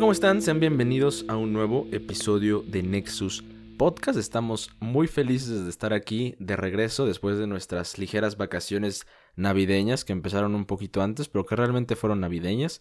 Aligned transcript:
¿cómo 0.00 0.12
están? 0.12 0.40
Sean 0.40 0.60
bienvenidos 0.60 1.26
a 1.28 1.36
un 1.36 1.52
nuevo 1.52 1.86
episodio 1.92 2.64
de 2.66 2.82
Nexus 2.82 3.44
Podcast. 3.76 4.18
Estamos 4.18 4.70
muy 4.80 5.06
felices 5.06 5.64
de 5.64 5.68
estar 5.68 5.92
aquí 5.92 6.34
de 6.38 6.56
regreso 6.56 7.04
después 7.04 7.36
de 7.36 7.46
nuestras 7.46 7.98
ligeras 7.98 8.38
vacaciones 8.38 9.06
navideñas 9.36 10.06
que 10.06 10.14
empezaron 10.14 10.54
un 10.54 10.64
poquito 10.64 11.02
antes, 11.02 11.28
pero 11.28 11.44
que 11.44 11.54
realmente 11.54 11.96
fueron 11.96 12.20
navideñas. 12.20 12.78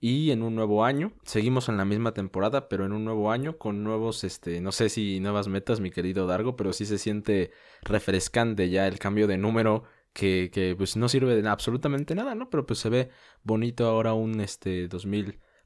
Y 0.00 0.32
en 0.32 0.42
un 0.42 0.56
nuevo 0.56 0.84
año, 0.84 1.12
seguimos 1.22 1.68
en 1.68 1.76
la 1.76 1.84
misma 1.84 2.14
temporada, 2.14 2.68
pero 2.68 2.84
en 2.84 2.92
un 2.92 3.04
nuevo 3.04 3.30
año 3.30 3.58
con 3.58 3.84
nuevos, 3.84 4.24
este, 4.24 4.60
no 4.60 4.72
sé 4.72 4.88
si 4.88 5.20
nuevas 5.20 5.46
metas, 5.46 5.78
mi 5.78 5.92
querido 5.92 6.26
Dargo, 6.26 6.56
pero 6.56 6.72
sí 6.72 6.84
se 6.84 6.98
siente 6.98 7.52
refrescante 7.82 8.70
ya 8.70 8.88
el 8.88 8.98
cambio 8.98 9.28
de 9.28 9.38
número 9.38 9.84
que, 10.12 10.50
que 10.52 10.74
pues 10.76 10.96
no 10.96 11.08
sirve 11.08 11.40
de 11.40 11.48
absolutamente 11.48 12.16
nada, 12.16 12.34
¿no? 12.34 12.50
Pero 12.50 12.66
pues 12.66 12.80
se 12.80 12.88
ve 12.88 13.10
bonito 13.44 13.86
ahora 13.86 14.14
un, 14.14 14.40
este, 14.40 14.88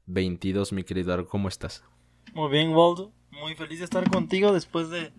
2022, 0.07 0.73
mi 0.73 0.83
querido 0.83 1.09
Dargo, 1.09 1.29
¿cómo 1.29 1.47
estás? 1.47 1.83
Muy 2.33 2.49
bien, 2.49 2.73
Waldo, 2.73 3.11
muy 3.31 3.55
feliz 3.55 3.79
de 3.79 3.85
estar 3.85 4.09
contigo 4.09 4.53
después 4.53 4.89
de, 4.89 5.11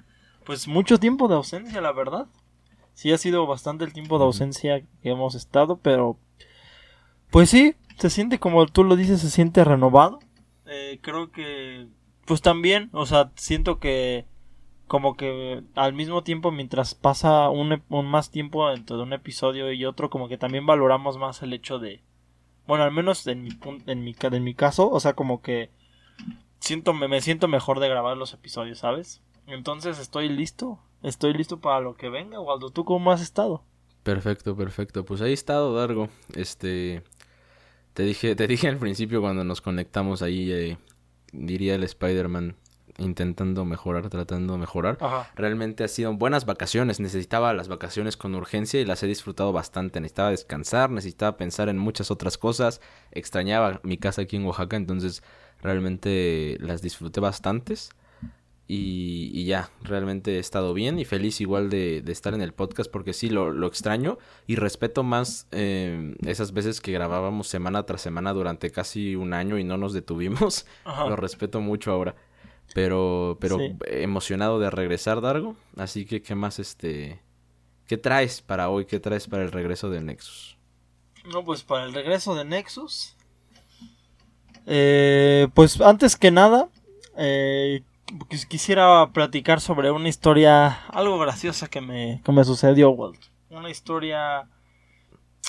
pues, 0.44 0.68
mucho 0.68 0.98
tiempo 0.98 1.28
de 1.28 1.34
ausencia, 1.34 1.80
la 1.80 1.92
verdad. 1.92 2.26
Sí 2.94 3.12
ha 3.12 3.18
sido 3.18 3.46
bastante 3.46 3.84
el 3.84 3.92
tiempo 3.92 4.18
de 4.18 4.24
ausencia 4.24 4.80
que 5.02 5.10
hemos 5.10 5.34
estado, 5.34 5.78
pero, 5.78 6.18
pues 7.30 7.50
sí, 7.50 7.74
se 7.98 8.10
siente 8.10 8.38
como 8.38 8.66
tú 8.66 8.84
lo 8.84 8.96
dices, 8.96 9.20
se 9.20 9.30
siente 9.30 9.64
renovado. 9.64 10.18
Eh, 10.66 10.98
creo 11.02 11.30
que, 11.30 11.88
pues 12.26 12.42
también, 12.42 12.90
o 12.92 13.06
sea, 13.06 13.32
siento 13.36 13.78
que 13.78 14.26
como 14.86 15.16
que 15.16 15.62
al 15.74 15.94
mismo 15.94 16.22
tiempo 16.22 16.50
mientras 16.50 16.94
pasa 16.94 17.48
un, 17.48 17.82
un, 17.88 18.06
más 18.06 18.30
tiempo 18.30 18.70
entre 18.70 18.96
un 18.96 19.14
episodio 19.14 19.72
y 19.72 19.86
otro, 19.86 20.10
como 20.10 20.28
que 20.28 20.36
también 20.36 20.66
valoramos 20.66 21.16
más 21.16 21.42
el 21.42 21.54
hecho 21.54 21.78
de, 21.78 22.02
bueno, 22.66 22.84
al 22.84 22.92
menos 22.92 23.26
en 23.26 23.42
mi, 23.42 23.50
en 23.86 24.04
mi, 24.04 24.14
en 24.20 24.44
mi 24.44 24.54
caso, 24.54 24.90
o 24.90 25.00
sea, 25.00 25.14
como 25.14 25.42
que 25.42 25.70
siento, 26.60 26.92
me, 26.94 27.08
me 27.08 27.20
siento 27.20 27.48
mejor 27.48 27.80
de 27.80 27.88
grabar 27.88 28.16
los 28.16 28.32
episodios, 28.34 28.78
¿sabes? 28.78 29.20
Entonces 29.46 29.98
estoy 29.98 30.28
listo, 30.28 30.78
estoy 31.02 31.34
listo 31.34 31.60
para 31.60 31.80
lo 31.80 31.94
que 31.94 32.08
venga, 32.08 32.40
Waldo. 32.40 32.70
¿Tú 32.70 32.84
cómo 32.84 33.10
has 33.10 33.20
estado? 33.20 33.64
Perfecto, 34.02 34.56
perfecto. 34.56 35.04
Pues 35.04 35.20
ahí 35.20 35.30
he 35.30 35.34
estado, 35.34 35.74
Dargo. 35.74 36.08
Este, 36.34 37.02
te 37.94 38.04
dije, 38.04 38.34
te 38.34 38.46
dije 38.46 38.68
al 38.68 38.78
principio 38.78 39.20
cuando 39.20 39.44
nos 39.44 39.60
conectamos 39.60 40.22
ahí, 40.22 40.50
eh, 40.52 40.78
diría 41.32 41.74
el 41.74 41.84
Spider-Man, 41.84 42.56
intentando 42.98 43.64
mejorar, 43.64 44.08
tratando 44.08 44.54
de 44.54 44.58
mejorar. 44.58 44.98
Ajá. 45.00 45.30
Realmente 45.34 45.84
ha 45.84 45.88
sido 45.88 46.12
buenas 46.14 46.44
vacaciones. 46.46 47.00
Necesitaba 47.00 47.52
las 47.54 47.68
vacaciones 47.68 48.16
con 48.16 48.34
urgencia 48.34 48.80
y 48.80 48.84
las 48.84 49.02
he 49.02 49.06
disfrutado 49.06 49.52
bastante. 49.52 50.00
Necesitaba 50.00 50.30
descansar, 50.30 50.90
necesitaba 50.90 51.36
pensar 51.36 51.68
en 51.68 51.78
muchas 51.78 52.10
otras 52.10 52.38
cosas. 52.38 52.80
Extrañaba 53.10 53.80
mi 53.82 53.98
casa 53.98 54.22
aquí 54.22 54.36
en 54.36 54.44
Oaxaca, 54.44 54.76
entonces 54.76 55.22
realmente 55.60 56.56
las 56.60 56.82
disfruté 56.82 57.20
bastantes. 57.20 57.90
Y, 58.68 59.30
y, 59.34 59.44
ya, 59.44 59.70
realmente 59.82 60.36
he 60.36 60.38
estado 60.38 60.72
bien 60.72 60.98
y 60.98 61.04
feliz 61.04 61.40
igual 61.40 61.68
de, 61.68 62.00
de 62.00 62.12
estar 62.12 62.32
en 62.32 62.40
el 62.40 62.54
podcast 62.54 62.90
porque 62.90 63.12
sí, 63.12 63.28
lo, 63.28 63.50
lo 63.50 63.66
extraño 63.66 64.18
y 64.46 64.54
respeto 64.54 65.02
más 65.02 65.46
eh, 65.50 66.14
esas 66.24 66.52
veces 66.52 66.80
que 66.80 66.92
grabábamos 66.92 67.48
semana 67.48 67.84
tras 67.84 68.00
semana 68.00 68.32
durante 68.32 68.70
casi 68.70 69.14
un 69.14 69.34
año 69.34 69.58
y 69.58 69.64
no 69.64 69.76
nos 69.76 69.92
detuvimos. 69.92 70.64
Ajá. 70.84 71.06
Lo 71.06 71.16
respeto 71.16 71.60
mucho 71.60 71.90
ahora. 71.90 72.14
Pero, 72.74 73.36
pero 73.40 73.58
Sí. 73.58 73.76
emocionado 73.86 74.58
de 74.58 74.70
regresar, 74.70 75.20
Dargo. 75.20 75.56
Así 75.76 76.04
que, 76.06 76.22
¿qué 76.22 76.34
más, 76.34 76.58
este... 76.58 77.20
¿Qué 77.86 77.98
traes 77.98 78.40
para 78.40 78.70
hoy? 78.70 78.86
¿Qué 78.86 79.00
traes 79.00 79.26
para 79.28 79.42
el 79.42 79.52
regreso 79.52 79.90
del 79.90 80.06
Nexus? 80.06 80.56
No, 81.30 81.44
pues 81.44 81.62
para 81.62 81.84
el 81.84 81.92
regreso 81.92 82.34
de 82.34 82.44
Nexus. 82.44 83.16
Eh, 84.66 85.48
pues 85.54 85.80
antes 85.80 86.16
que 86.16 86.30
nada, 86.30 86.68
eh, 87.16 87.82
quis- 88.30 88.46
quisiera 88.46 89.10
platicar 89.12 89.60
sobre 89.60 89.90
una 89.90 90.08
historia 90.08 90.68
algo 90.88 91.18
graciosa 91.18 91.68
que 91.68 91.80
me, 91.80 92.22
que 92.24 92.32
me 92.32 92.44
sucedió, 92.44 92.90
Walt. 92.90 93.20
Una 93.50 93.70
historia 93.70 94.48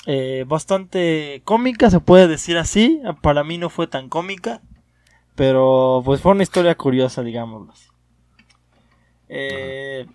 eh, 0.06 0.44
bastante 0.46 1.40
cómica, 1.44 1.90
se 1.90 2.00
puede 2.00 2.28
decir 2.28 2.58
así. 2.58 3.00
Para 3.22 3.44
mí 3.44 3.56
no 3.56 3.70
fue 3.70 3.86
tan 3.86 4.08
cómica, 4.08 4.60
pero 5.34 6.02
pues 6.04 6.20
fue 6.20 6.32
una 6.32 6.42
historia 6.42 6.74
curiosa, 6.76 7.22
digámoslo 7.22 7.72
así. 7.72 7.88
Eh, 9.28 10.06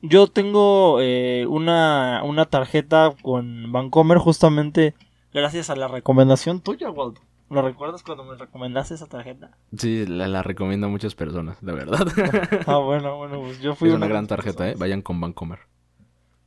yo 0.00 0.26
tengo 0.28 0.98
eh, 1.00 1.46
una, 1.48 2.22
una 2.24 2.46
tarjeta 2.46 3.12
con 3.22 3.70
Vancomer 3.72 4.18
justamente 4.18 4.94
gracias 5.32 5.70
a 5.70 5.76
la 5.76 5.88
recomendación 5.88 6.60
tuya, 6.60 6.90
Waldo. 6.90 7.20
¿Lo 7.50 7.60
recuerdas 7.60 8.02
cuando 8.02 8.24
me 8.24 8.34
recomendaste 8.36 8.94
esa 8.94 9.06
tarjeta? 9.06 9.58
Sí, 9.76 10.06
la, 10.06 10.26
la 10.26 10.42
recomiendo 10.42 10.86
a 10.86 10.90
muchas 10.90 11.14
personas, 11.14 11.58
de 11.60 11.72
verdad. 11.72 12.06
Ah, 12.66 12.78
bueno, 12.78 13.18
bueno, 13.18 13.40
pues 13.42 13.60
yo 13.60 13.74
fui 13.74 13.90
es 13.90 13.94
una 13.94 14.06
gran 14.06 14.26
tarjeta, 14.26 14.70
¿eh? 14.70 14.74
Vayan 14.78 15.02
con 15.02 15.20
Vancomer. 15.20 15.58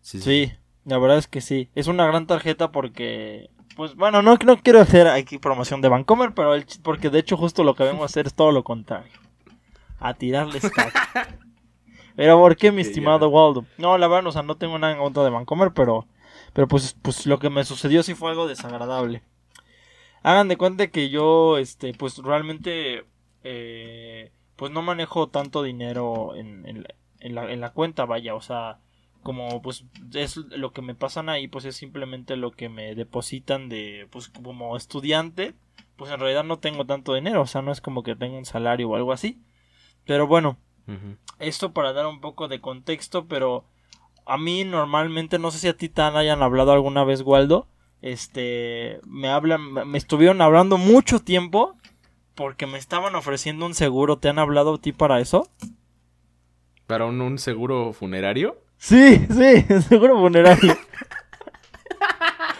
Sí, 0.02 0.20
Sí, 0.20 0.52
la 0.84 0.98
verdad 0.98 1.20
es 1.20 1.28
que 1.28 1.42
sí. 1.42 1.70
Es 1.76 1.86
una 1.86 2.08
gran 2.08 2.26
tarjeta 2.26 2.72
porque, 2.72 3.52
pues 3.76 3.96
bueno, 3.96 4.22
no, 4.22 4.36
no 4.46 4.58
quiero 4.58 4.80
hacer 4.82 5.08
aquí 5.08 5.38
promoción 5.38 5.82
de 5.82 5.90
Vancomer, 5.90 6.34
pero 6.34 6.54
el 6.56 6.66
porque 6.84 7.10
de 7.10 7.20
hecho 7.20 7.38
justo 7.38 7.64
lo 7.64 7.76
que 7.76 7.84
vengo 7.84 8.04
a 8.04 8.08
hacer 8.08 8.28
es 8.28 8.34
todo 8.34 8.52
lo 8.52 8.64
contrario. 8.64 9.12
A 10.00 10.14
tirarles 10.14 10.70
caca. 10.72 11.10
Pero 12.16 12.38
¿por 12.40 12.56
qué, 12.56 12.72
mi 12.72 12.84
Sí, 12.84 12.90
estimado 12.90 13.28
ya. 13.28 13.28
Waldo? 13.28 13.66
No, 13.78 13.98
la 13.98 14.08
verdad, 14.08 14.28
o 14.28 14.32
sea, 14.32 14.42
no 14.42 14.56
tengo 14.56 14.80
nada 14.80 14.94
en 14.94 15.00
contra 15.00 15.24
de 15.24 15.30
Vancomer, 15.30 15.74
pero, 15.74 16.08
pero 16.54 16.68
pues, 16.68 16.96
pues 17.02 17.26
lo 17.26 17.40
que 17.40 17.50
me 17.50 17.66
sucedió 17.66 18.04
sí 18.04 18.14
fue 18.16 18.30
algo 18.32 18.48
desagradable. 18.48 19.22
Hagan 20.24 20.48
de 20.48 20.58
cuenta 20.58 20.88
que 20.88 21.10
yo, 21.10 21.58
este, 21.58 21.94
pues 21.94 22.18
realmente, 22.18 23.06
eh, 23.44 24.32
pues 24.56 24.72
no 24.72 24.82
manejo 24.82 25.28
tanto 25.28 25.62
dinero 25.62 26.36
en, 26.36 26.66
en 26.68 26.84
la, 26.84 26.90
en 27.20 27.36
la- 27.36 27.52
en 27.52 27.62
la 27.62 27.72
cuenta, 27.74 28.06
vaya, 28.06 28.34
o 28.36 28.42
sea, 28.42 28.80
como 29.26 29.60
pues 29.64 29.86
es 30.14 30.38
lo 30.38 30.72
que 30.72 30.84
me 30.84 30.94
pasan 30.94 31.30
ahí, 31.30 31.48
pues 31.48 31.66
es 31.66 31.76
simplemente 31.76 32.36
lo 32.36 32.52
que 32.52 32.70
me 32.70 32.94
depositan 32.94 33.70
de, 33.70 34.08
pues 34.12 34.30
como 34.30 34.78
estudiante, 34.78 35.56
pues 35.96 36.12
en 36.12 36.20
realidad 36.20 36.44
no 36.44 36.60
tengo 36.60 36.86
tanto 36.86 37.16
dinero, 37.16 37.42
o 37.42 37.48
sea, 37.48 37.64
no 37.64 37.72
es 37.72 37.82
como 37.82 38.04
que 38.04 38.16
tenga 38.16 38.38
un 38.38 38.46
salario 38.46 38.88
o 38.88 38.96
algo 38.96 39.12
así. 39.12 39.42
Pero 40.06 40.28
bueno, 40.28 40.58
esto 41.40 41.74
para 41.74 41.92
dar 41.92 42.06
un 42.06 42.22
poco 42.22 42.48
de 42.48 42.62
contexto, 42.62 43.26
pero 43.26 43.66
a 44.28 44.38
mí 44.38 44.64
normalmente, 44.64 45.40
no 45.40 45.50
sé 45.50 45.58
si 45.58 45.68
a 45.70 45.76
ti 45.76 45.90
te 45.90 46.04
hayan 46.04 46.44
hablado 46.44 46.72
alguna 46.72 47.04
vez, 47.04 47.24
Waldo, 47.24 47.68
este, 48.04 49.00
me 49.08 49.30
hablan, 49.30 49.74
me 49.74 49.86
me 49.86 49.98
estuvieron 49.98 50.40
hablando 50.40 50.78
mucho 50.78 51.20
tiempo 51.20 51.76
porque 52.36 52.68
me 52.68 52.78
estaban 52.78 53.16
ofreciendo 53.16 53.66
un 53.66 53.74
seguro, 53.74 54.20
¿te 54.20 54.30
han 54.30 54.38
hablado 54.38 54.76
a 54.76 54.82
ti 54.82 54.92
para 54.92 55.20
eso? 55.20 55.50
¿Para 56.86 57.06
un, 57.06 57.20
un 57.22 57.40
seguro 57.40 57.92
funerario? 57.92 58.64
Sí, 58.78 59.26
sí, 59.30 59.82
seguro 59.90 60.20
funerario. 60.20 60.78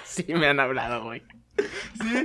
Sí, 0.06 0.26
me 0.30 0.48
han 0.48 0.60
hablado, 0.60 1.04
güey. 1.04 1.24
Sí. 2.02 2.24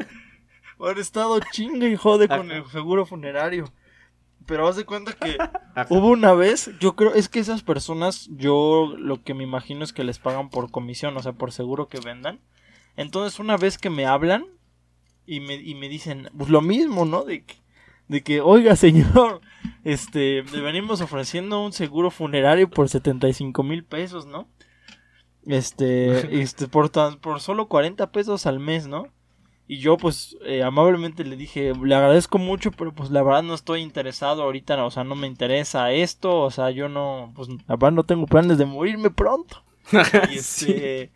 Han 0.79 0.99
estado 0.99 1.41
chingue 1.53 1.91
y 1.91 1.97
jode 1.97 2.29
con 2.29 2.51
el 2.51 2.65
seguro 2.67 3.05
funerario. 3.05 3.71
Pero 4.47 4.67
haz 4.67 4.77
de 4.77 4.85
cuenta 4.85 5.13
que 5.13 5.37
hubo 5.91 6.09
una 6.09 6.33
vez, 6.33 6.71
yo 6.81 6.97
creo, 6.97 7.15
es 7.15 7.29
que 7.29 7.39
esas 7.39 7.63
personas, 7.63 8.29
yo 8.33 8.95
lo 8.99 9.23
que 9.23 9.35
me 9.35 9.45
imagino 9.45 9.85
es 9.85 9.93
que 9.93 10.03
les 10.03 10.19
pagan 10.19 10.51
por 10.51 10.71
comisión, 10.71 11.17
o 11.17 11.23
sea, 11.23 11.33
por 11.33 11.53
seguro 11.53 11.89
que 11.89 12.01
vendan. 12.01 12.41
Entonces, 12.97 13.39
una 13.39 13.57
vez 13.57 13.79
que 13.79 13.91
me 13.91 14.07
hablan 14.07 14.47
y 15.27 15.41
me, 15.41 15.55
y 15.55 15.75
me 15.75 15.89
dicen, 15.89 16.31
pues 16.37 16.51
lo 16.51 16.63
mismo, 16.63 17.05
¿no? 17.05 17.25
De 17.25 17.45
que, 17.45 17.57
de 18.11 18.23
que, 18.23 18.41
oiga, 18.41 18.75
señor, 18.75 19.41
este, 19.85 20.43
le 20.43 20.61
venimos 20.61 21.01
ofreciendo 21.01 21.65
un 21.65 21.73
seguro 21.73 22.11
funerario 22.11 22.69
por 22.69 22.89
75 22.89 23.63
mil 23.63 23.85
pesos, 23.85 24.27
¿no? 24.27 24.49
Este, 25.47 26.41
este, 26.43 26.69
por, 26.69 26.89
tan- 26.91 27.19
por 27.19 27.41
solo 27.41 27.69
40 27.69 28.11
pesos 28.13 28.47
al 28.47 28.59
mes, 28.61 28.87
¿no? 28.87 29.09
Y 29.67 29.79
yo, 29.79 29.97
pues, 29.97 30.37
eh, 30.45 30.65
amablemente 30.65 31.23
le 31.25 31.37
dije, 31.37 31.73
le 31.81 31.95
agradezco 31.95 32.39
mucho, 32.39 32.73
pero 32.73 32.93
pues 32.93 33.11
la 33.13 33.23
verdad 33.23 33.45
no 33.45 33.55
estoy 33.55 33.83
interesado 33.83 34.43
ahorita, 34.43 34.85
o 34.85 34.91
sea, 34.91 35.05
no 35.05 35.15
me 35.15 35.29
interesa 35.29 35.93
esto, 35.93 36.41
o 36.41 36.51
sea, 36.51 36.71
yo 36.73 36.89
no, 36.89 37.33
pues, 37.37 37.49
la 37.49 37.77
verdad 37.77 37.93
no 37.93 38.03
tengo 38.03 38.27
planes 38.27 38.59
de 38.59 38.67
morirme 38.67 39.11
pronto. 39.11 39.63
Y 40.33 40.39
Sí. 40.39 40.73
este, 40.73 41.13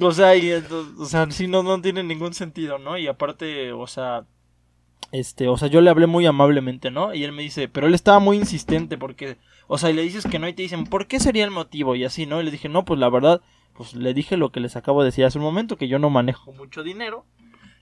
o 0.00 0.12
sea, 0.12 0.34
y, 0.34 0.50
o 0.52 1.04
sea, 1.04 1.30
sí, 1.30 1.46
no, 1.46 1.62
no 1.62 1.80
tiene 1.82 2.02
ningún 2.02 2.32
sentido, 2.32 2.78
¿no? 2.78 2.96
Y 2.96 3.06
aparte, 3.06 3.72
o 3.72 3.86
sea, 3.86 4.24
este, 5.14 5.46
o 5.46 5.56
sea, 5.56 5.68
yo 5.68 5.80
le 5.80 5.90
hablé 5.90 6.08
muy 6.08 6.26
amablemente, 6.26 6.90
¿no? 6.90 7.14
Y 7.14 7.22
él 7.22 7.30
me 7.30 7.44
dice, 7.44 7.68
pero 7.68 7.86
él 7.86 7.94
estaba 7.94 8.18
muy 8.18 8.36
insistente 8.36 8.98
porque, 8.98 9.36
o 9.68 9.78
sea, 9.78 9.90
y 9.90 9.92
le 9.92 10.02
dices 10.02 10.26
que 10.26 10.40
no 10.40 10.48
y 10.48 10.54
te 10.54 10.62
dicen, 10.62 10.86
¿por 10.86 11.06
qué 11.06 11.20
sería 11.20 11.44
el 11.44 11.52
motivo? 11.52 11.94
Y 11.94 12.02
así, 12.02 12.26
¿no? 12.26 12.40
Y 12.40 12.44
le 12.44 12.50
dije, 12.50 12.68
no, 12.68 12.84
pues 12.84 12.98
la 12.98 13.08
verdad, 13.08 13.40
pues 13.74 13.94
le 13.94 14.12
dije 14.12 14.36
lo 14.36 14.50
que 14.50 14.58
les 14.58 14.74
acabo 14.74 15.02
de 15.02 15.06
decir 15.06 15.24
hace 15.24 15.38
un 15.38 15.44
momento, 15.44 15.76
que 15.76 15.86
yo 15.86 16.00
no 16.00 16.10
manejo 16.10 16.52
mucho 16.54 16.82
dinero 16.82 17.24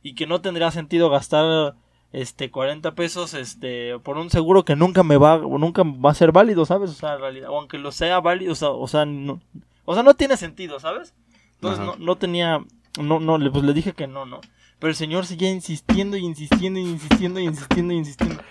y 0.03 0.15
que 0.15 0.27
no 0.27 0.43
tendría 0.43 0.71
sentido 0.73 1.09
gastar 1.09 1.75
este 2.13 2.51
40 2.51 2.95
pesos 2.95 3.33
este 3.33 3.99
por 4.01 4.19
un 4.19 4.29
seguro 4.29 4.67
que 4.67 4.77
nunca 4.77 5.03
me 5.03 5.17
va 5.17 5.37
o 5.37 5.57
nunca 5.57 5.85
va 5.85 6.11
a 6.11 6.15
ser 6.15 6.33
válido, 6.33 6.67
¿sabes? 6.67 6.91
O 6.91 6.95
sea, 6.95 7.15
en 7.15 7.21
realidad, 7.21 7.49
o 7.49 7.59
aunque 7.59 7.79
lo 7.79 7.93
sea 7.93 8.21
válido, 8.21 8.53
o 8.53 8.57
sea, 8.57 8.69
o 8.69 8.87
sea, 8.87 9.07
no, 9.07 9.41
o 9.87 9.95
sea, 9.95 10.03
no 10.03 10.13
tiene 10.13 10.37
sentido, 10.37 10.81
¿sabes? 10.81 11.15
Entonces 11.55 11.83
no, 11.83 11.97
no 11.97 12.17
tenía 12.17 12.63
no 13.01 13.21
no 13.21 13.39
pues 13.51 13.65
le 13.65 13.73
dije 13.73 13.95
que 13.95 14.07
no, 14.07 14.27
¿no? 14.27 14.43
Pero 14.83 14.91
el 14.91 14.97
señor 14.97 15.27
seguía 15.27 15.49
insistiendo 15.49 16.17
y 16.17 16.25
insistiendo 16.25 16.81
y 16.81 16.83
insistiendo 16.83 17.39
y 17.39 17.45
insistiendo 17.45 17.95
y 17.95 17.99
insistiendo. 17.99 18.43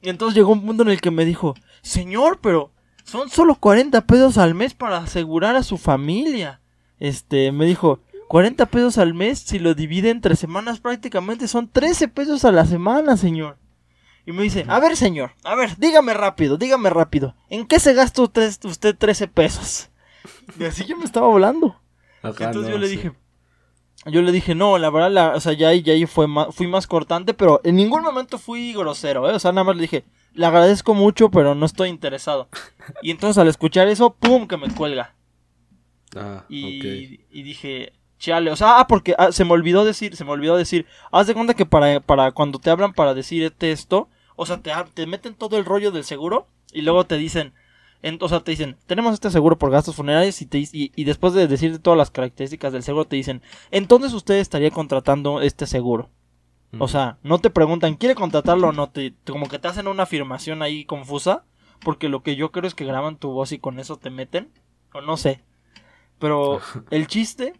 Y 0.00 0.08
entonces 0.08 0.34
llegó 0.34 0.52
un 0.52 0.64
punto 0.64 0.82
en 0.82 0.88
el 0.88 1.02
que 1.02 1.10
me 1.10 1.26
dijo, 1.26 1.54
señor, 1.82 2.38
pero 2.40 2.72
son 3.04 3.28
solo 3.28 3.54
40 3.54 4.06
pesos 4.06 4.38
al 4.38 4.54
mes 4.54 4.72
para 4.72 4.96
asegurar 4.96 5.56
a 5.56 5.62
su 5.62 5.76
familia. 5.76 6.62
Este, 6.98 7.52
me 7.52 7.66
dijo, 7.66 8.00
40 8.28 8.64
pesos 8.64 8.96
al 8.96 9.12
mes, 9.12 9.40
si 9.40 9.58
lo 9.58 9.74
divide 9.74 10.08
entre 10.08 10.36
semanas 10.36 10.80
prácticamente 10.80 11.46
son 11.46 11.68
13 11.68 12.08
pesos 12.08 12.46
a 12.46 12.50
la 12.52 12.64
semana, 12.64 13.18
señor. 13.18 13.58
Y 14.24 14.32
me 14.32 14.44
dice, 14.44 14.64
a 14.68 14.80
ver, 14.80 14.96
señor, 14.96 15.32
a 15.44 15.54
ver, 15.54 15.76
dígame 15.76 16.14
rápido, 16.14 16.56
dígame 16.56 16.88
rápido, 16.88 17.34
¿en 17.50 17.66
qué 17.66 17.78
se 17.78 17.92
gasta 17.92 18.22
usted, 18.22 18.54
usted 18.64 18.96
13 18.96 19.28
pesos? 19.28 19.90
Y 20.58 20.64
así 20.64 20.86
yo 20.86 20.96
me 20.96 21.04
estaba 21.04 21.28
volando. 21.28 21.78
Entonces 22.22 22.72
yo 22.72 22.78
le 22.78 22.88
dije, 22.88 23.12
yo 24.06 24.22
le 24.22 24.32
dije, 24.32 24.54
no, 24.54 24.78
la 24.78 24.90
verdad, 24.90 25.10
la, 25.10 25.28
o 25.34 25.40
sea, 25.40 25.52
ya 25.52 25.68
ahí, 25.68 25.82
ya 25.82 25.92
ahí 25.92 26.06
fue 26.06 26.26
más, 26.26 26.54
fui 26.54 26.66
más 26.66 26.86
cortante, 26.86 27.34
pero 27.34 27.60
en 27.64 27.76
ningún 27.76 28.02
momento 28.02 28.38
fui 28.38 28.72
grosero, 28.72 29.28
¿eh? 29.28 29.34
O 29.34 29.38
sea, 29.38 29.52
nada 29.52 29.64
más 29.64 29.76
le 29.76 29.82
dije, 29.82 30.04
le 30.34 30.46
agradezco 30.46 30.94
mucho, 30.94 31.30
pero 31.30 31.54
no 31.54 31.66
estoy 31.66 31.88
interesado. 31.88 32.48
Y 33.02 33.10
entonces 33.10 33.38
al 33.38 33.48
escuchar 33.48 33.88
eso, 33.88 34.14
¡pum! 34.14 34.46
que 34.46 34.56
me 34.56 34.72
cuelga. 34.72 35.14
Ah, 36.16 36.44
y, 36.48 37.20
y 37.30 37.42
dije, 37.42 37.92
chale, 38.18 38.50
o 38.50 38.56
sea, 38.56 38.80
ah, 38.80 38.86
porque 38.86 39.14
ah, 39.18 39.32
se 39.32 39.44
me 39.44 39.52
olvidó 39.52 39.84
decir, 39.84 40.16
se 40.16 40.24
me 40.24 40.30
olvidó 40.30 40.56
decir, 40.56 40.86
haz 41.10 41.26
de 41.26 41.34
cuenta 41.34 41.54
que 41.54 41.66
para, 41.66 42.00
para 42.00 42.32
cuando 42.32 42.58
te 42.58 42.70
hablan 42.70 42.92
para 42.92 43.14
decirte 43.14 43.72
esto, 43.72 44.08
o 44.36 44.46
sea, 44.46 44.58
te, 44.58 44.72
te 44.94 45.06
meten 45.06 45.34
todo 45.34 45.58
el 45.58 45.64
rollo 45.64 45.90
del 45.90 46.04
seguro 46.04 46.46
y 46.72 46.82
luego 46.82 47.04
te 47.04 47.16
dicen, 47.16 47.52
o 48.20 48.28
sea, 48.28 48.40
te 48.40 48.52
dicen, 48.52 48.76
tenemos 48.86 49.14
este 49.14 49.30
seguro 49.30 49.58
por 49.58 49.70
gastos 49.70 49.96
funerarios 49.96 50.40
y, 50.40 50.46
te, 50.46 50.68
y, 50.72 51.04
después 51.04 51.32
de 51.34 51.48
decirte 51.48 51.78
todas 51.78 51.96
las 51.96 52.10
características 52.10 52.72
del 52.72 52.82
seguro 52.82 53.06
te 53.06 53.16
dicen, 53.16 53.42
entonces 53.70 54.12
usted 54.12 54.36
estaría 54.36 54.70
contratando 54.70 55.40
este 55.40 55.66
seguro. 55.66 56.10
O 56.78 56.86
sea, 56.86 57.16
no 57.22 57.38
te 57.38 57.48
preguntan, 57.48 57.94
¿quiere 57.94 58.14
contratarlo 58.14 58.68
o 58.68 58.72
no? 58.72 58.90
Te, 58.90 59.14
como 59.26 59.48
que 59.48 59.58
te 59.58 59.68
hacen 59.68 59.88
una 59.88 60.02
afirmación 60.02 60.60
ahí 60.60 60.84
confusa, 60.84 61.44
porque 61.80 62.10
lo 62.10 62.22
que 62.22 62.36
yo 62.36 62.52
creo 62.52 62.66
es 62.66 62.74
que 62.74 62.84
graban 62.84 63.16
tu 63.16 63.30
voz 63.30 63.52
y 63.52 63.58
con 63.58 63.78
eso 63.78 63.96
te 63.96 64.10
meten, 64.10 64.50
o 64.92 65.00
no 65.00 65.16
sé. 65.16 65.40
Pero 66.18 66.60
el 66.90 67.06
chiste 67.06 67.54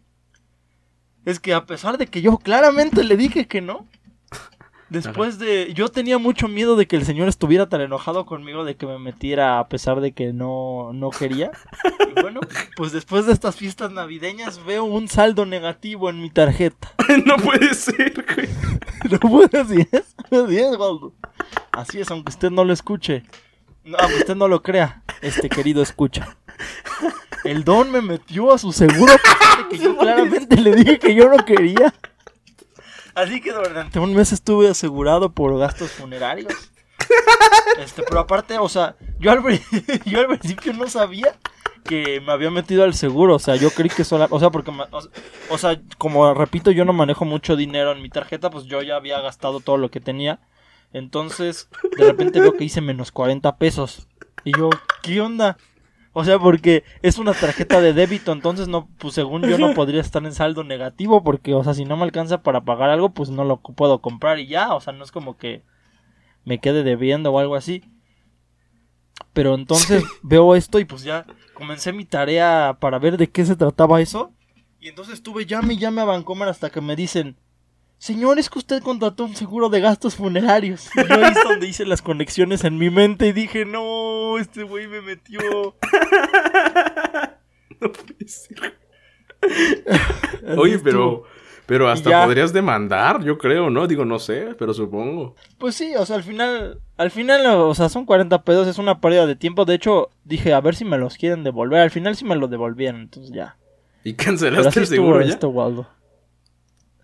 es 1.25 1.39
que 1.39 1.53
a 1.53 1.65
pesar 1.65 1.97
de 1.97 2.07
que 2.07 2.21
yo 2.21 2.37
claramente 2.37 3.03
le 3.03 3.17
dije 3.17 3.47
que 3.47 3.61
no, 3.61 3.87
Después 4.89 5.37
de. 5.37 5.71
Yo 5.73 5.89
tenía 5.89 6.17
mucho 6.17 6.47
miedo 6.47 6.75
de 6.75 6.87
que 6.87 6.95
el 6.95 7.05
señor 7.05 7.27
estuviera 7.27 7.69
tan 7.69 7.81
enojado 7.81 8.25
conmigo 8.25 8.63
de 8.63 8.75
que 8.75 8.87
me 8.87 8.97
metiera 8.97 9.59
a 9.59 9.67
pesar 9.67 10.01
de 10.01 10.13
que 10.13 10.33
no, 10.33 10.91
no 10.93 11.11
quería. 11.11 11.51
Y 12.15 12.21
bueno, 12.21 12.39
pues 12.75 12.91
después 12.91 13.25
de 13.25 13.33
estas 13.33 13.55
fiestas 13.55 13.91
navideñas 13.91 14.65
veo 14.65 14.83
un 14.85 15.07
saldo 15.07 15.45
negativo 15.45 16.09
en 16.09 16.21
mi 16.21 16.29
tarjeta. 16.29 16.93
no 17.25 17.37
puede 17.37 17.73
ser, 17.73 18.25
güey. 18.35 18.49
No 19.09 19.17
puede 19.17 19.57
así 19.57 19.87
es. 19.91 20.15
Así 20.29 20.57
es, 20.57 20.77
Así 21.71 21.99
es, 22.01 22.11
aunque 22.11 22.31
usted 22.31 22.51
no 22.51 22.65
lo 22.65 22.73
escuche. 22.73 23.23
aunque 23.97 24.17
usted 24.17 24.35
no 24.35 24.49
lo 24.49 24.61
crea, 24.61 25.03
este 25.21 25.47
querido 25.47 25.81
escucha. 25.81 26.37
El 27.43 27.63
don 27.63 27.91
me 27.91 28.01
metió 28.01 28.53
a 28.53 28.57
su 28.57 28.73
seguro 28.73 29.13
que 29.69 29.77
yo 29.77 29.97
claramente 29.97 30.57
le 30.57 30.75
dije 30.75 30.99
que 30.99 31.15
yo 31.15 31.29
no 31.29 31.45
quería. 31.45 31.93
Así 33.15 33.41
que 33.41 33.51
durante 33.51 33.99
un 33.99 34.13
mes 34.13 34.31
estuve 34.31 34.69
asegurado 34.69 35.31
por 35.31 35.57
gastos 35.57 35.91
funerarios. 35.91 36.53
Este, 37.79 38.03
pero 38.03 38.19
aparte, 38.19 38.57
o 38.57 38.67
sea, 38.67 38.95
yo 39.19 39.31
al, 39.31 39.41
yo 40.05 40.19
al 40.19 40.27
principio 40.27 40.73
no 40.73 40.87
sabía 40.87 41.33
que 41.83 42.21
me 42.21 42.31
había 42.31 42.51
metido 42.51 42.83
al 42.83 42.93
seguro, 42.93 43.35
o 43.35 43.39
sea, 43.39 43.55
yo 43.55 43.71
creí 43.71 43.89
que 43.89 44.03
solo, 44.03 44.27
o 44.29 44.39
sea, 44.39 44.49
porque, 44.49 44.71
o, 45.49 45.57
sea, 45.57 45.81
como 45.97 46.33
repito, 46.33 46.71
yo 46.71 46.85
no 46.85 46.93
manejo 46.93 47.25
mucho 47.25 47.55
dinero 47.55 47.91
en 47.91 48.01
mi 48.01 48.09
tarjeta, 48.09 48.49
pues 48.49 48.65
yo 48.65 48.81
ya 48.81 48.95
había 48.95 49.21
gastado 49.21 49.59
todo 49.59 49.77
lo 49.77 49.89
que 49.89 50.01
tenía, 50.01 50.39
entonces, 50.93 51.69
de 51.97 52.05
repente 52.05 52.41
veo 52.41 52.53
que 52.53 52.65
hice 52.65 52.81
menos 52.81 53.11
40 53.11 53.57
pesos, 53.57 54.07
y 54.43 54.55
yo, 54.57 54.69
¿qué 55.01 55.21
onda? 55.21 55.57
O 56.19 56.25
sea, 56.25 56.37
porque 56.37 56.83
es 57.01 57.17
una 57.17 57.33
tarjeta 57.33 57.79
de 57.79 57.93
débito, 57.93 58.33
entonces 58.33 58.67
no, 58.67 58.89
pues 58.97 59.13
según 59.13 59.43
yo 59.43 59.57
no 59.57 59.73
podría 59.73 60.01
estar 60.01 60.21
en 60.25 60.33
saldo 60.33 60.65
negativo, 60.65 61.23
porque, 61.23 61.53
o 61.53 61.63
sea, 61.63 61.73
si 61.73 61.85
no 61.85 61.95
me 61.95 62.03
alcanza 62.03 62.43
para 62.43 62.65
pagar 62.65 62.89
algo, 62.89 63.11
pues 63.11 63.29
no 63.29 63.45
lo 63.45 63.61
puedo 63.61 64.01
comprar 64.01 64.37
y 64.37 64.47
ya, 64.47 64.73
o 64.75 64.81
sea, 64.81 64.91
no 64.91 65.05
es 65.05 65.13
como 65.13 65.37
que 65.37 65.63
me 66.43 66.59
quede 66.59 66.83
debiendo 66.83 67.31
o 67.31 67.39
algo 67.39 67.55
así. 67.55 67.85
Pero 69.31 69.55
entonces 69.55 70.03
veo 70.21 70.55
esto 70.55 70.79
y 70.79 70.83
pues 70.83 71.03
ya 71.03 71.25
comencé 71.53 71.93
mi 71.93 72.03
tarea 72.03 72.75
para 72.81 72.99
ver 72.99 73.15
de 73.15 73.29
qué 73.29 73.45
se 73.45 73.55
trataba 73.55 74.01
eso. 74.01 74.33
Y 74.81 74.89
entonces 74.89 75.13
estuve 75.13 75.45
llame 75.45 75.75
y 75.75 75.77
llame 75.77 76.01
a 76.01 76.05
Bancomer 76.05 76.49
hasta 76.49 76.69
que 76.69 76.81
me 76.81 76.97
dicen, 76.97 77.37
Señor, 77.99 78.39
es 78.39 78.49
que 78.49 78.59
usted 78.59 78.81
contrató 78.81 79.25
un 79.25 79.35
seguro 79.35 79.67
de 79.67 79.81
gastos 79.81 80.15
funerarios. 80.15 80.89
Y 80.95 81.05
yo 81.05 81.15
ahí 81.15 81.33
es 81.35 81.43
donde 81.43 81.67
hice 81.67 81.85
las 81.85 82.01
conexiones 82.01 82.63
en 82.63 82.77
mi 82.77 82.89
mente 82.89 83.27
y 83.27 83.33
dije, 83.33 83.65
no, 83.65 84.37
este 84.37 84.63
güey 84.63 84.87
me 84.87 85.01
metió. 85.01 85.39
no 87.81 87.91
puede 87.91 88.27
ser. 88.27 88.77
Oye, 90.57 90.79
pero, 90.79 91.23
pero 91.65 91.89
hasta 91.89 92.25
podrías 92.25 92.53
demandar, 92.53 93.21
yo 93.21 93.37
creo, 93.37 93.69
¿no? 93.69 93.85
Digo, 93.85 94.05
no 94.05 94.17
sé, 94.17 94.55
pero 94.57 94.73
supongo. 94.73 95.35
Pues 95.57 95.75
sí, 95.75 95.93
o 95.97 96.05
sea, 96.05 96.15
al 96.15 96.23
final, 96.23 96.79
al 96.95 97.11
final, 97.11 97.45
o 97.47 97.75
sea, 97.75 97.89
son 97.89 98.05
40 98.05 98.43
pesos, 98.43 98.65
es 98.65 98.77
una 98.77 99.01
pérdida 99.01 99.27
de 99.27 99.35
tiempo. 99.35 99.65
De 99.65 99.75
hecho, 99.75 100.09
dije, 100.23 100.53
a 100.53 100.61
ver 100.61 100.75
si 100.75 100.85
me 100.85 100.97
los 100.97 101.17
quieren 101.17 101.43
devolver. 101.43 101.81
Al 101.81 101.91
final 101.91 102.15
sí 102.15 102.23
me 102.23 102.37
los 102.37 102.49
devolvieron, 102.49 103.01
entonces 103.01 103.33
ya. 103.33 103.57
¿Y 104.05 104.13
cancelaste 104.13 104.79
el 104.79 104.87
seguro 104.87 105.21
ya? 105.21 105.33
Esto, 105.33 105.49
Waldo. 105.49 105.98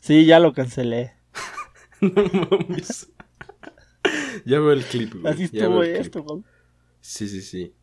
Sí, 0.05 0.23
ya 0.27 0.39
lo 0.39 0.53
cancelé. 0.53 1.13
no 1.99 2.11
mames. 2.47 3.11
ya 4.45 4.59
veo 4.59 4.71
el 4.71 4.83
clip, 4.83 5.15
güey. 5.15 5.33
Así 5.33 5.43
estuvo 5.45 5.81
esto, 5.81 6.21
güey. 6.21 6.43
Sí, 7.01 7.27
sí, 7.27 7.41
sí. 7.41 7.73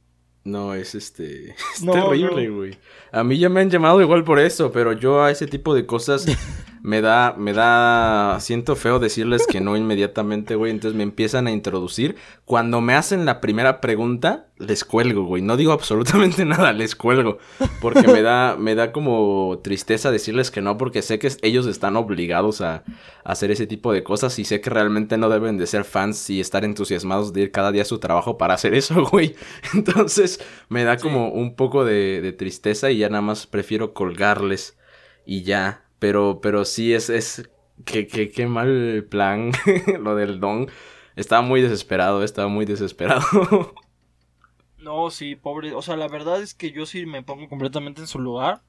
No, 0.45 0.73
es 0.73 0.95
este. 0.95 1.51
Es 1.51 1.85
terrible, 1.85 2.49
güey. 2.49 2.79
A 3.11 3.25
mí 3.25 3.39
ya 3.39 3.49
me 3.49 3.61
han 3.61 3.71
llamado 3.71 4.01
igual 4.01 4.23
por 4.23 4.39
eso, 4.39 4.71
pero 4.71 4.93
yo 4.93 5.21
a 5.21 5.33
ese 5.33 5.49
tipo 5.49 5.75
de 5.75 5.85
cosas 5.85 6.25
me 6.83 7.01
da, 7.01 7.37
me 7.39 7.53
da, 7.53 8.39
siento 8.41 8.75
feo 8.75 8.99
decirles 8.99 9.47
que 9.47 9.61
no 9.61 9.77
inmediatamente, 9.77 10.57
güey. 10.57 10.73
Entonces 10.73 10.97
me 10.97 11.05
empiezan 11.05 11.47
a 11.47 11.53
introducir. 11.53 12.17
Cuando 12.45 12.81
me 12.81 12.95
hacen 12.95 13.25
la 13.25 13.41
primera 13.41 13.81
pregunta, 13.81 14.49
les 14.59 14.85
cuelgo, 14.85 15.23
güey. 15.23 15.43
No 15.43 15.57
digo 15.57 15.71
absolutamente 15.71 16.45
nada, 16.47 16.73
les 16.73 16.97
cuelgo. 16.97 17.39
Porque 17.81 18.09
me 18.09 18.23
da, 18.23 18.57
me 18.59 18.75
da 18.75 18.91
como 18.91 19.61
tristeza 19.63 20.11
decirles 20.11 20.51
que 20.51 20.61
no, 20.61 20.77
porque 20.77 21.03
sé 21.03 21.21
que 21.21 21.31
ellos 21.43 21.67
están 21.67 21.97
obligados 21.97 22.61
a, 22.61 22.83
hacer 23.25 23.53
ese 23.53 23.69
tipo 23.69 23.93
de 23.93 24.03
cosas 24.03 24.37
y 24.41 24.45
sé 24.45 24.61
que 24.61 24.71
realmente 24.71 25.17
no 25.17 25.29
deben 25.29 25.59
de 25.59 25.69
ser 25.69 25.85
fans 25.85 26.31
y 26.31 26.41
estar 26.41 26.65
entusiasmados 26.65 27.33
de 27.33 27.43
ir 27.43 27.53
cada 27.53 27.71
día 27.71 27.83
a 27.83 27.85
su 27.85 28.01
trabajo 28.01 28.37
para 28.37 28.55
hacer 28.55 28.75
eso, 28.75 29.05
güey. 29.13 29.37
Entonces 29.73 30.41
me 30.69 30.83
da 30.83 30.97
como 30.97 31.29
un 31.29 31.55
poco 31.55 31.85
de, 31.85 32.21
de 32.21 32.33
tristeza 32.33 32.91
y 32.91 32.99
ya 32.99 33.09
nada 33.09 33.23
más 33.23 33.47
prefiero 33.47 33.95
colgarles 33.95 34.77
y 35.25 35.43
ya. 35.45 35.82
Pero, 36.03 36.41
pero 36.43 36.65
sí 36.65 36.93
es, 36.93 37.11
es, 37.11 37.49
qué, 37.85 38.09
qué, 38.09 38.29
qué 38.29 38.49
mal 38.49 39.07
plan 39.09 39.53
lo 40.01 40.17
del 40.17 40.41
don. 40.41 40.69
Estaba 41.15 41.43
muy 41.43 41.63
desesperado, 41.63 42.25
estaba 42.25 42.49
muy 42.49 42.65
desesperado. 42.65 43.23
no, 44.79 45.13
sí, 45.13 45.37
pobre. 45.37 45.75
O 45.75 45.81
sea, 45.81 45.97
la 45.97 46.09
verdad 46.09 46.43
es 46.43 46.55
que 46.55 46.73
yo 46.73 46.87
sí 46.87 47.07
me 47.07 47.23
pongo 47.23 47.49
completamente 47.49 48.01
en 48.01 48.09
su 48.09 48.19
lugar. 48.19 48.63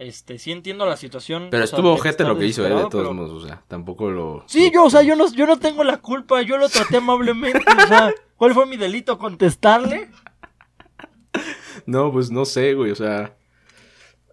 Este, 0.00 0.40
sí 0.40 0.50
entiendo 0.50 0.84
la 0.84 0.96
situación. 0.96 1.46
Pero 1.48 1.62
estuvo 1.62 1.92
ojete 1.92 2.24
lo 2.24 2.36
que 2.36 2.46
hizo, 2.46 2.66
él, 2.66 2.76
de 2.76 2.88
todos 2.90 3.14
modos, 3.14 3.44
o 3.44 3.46
sea, 3.46 3.62
tampoco 3.68 4.10
lo... 4.10 4.42
Sí, 4.48 4.72
yo, 4.74 4.86
o 4.86 4.90
sea, 4.90 5.02
yo 5.02 5.14
no, 5.14 5.32
yo 5.32 5.46
no 5.46 5.60
tengo 5.60 5.84
la 5.84 5.98
culpa, 5.98 6.42
yo 6.42 6.58
lo 6.58 6.68
traté 6.68 6.96
amablemente, 6.96 7.62
o 7.84 7.86
sea, 7.86 8.12
¿cuál 8.36 8.52
fue 8.52 8.66
mi 8.66 8.76
delito? 8.76 9.16
¿Contestarle? 9.16 10.10
No, 11.86 12.10
pues 12.10 12.32
no 12.32 12.44
sé, 12.44 12.74
güey, 12.74 12.90
o 12.90 12.96
sea, 12.96 13.36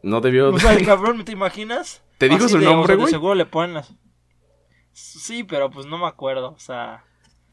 no 0.02 0.22
debió... 0.22 0.50
O 0.50 0.58
sea, 0.58 0.76
cabrón, 0.84 1.24
¿te 1.24 1.34
imaginas? 1.34 2.02
¿Te 2.22 2.30
dijo 2.30 2.48
su 2.48 2.60
nombre, 2.60 2.96
güey? 2.96 3.10
seguro 3.10 3.34
le 3.34 3.48
ponen 3.48 3.74
las... 3.74 3.92
Sí, 4.92 5.44
pero 5.44 5.72
pues 5.72 5.88
no 5.88 5.98
me 5.98 6.06
acuerdo, 6.06 6.52
o 6.52 6.60
sea... 6.60 7.04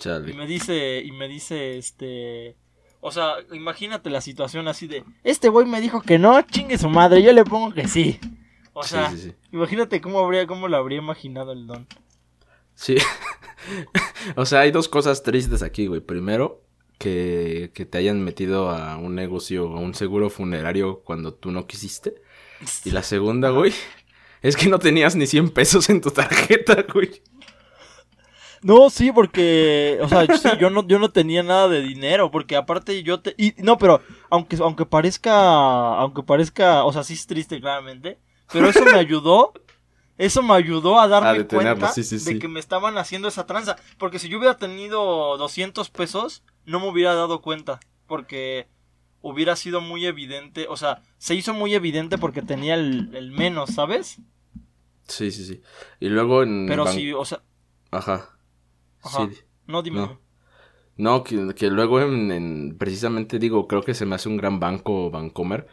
Y 0.05 0.35
me 0.35 0.47
dice, 0.47 1.01
y 1.03 1.11
me 1.11 1.27
dice, 1.27 1.79
este... 1.79 2.55
O 3.01 3.11
sea, 3.11 3.37
imagínate 3.51 4.11
la 4.11 4.21
situación 4.21 4.69
así 4.69 4.87
de... 4.87 5.05
Este 5.25 5.49
güey 5.49 5.67
me 5.67 5.81
dijo 5.81 6.03
que 6.03 6.19
no, 6.19 6.43
chingue 6.43 6.77
su 6.77 6.91
madre, 6.91 7.23
yo 7.23 7.33
le 7.33 7.45
pongo 7.45 7.73
que 7.73 7.89
sí. 7.89 8.21
O 8.75 8.83
sea, 8.83 9.11
imagínate 9.53 10.03
cómo, 10.03 10.19
habría, 10.21 10.47
cómo 10.47 10.69
lo 10.69 10.77
habría 10.77 10.99
imaginado 10.99 11.53
el 11.53 11.67
don. 11.67 11.87
Sí. 12.75 12.97
o 14.37 14.45
sea, 14.45 14.61
hay 14.61 14.71
dos 14.71 14.87
cosas 14.89 15.23
tristes 15.23 15.63
aquí, 15.63 15.87
güey. 15.87 16.03
Primero, 16.03 16.63
que, 16.99 17.71
que 17.73 17.87
te 17.87 17.97
hayan 17.97 18.23
metido 18.23 18.69
a 18.69 18.99
un 18.99 19.15
negocio, 19.15 19.69
a 19.69 19.81
un 19.81 19.95
seguro 19.95 20.29
funerario 20.29 21.01
cuando 21.01 21.33
tú 21.33 21.53
no 21.53 21.67
quisiste. 21.67 22.21
Y 22.85 22.91
la 22.91 23.03
segunda, 23.03 23.51
güey, 23.51 23.73
es 24.42 24.57
que 24.57 24.68
no 24.68 24.78
tenías 24.78 25.16
ni 25.16 25.26
100 25.26 25.50
pesos 25.50 25.88
en 25.90 26.00
tu 26.00 26.11
tarjeta, 26.11 26.85
güey. 26.92 27.23
No, 28.62 28.90
sí, 28.90 29.12
porque, 29.12 29.99
o 30.02 30.09
sea, 30.09 30.26
yo 30.59 30.71
no, 30.71 30.87
yo 30.87 30.99
no 30.99 31.11
tenía 31.11 31.42
nada 31.42 31.68
de 31.68 31.80
dinero, 31.80 32.30
porque 32.30 32.57
aparte 32.57 33.02
yo 33.02 33.21
te, 33.21 33.35
y, 33.38 33.54
no, 33.59 33.78
pero 33.78 34.00
aunque, 34.30 34.57
aunque 34.57 34.85
parezca, 34.85 35.97
aunque 35.97 36.25
parezca, 36.25 36.85
o 36.85 36.92
sea, 36.92 37.04
sí 37.04 37.14
es 37.14 37.26
triste 37.26 37.61
claramente, 37.61 38.18
pero 38.52 38.68
eso 38.68 38.85
me 38.85 38.99
ayudó, 38.99 39.52
eso 40.16 40.42
me 40.42 40.54
ayudó 40.54 40.99
a 40.99 41.07
darme 41.07 41.47
cuenta 41.47 41.92
de 41.95 42.38
que 42.38 42.49
me 42.49 42.59
estaban 42.59 42.99
haciendo 42.99 43.28
esa 43.28 43.47
tranza. 43.47 43.76
Porque 43.99 44.18
si 44.18 44.28
yo 44.28 44.38
hubiera 44.38 44.57
tenido 44.57 45.37
200 45.37 45.90
pesos, 45.90 46.42
no 46.64 46.80
me 46.80 46.88
hubiera 46.88 47.14
dado 47.14 47.40
cuenta. 47.40 47.78
Porque 48.07 48.66
hubiera 49.23 49.57
sido 49.57 49.81
muy 49.81 50.07
evidente. 50.07 50.67
O 50.69 50.77
sea, 50.77 51.03
se 51.19 51.35
hizo 51.35 51.55
muy 51.55 51.75
evidente 51.75 52.19
porque 52.19 52.43
tenía 52.43 52.75
el, 52.75 53.33
menos, 53.33 53.71
¿sabes? 53.71 54.19
Sí, 55.07 55.31
sí, 55.31 55.45
sí. 55.45 55.63
Y 56.01 56.09
luego 56.09 56.43
en. 56.43 56.67
Pero 56.69 56.87
sí, 56.87 57.13
o 57.13 57.25
sea. 57.25 57.43
Ajá. 57.91 58.39
Ajá. 59.03 59.29
No, 59.67 59.83
dime. 59.83 60.19
No, 60.97 61.23
que, 61.23 61.71
luego 61.71 62.01
en, 62.01 62.33
en, 62.33 62.77
Precisamente 62.77 63.39
digo, 63.39 63.69
creo 63.69 63.83
que 63.83 63.95
se 63.95 64.05
me 64.05 64.17
hace 64.17 64.29
un 64.29 64.37
gran 64.37 64.59
banco 64.59 65.11
Bancomer 65.11 65.69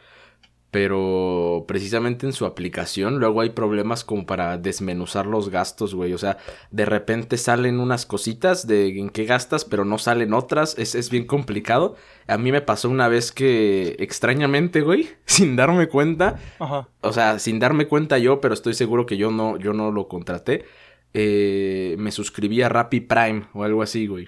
pero 0.76 1.64
precisamente 1.70 2.26
en 2.26 2.34
su 2.34 2.46
aplicación 2.46 3.18
luego 3.18 3.40
hay 3.40 3.52
problemas 3.52 4.04
como 4.04 4.26
para 4.26 4.58
desmenuzar 4.58 5.26
los 5.26 5.48
gastos, 5.48 5.96
güey. 5.96 6.12
O 6.12 6.18
sea, 6.18 6.36
de 6.70 6.84
repente 6.84 7.38
salen 7.38 7.80
unas 7.80 8.06
cositas 8.06 8.68
de 8.68 8.90
en 9.00 9.10
qué 9.10 9.24
gastas, 9.24 9.64
pero 9.64 9.86
no 9.86 9.98
salen 9.98 10.34
otras. 10.34 10.78
Es, 10.78 10.94
es 10.94 11.10
bien 11.10 11.28
complicado. 11.28 11.96
A 12.28 12.38
mí 12.38 12.52
me 12.52 12.60
pasó 12.60 12.90
una 12.90 13.08
vez 13.08 13.32
que 13.32 13.96
extrañamente, 14.00 14.82
güey, 14.82 15.08
sin 15.26 15.56
darme 15.56 15.88
cuenta, 15.88 16.42
Ajá. 16.60 16.90
o 17.00 17.14
sea, 17.14 17.40
sin 17.40 17.60
darme 17.60 17.88
cuenta 17.88 18.18
yo, 18.18 18.42
pero 18.42 18.54
estoy 18.54 18.74
seguro 18.74 19.06
que 19.06 19.16
yo 19.16 19.32
no, 19.32 19.58
yo 19.58 19.72
no 19.72 19.94
lo 19.94 20.10
contraté. 20.10 20.66
Eh, 21.14 21.96
me 22.00 22.12
suscribí 22.12 22.62
a 22.64 22.68
Rappi 22.68 23.00
Prime 23.00 23.46
o 23.54 23.64
algo 23.64 23.82
así, 23.82 24.08
güey. 24.08 24.28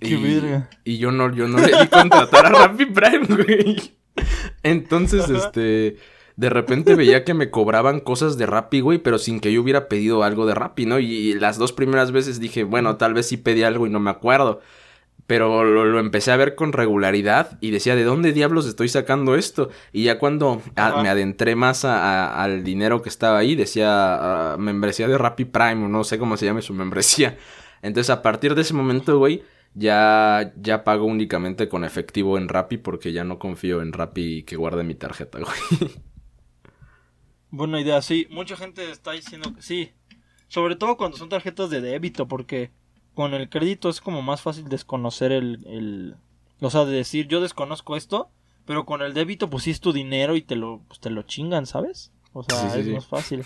Qué 0.00 0.08
y, 0.84 0.92
Y 0.96 0.98
yo 0.98 1.10
no, 1.12 1.34
yo 1.34 1.48
no 1.48 1.56
le 1.56 1.68
di 1.80 1.88
contratar 1.88 2.44
a 2.44 2.50
Rappi 2.50 2.84
Prime, 2.84 3.26
güey. 3.26 3.99
Entonces, 4.62 5.28
este, 5.30 5.96
de 6.36 6.50
repente 6.50 6.94
veía 6.94 7.24
que 7.24 7.34
me 7.34 7.50
cobraban 7.50 8.00
cosas 8.00 8.38
de 8.38 8.46
Rappi, 8.46 8.80
güey, 8.80 8.98
pero 8.98 9.18
sin 9.18 9.40
que 9.40 9.52
yo 9.52 9.62
hubiera 9.62 9.88
pedido 9.88 10.22
algo 10.22 10.46
de 10.46 10.54
Rappi, 10.54 10.86
¿no? 10.86 10.98
Y, 10.98 11.34
las 11.34 11.58
dos 11.58 11.72
primeras 11.72 12.12
veces 12.12 12.40
dije, 12.40 12.64
bueno, 12.64 12.96
tal 12.96 13.14
vez 13.14 13.28
sí 13.28 13.36
pedí 13.36 13.62
algo 13.62 13.86
y 13.86 13.90
no 13.90 14.00
me 14.00 14.10
acuerdo. 14.10 14.60
Pero 15.26 15.64
lo, 15.64 16.00
empecé 16.00 16.32
a 16.32 16.36
ver 16.36 16.56
con 16.56 16.72
regularidad 16.72 17.58
y 17.60 17.70
decía, 17.70 17.94
¿de 17.94 18.02
dónde 18.04 18.32
diablos 18.32 18.66
estoy 18.66 18.88
sacando 18.88 19.36
esto? 19.36 19.68
Y 19.92 20.04
ya 20.04 20.18
cuando 20.18 20.60
me 20.76 21.08
adentré 21.08 21.54
más 21.54 21.84
al 21.84 22.64
dinero 22.64 23.00
que 23.00 23.10
estaba 23.10 23.38
ahí, 23.38 23.54
decía, 23.54 24.56
membresía 24.58 25.06
de 25.06 25.18
Rappi 25.18 25.44
Prime, 25.44 25.88
no 25.88 26.04
sé 26.04 26.18
cómo 26.18 26.36
se 26.36 26.46
llame 26.46 26.62
su 26.62 26.74
membresía. 26.74 27.36
Entonces, 27.82 28.10
a 28.10 28.22
partir 28.22 28.54
de 28.54 28.62
ese 28.62 28.74
momento, 28.74 29.18
güey, 29.18 29.42
ya, 29.74 30.52
ya 30.56 30.84
pago 30.84 31.04
únicamente 31.04 31.68
con 31.68 31.84
efectivo 31.84 32.38
en 32.38 32.48
Rappi 32.48 32.78
porque 32.78 33.12
ya 33.12 33.24
no 33.24 33.38
confío 33.38 33.82
en 33.82 33.92
Rappi 33.92 34.42
que 34.42 34.56
guarde 34.56 34.84
mi 34.84 34.94
tarjeta, 34.94 35.38
güey. 35.38 35.92
Buena 37.50 37.80
idea, 37.80 38.00
sí. 38.02 38.26
Mucha 38.30 38.56
gente 38.56 38.90
está 38.90 39.12
diciendo 39.12 39.54
que 39.54 39.62
sí. 39.62 39.92
Sobre 40.48 40.76
todo 40.76 40.96
cuando 40.96 41.16
son 41.16 41.28
tarjetas 41.28 41.70
de 41.70 41.80
débito, 41.80 42.26
porque 42.28 42.70
con 43.14 43.34
el 43.34 43.48
crédito 43.48 43.88
es 43.88 44.00
como 44.00 44.22
más 44.22 44.40
fácil 44.42 44.68
desconocer 44.68 45.32
el, 45.32 45.64
el... 45.66 46.16
O 46.60 46.70
sea, 46.70 46.84
de 46.84 46.92
decir, 46.92 47.28
yo 47.28 47.40
desconozco 47.40 47.96
esto, 47.96 48.30
pero 48.66 48.84
con 48.86 49.02
el 49.02 49.14
débito 49.14 49.50
pues 49.50 49.64
sí 49.64 49.70
es 49.70 49.80
tu 49.80 49.92
dinero 49.92 50.36
y 50.36 50.42
te 50.42 50.56
lo, 50.56 50.82
pues, 50.88 51.00
te 51.00 51.10
lo 51.10 51.22
chingan, 51.22 51.66
¿sabes? 51.66 52.12
O 52.32 52.42
sea, 52.42 52.74
es 52.76 52.86
más 52.88 53.06
fácil. 53.06 53.44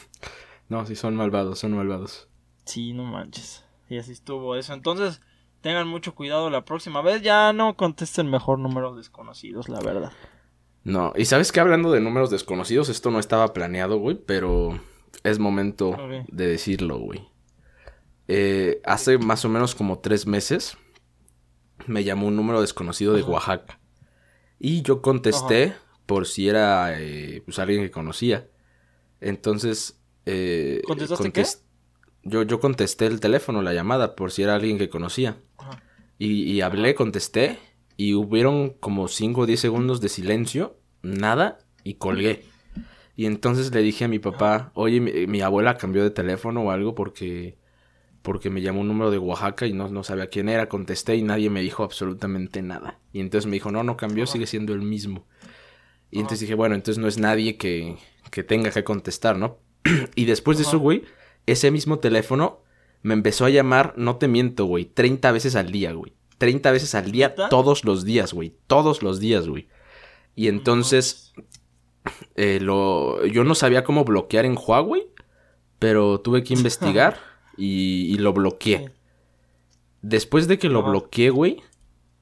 No, 0.69 0.85
sí, 0.87 0.97
son 0.97 1.17
malvados, 1.17 1.59
son 1.59 1.73
malvados. 1.73 2.29
Sí, 2.65 2.93
no 2.93 3.05
manches. 3.05 3.65
Y 3.89 3.99
así 3.99 4.13
estuvo 4.13 4.57
eso. 4.57 4.73
Entonces, 4.73 5.21
Tengan 5.65 5.89
mucho 5.89 6.15
cuidado 6.15 6.51
la 6.51 6.67
próxima 6.67 7.01
vez. 7.01 7.23
Ya 7.23 7.55
no 7.55 7.75
contesten 7.75 8.29
mejor 8.31 8.59
números 8.59 8.99
desconocidos, 8.99 9.71
la 9.71 9.81
verdad. 9.81 10.13
No, 10.83 11.15
y 11.17 11.25
sabes 11.25 11.53
que 11.53 11.61
hablando 11.61 11.91
de 11.91 12.01
números 12.01 12.29
desconocidos, 12.29 12.91
esto 12.91 13.11
no 13.11 13.19
estaba 13.19 13.55
planeado, 13.55 13.97
güey, 13.97 14.15
pero 14.15 14.79
es 15.23 15.39
momento 15.39 15.97
de 16.29 16.49
decirlo, 16.49 16.99
güey. 16.99 17.27
Eh, 18.29 18.83
hace 18.85 19.17
más 19.17 19.47
o 19.47 19.49
menos 19.49 19.75
como 19.75 20.01
tres 20.01 20.27
meses 20.27 20.77
me 21.87 22.05
llamó 22.05 22.27
un 22.27 22.37
número 22.37 22.61
desconocido 22.61 23.15
de 23.15 23.23
Oaxaca. 23.23 23.81
Y 24.59 24.83
yo 24.83 25.01
contesté 25.01 25.73
por 26.05 26.27
si 26.27 26.47
era 26.47 27.01
eh, 27.01 27.41
pues, 27.43 27.59
alguien 27.59 27.81
que 27.81 27.91
conocía. 27.91 28.47
Entonces... 29.19 29.99
Eh, 30.27 30.83
¿Contestaste 30.87 31.33
qué? 31.33 31.47
Yo, 32.25 32.43
yo 32.43 32.61
contesté 32.61 33.07
el 33.07 33.21
teléfono, 33.21 33.63
la 33.63 33.75
llamada, 33.75 34.17
por 34.17 34.33
si 34.33 34.43
era 34.43 34.55
alguien 34.55 34.79
que 34.79 34.89
conocía. 34.89 35.37
Y, 36.19 36.61
hablé, 36.61 36.95
contesté, 36.95 37.59
y 37.97 38.15
hubieron 38.15 38.71
como 38.71 39.09
5 39.09 39.43
o 39.43 39.47
10 39.47 39.61
segundos 39.61 40.01
de 40.01 40.09
silencio, 40.09 40.79
nada, 41.03 41.59
y 41.83 41.95
colgué. 41.95 42.45
Y 43.17 43.27
entonces 43.27 43.73
le 43.75 43.83
dije 43.83 44.05
a 44.07 44.09
mi 44.09 44.19
papá, 44.19 44.73
oye, 44.75 45.01
mi, 45.01 45.41
abuela 45.41 45.77
cambió 45.77 46.03
de 46.03 46.11
teléfono 46.11 46.63
o 46.63 46.71
algo 46.71 46.95
porque, 46.95 47.59
porque 48.23 48.49
me 48.49 48.63
llamó 48.63 48.81
un 48.81 48.89
número 48.89 49.11
de 49.11 49.19
Oaxaca 49.19 49.67
y 49.67 49.73
no, 49.73 49.89
no 49.89 50.03
sabía 50.03 50.29
quién 50.29 50.49
era. 50.49 50.69
Contesté 50.69 51.17
y 51.17 51.23
nadie 51.23 51.51
me 51.51 51.61
dijo 51.61 51.85
absolutamente 51.85 52.63
nada. 52.63 53.01
Y 53.13 53.21
entonces 53.21 53.47
me 53.47 53.55
dijo, 53.55 53.71
no, 53.71 53.83
no 53.85 53.97
cambió, 53.97 54.27
sigue 54.27 54.47
siendo 54.47 54.73
el 54.73 54.83
mismo. 54.83 55.27
Y 56.11 56.19
entonces 56.19 56.41
dije, 56.41 56.55
bueno, 56.55 56.75
entonces 56.75 57.01
no 57.01 57.09
es 57.09 57.19
nadie 57.19 57.57
que, 57.57 57.97
que 58.31 58.43
tenga 58.45 58.71
que 58.71 58.85
contestar, 58.85 59.37
¿no? 59.37 59.59
y 60.15 60.25
después 60.25 60.59
de 60.59 60.65
eso, 60.65 60.79
güey, 60.79 61.03
ese 61.47 61.71
mismo 61.71 61.99
teléfono 61.99 62.61
me 63.03 63.15
empezó 63.15 63.45
a 63.45 63.51
llamar, 63.51 63.95
no 63.97 64.17
te 64.17 64.29
miento, 64.29 64.65
güey, 64.65 64.87
30 64.87 65.31
veces 65.33 65.57
al 65.57 65.71
día, 65.71 65.93
güey. 65.93 66.15
30 66.39 66.73
veces 66.73 66.95
al 66.95 67.13
día, 67.13 67.35
todos 67.35 67.85
los 67.85 68.05
días, 68.05 68.33
güey. 68.33 68.57
Todos 68.67 69.03
los 69.03 69.21
días, 69.21 69.47
güey. 69.47 69.69
Y 70.35 70.49
entonces, 70.49 71.33
eh, 72.35 72.59
lo, 72.61 73.25
yo 73.27 73.45
no 73.45 73.55
sabía 73.55 73.85
cómo 73.85 74.05
bloquear 74.05 74.45
en 74.45 74.57
Huawei, 74.57 75.07
pero 75.79 76.21
tuve 76.21 76.43
que 76.43 76.55
investigar 76.55 77.19
y, 77.57 78.17
lo 78.19 78.33
bloqueé. 78.33 78.93
Después 80.03 80.49
de 80.49 80.59
que 80.59 80.69
lo 80.69 80.83
bloqueé, 80.83 81.31
güey, 81.31 81.63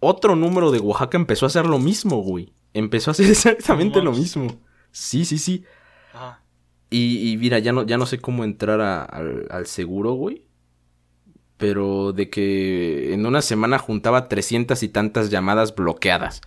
otro 0.00 0.37
número 0.37 0.71
de 0.71 0.79
Oaxaca 0.79 1.17
empezó 1.17 1.47
a 1.47 1.49
hacer 1.49 1.67
lo 1.67 1.79
mismo, 1.79 2.23
güey. 2.23 2.52
Empezó 2.75 3.11
a 3.11 3.12
hacer 3.12 3.26
exactamente 3.31 4.02
lo 4.02 4.12
mismo. 4.12 4.61
Sí, 4.91 5.25
sí, 5.25 5.38
sí. 5.38 5.64
Y, 6.95 7.37
mira, 7.39 7.59
ya 7.59 7.73
no, 7.73 7.85
ya 7.85 7.97
no 7.97 8.05
sé 8.05 8.19
cómo 8.19 8.45
entrar 8.45 8.81
al, 8.81 9.67
seguro, 9.67 10.13
güey. 10.13 10.45
Pero 11.57 12.13
de 12.13 12.29
que 12.29 13.15
en 13.15 13.25
una 13.25 13.41
semana 13.41 13.79
juntaba 13.79 14.29
trescientas 14.29 14.83
y 14.83 14.89
tantas 14.89 15.31
llamadas 15.31 15.75
bloqueadas. 15.75 16.43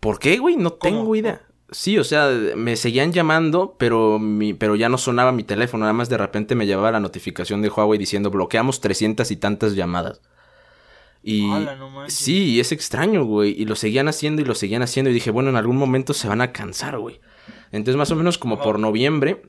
¿Por 0.00 0.18
qué, 0.18 0.38
güey? 0.38 0.56
No 0.56 0.72
tengo 0.72 1.16
idea. 1.16 1.42
Sí, 1.70 1.98
o 1.98 2.04
sea, 2.04 2.30
me 2.56 2.76
seguían 2.76 3.12
llamando, 3.12 3.76
pero, 3.78 4.18
mi, 4.18 4.52
pero 4.54 4.74
ya 4.74 4.88
no 4.88 4.98
sonaba 4.98 5.32
mi 5.32 5.42
teléfono. 5.42 5.82
Nada 5.82 5.92
más 5.92 6.08
de 6.08 6.18
repente 6.18 6.54
me 6.54 6.66
llevaba 6.66 6.92
la 6.92 7.00
notificación 7.00 7.62
de 7.62 7.68
Huawei 7.68 7.98
diciendo 7.98 8.30
bloqueamos 8.30 8.80
trescientas 8.80 9.30
y 9.30 9.36
tantas 9.36 9.74
llamadas. 9.74 10.20
Y 11.22 11.50
sí, 12.08 12.60
es 12.60 12.72
extraño, 12.72 13.24
güey. 13.24 13.54
Y 13.60 13.64
lo 13.64 13.74
seguían 13.74 14.08
haciendo 14.08 14.42
y 14.42 14.44
lo 14.44 14.54
seguían 14.54 14.82
haciendo. 14.82 15.10
Y 15.10 15.14
dije, 15.14 15.30
bueno, 15.30 15.50
en 15.50 15.56
algún 15.56 15.76
momento 15.76 16.14
se 16.14 16.28
van 16.28 16.40
a 16.40 16.52
cansar, 16.52 16.98
güey. 16.98 17.20
Entonces, 17.72 17.96
más 17.96 18.10
o 18.10 18.16
menos 18.16 18.38
como 18.38 18.60
por 18.60 18.78
noviembre 18.78 19.42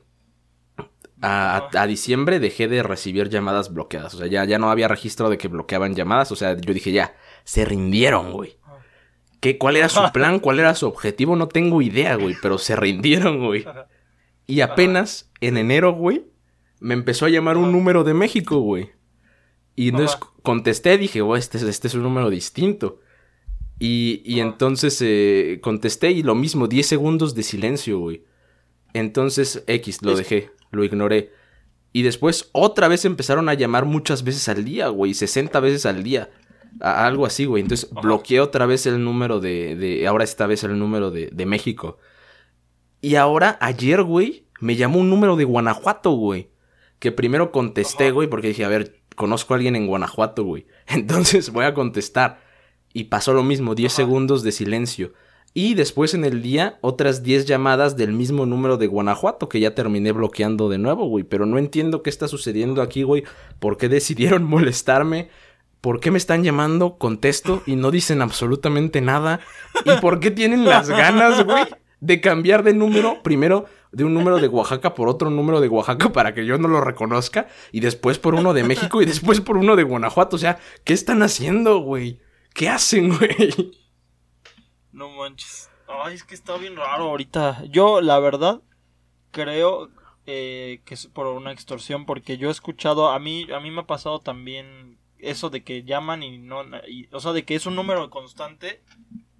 a, 1.21 1.85
diciembre 1.87 2.39
dejé 2.39 2.67
de 2.67 2.83
recibir 2.83 3.29
llamadas 3.29 3.73
bloqueadas. 3.73 4.13
O 4.13 4.17
sea, 4.17 4.27
ya, 4.27 4.45
ya 4.45 4.57
no 4.57 4.71
había 4.71 4.87
registro 4.87 5.29
de 5.29 5.37
que 5.37 5.47
bloqueaban 5.47 5.95
llamadas. 5.95 6.31
O 6.31 6.35
sea, 6.35 6.55
yo 6.55 6.73
dije, 6.73 6.91
ya, 6.91 7.15
se 7.43 7.65
rindieron, 7.65 8.31
güey. 8.31 8.57
¿Qué, 9.39 9.57
¿Cuál 9.57 9.77
era 9.77 9.89
su 9.89 10.01
plan? 10.13 10.39
¿Cuál 10.39 10.59
era 10.59 10.75
su 10.75 10.87
objetivo? 10.87 11.35
No 11.35 11.47
tengo 11.47 11.81
idea, 11.81 12.15
güey. 12.15 12.35
Pero 12.41 12.57
se 12.57 12.75
rindieron, 12.75 13.45
güey. 13.45 13.65
Y 14.47 14.61
apenas 14.61 15.31
en 15.41 15.57
enero, 15.57 15.93
güey, 15.93 16.25
me 16.79 16.93
empezó 16.93 17.25
a 17.25 17.29
llamar 17.29 17.57
un 17.57 17.71
número 17.71 18.03
de 18.03 18.13
México, 18.13 18.59
güey. 18.59 18.91
Y 19.75 19.89
entonces 19.89 20.17
contesté, 20.43 20.97
dije, 20.97 21.21
oh, 21.21 21.35
este, 21.35 21.57
este 21.69 21.87
es 21.87 21.93
un 21.93 22.03
número 22.03 22.29
distinto. 22.29 22.99
Y, 23.79 24.39
entonces 24.41 25.01
eh, 25.01 25.59
contesté 25.61 26.11
y 26.11 26.21
lo 26.21 26.35
mismo, 26.35 26.67
10 26.67 26.85
segundos 26.85 27.33
de 27.33 27.43
silencio, 27.43 27.99
güey. 27.99 28.23
Entonces, 28.93 29.63
X, 29.67 30.01
lo 30.01 30.15
dejé, 30.15 30.51
lo 30.71 30.83
ignoré. 30.83 31.31
Y 31.93 32.01
después 32.01 32.49
otra 32.51 32.87
vez 32.87 33.05
empezaron 33.05 33.47
a 33.47 33.53
llamar 33.53 33.85
muchas 33.85 34.23
veces 34.23 34.49
al 34.49 34.65
día, 34.65 34.89
güey, 34.89 35.13
60 35.13 35.59
veces 35.61 35.85
al 35.85 36.03
día. 36.03 36.29
algo 36.81 37.25
así, 37.25 37.45
güey. 37.45 37.63
Entonces 37.63 37.89
bloqueé 37.89 38.41
otra 38.41 38.65
vez 38.65 38.85
el 38.85 39.03
número 39.03 39.39
de, 39.39 39.75
de 39.75 40.05
ahora 40.07 40.25
esta 40.25 40.45
vez 40.45 40.63
el 40.63 40.77
número 40.77 41.09
de, 41.09 41.29
de 41.31 41.45
México. 41.45 41.97
Y 43.01 43.15
ahora, 43.15 43.57
ayer, 43.61 44.03
güey, 44.03 44.45
me 44.59 44.75
llamó 44.75 44.99
un 44.99 45.09
número 45.09 45.35
de 45.35 45.45
Guanajuato, 45.45 46.11
güey. 46.11 46.49
Que 46.99 47.13
primero 47.13 47.51
contesté, 47.51 48.11
güey, 48.11 48.27
porque 48.27 48.49
dije, 48.49 48.65
a 48.65 48.67
ver, 48.67 48.99
conozco 49.15 49.53
a 49.53 49.57
alguien 49.57 49.77
en 49.77 49.87
Guanajuato, 49.87 50.43
güey. 50.43 50.67
Entonces 50.87 51.51
voy 51.51 51.65
a 51.65 51.73
contestar. 51.73 52.48
Y 52.93 53.05
pasó 53.05 53.33
lo 53.33 53.43
mismo, 53.43 53.75
10 53.75 53.91
segundos 53.91 54.43
de 54.43 54.51
silencio. 54.51 55.13
Y 55.53 55.73
después 55.73 56.13
en 56.13 56.25
el 56.25 56.41
día, 56.41 56.77
otras 56.81 57.23
10 57.23 57.45
llamadas 57.45 57.97
del 57.97 58.13
mismo 58.13 58.45
número 58.45 58.77
de 58.77 58.87
Guanajuato 58.87 59.49
que 59.49 59.59
ya 59.59 59.73
terminé 59.73 60.11
bloqueando 60.11 60.69
de 60.69 60.77
nuevo, 60.77 61.07
güey. 61.07 61.23
Pero 61.23 61.45
no 61.45 61.57
entiendo 61.57 62.03
qué 62.03 62.09
está 62.09 62.27
sucediendo 62.27 62.81
aquí, 62.81 63.03
güey. 63.03 63.23
¿Por 63.59 63.77
qué 63.77 63.89
decidieron 63.89 64.43
molestarme? 64.45 65.29
¿Por 65.81 65.99
qué 65.99 66.11
me 66.11 66.17
están 66.17 66.43
llamando? 66.43 66.97
Contesto 66.97 67.63
y 67.65 67.75
no 67.75 67.89
dicen 67.89 68.21
absolutamente 68.21 69.01
nada. 69.01 69.39
¿Y 69.85 69.99
por 70.01 70.19
qué 70.19 70.29
tienen 70.29 70.65
las 70.65 70.89
ganas, 70.89 71.43
güey, 71.45 71.65
de 71.99 72.21
cambiar 72.21 72.63
de 72.63 72.73
número? 72.73 73.23
Primero, 73.23 73.65
de 73.91 74.03
un 74.03 74.13
número 74.13 74.37
de 74.37 74.47
Oaxaca 74.47 74.93
por 74.93 75.07
otro 75.07 75.29
número 75.29 75.61
de 75.61 75.67
Oaxaca 75.67 76.09
para 76.13 76.33
que 76.33 76.45
yo 76.45 76.57
no 76.57 76.67
lo 76.67 76.81
reconozca 76.81 77.47
y 77.71 77.79
después 77.79 78.19
por 78.19 78.35
uno 78.35 78.53
de 78.53 78.63
México 78.63 79.01
y 79.01 79.05
después 79.05 79.41
por 79.41 79.57
uno 79.57 79.75
de 79.75 79.83
Guanajuato. 79.83 80.35
O 80.35 80.39
sea, 80.39 80.59
¿qué 80.83 80.93
están 80.93 81.23
haciendo, 81.23 81.79
güey? 81.79 82.19
¿Qué 82.59 82.67
hacen, 82.67 83.17
güey? 83.17 83.71
No 84.91 85.09
manches. 85.11 85.71
Ay, 85.87 86.15
es 86.15 86.25
que 86.25 86.35
está 86.35 86.57
bien 86.57 86.75
raro 86.75 87.05
ahorita. 87.05 87.63
Yo, 87.69 88.01
la 88.01 88.19
verdad, 88.19 88.59
creo 89.31 89.89
eh, 90.25 90.81
que 90.83 90.95
es 90.95 91.07
por 91.07 91.27
una 91.27 91.53
extorsión 91.53 92.05
porque 92.05 92.37
yo 92.37 92.49
he 92.49 92.51
escuchado, 92.51 93.11
a 93.11 93.19
mí, 93.19 93.47
a 93.53 93.61
mí 93.61 93.71
me 93.71 93.79
ha 93.79 93.87
pasado 93.87 94.19
también 94.19 94.99
eso 95.19 95.49
de 95.49 95.63
que 95.63 95.83
llaman 95.83 96.21
y 96.21 96.37
no, 96.37 96.65
o 97.13 97.19
sea, 97.21 97.31
de 97.31 97.45
que 97.45 97.55
es 97.55 97.65
un 97.65 97.77
número 97.77 98.09
constante, 98.09 98.83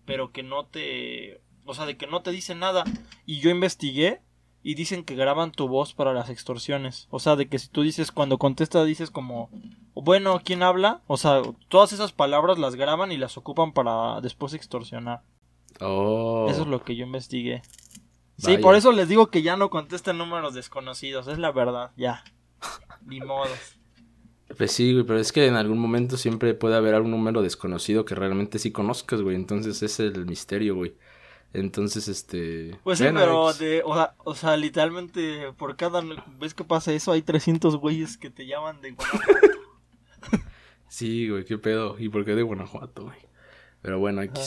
pero 0.06 0.32
que 0.32 0.42
no 0.42 0.68
te, 0.68 1.42
o 1.66 1.74
sea, 1.74 1.86
de 1.86 1.98
que 1.98 2.08
no 2.08 2.22
te 2.22 2.32
dice 2.32 2.56
nada. 2.56 2.86
Y 3.26 3.42
yo 3.42 3.50
investigué 3.50 4.22
y 4.62 4.76
dicen 4.76 5.04
que 5.04 5.16
graban 5.16 5.52
tu 5.52 5.68
voz 5.68 5.94
para 5.94 6.14
las 6.14 6.30
extorsiones. 6.30 7.08
O 7.10 7.20
sea, 7.20 7.36
de 7.36 7.48
que 7.48 7.60
si 7.60 7.70
tú 7.70 7.82
dices, 7.82 8.12
cuando 8.12 8.38
contesta, 8.38 8.84
dices 8.84 9.10
como, 9.12 9.50
bueno, 9.94 10.42
¿quién 10.44 10.64
habla? 10.64 11.02
O 11.08 11.18
sea, 11.18 11.42
todas 11.70 11.94
esas 11.94 12.12
palabras 12.12 12.60
las 12.60 12.76
graban 12.76 13.12
y 13.12 13.18
las 13.18 13.38
ocupan 13.38 13.72
para 13.72 14.22
después 14.22 14.54
extorsionar. 14.54 15.22
Oh. 15.80 16.48
Eso 16.50 16.64
es 16.64 16.68
lo 16.68 16.84
que 16.84 16.96
yo 16.96 17.06
investigué. 17.06 17.62
Sí, 18.38 18.58
por 18.58 18.76
eso 18.76 18.92
les 18.94 19.10
digo 19.10 19.28
que 19.28 19.42
ya 19.42 19.58
no 19.58 19.70
contesten 19.70 20.18
números 20.18 20.54
desconocidos, 20.54 21.28
es 21.28 21.40
la 21.40 21.52
verdad, 21.52 21.92
ya. 21.98 22.24
Ni 23.06 23.20
modo. 23.20 23.50
Pues 24.58 24.72
sí, 24.72 24.94
güey, 24.94 25.06
pero 25.06 25.20
es 25.20 25.32
que 25.32 25.46
en 25.46 25.56
algún 25.56 25.78
momento 25.78 26.18
siempre 26.18 26.54
puede 26.54 26.76
haber 26.76 26.96
algún 26.96 27.12
número 27.12 27.42
desconocido 27.42 28.06
que 28.06 28.16
realmente 28.16 28.58
sí 28.58 28.72
conozcas, 28.72 29.22
güey. 29.22 29.36
Entonces 29.36 29.84
ese 29.84 30.08
es 30.08 30.16
el 30.16 30.26
misterio, 30.26 30.76
güey. 30.76 30.96
Entonces, 31.54 32.08
este... 32.08 32.78
Pues 32.84 33.00
sí, 33.00 33.06
pero 33.14 33.54
de, 33.54 33.82
o, 33.84 33.96
sea, 33.96 34.16
o 34.20 34.36
sea, 34.36 34.56
literalmente 34.56 35.52
por 35.58 35.76
cada 35.76 36.02
vez 36.40 36.54
que 36.54 36.64
pasa 36.64 36.94
eso 36.94 37.12
hay 37.12 37.24
300 37.24 37.78
güeyes 37.78 38.18
que 38.18 38.30
te 38.30 38.46
llaman 38.46 38.82
de 38.82 38.92
Guanajuato. 38.92 39.48
sí, 40.88 41.28
güey, 41.28 41.46
qué 41.46 41.58
pedo. 41.58 41.98
¿Y 41.98 42.10
por 42.10 42.24
qué 42.24 42.36
de 42.36 42.44
Guanajuato, 42.44 43.06
güey? 43.06 43.18
Pero 43.82 44.00
bueno, 44.00 44.22
aquí, 44.22 44.42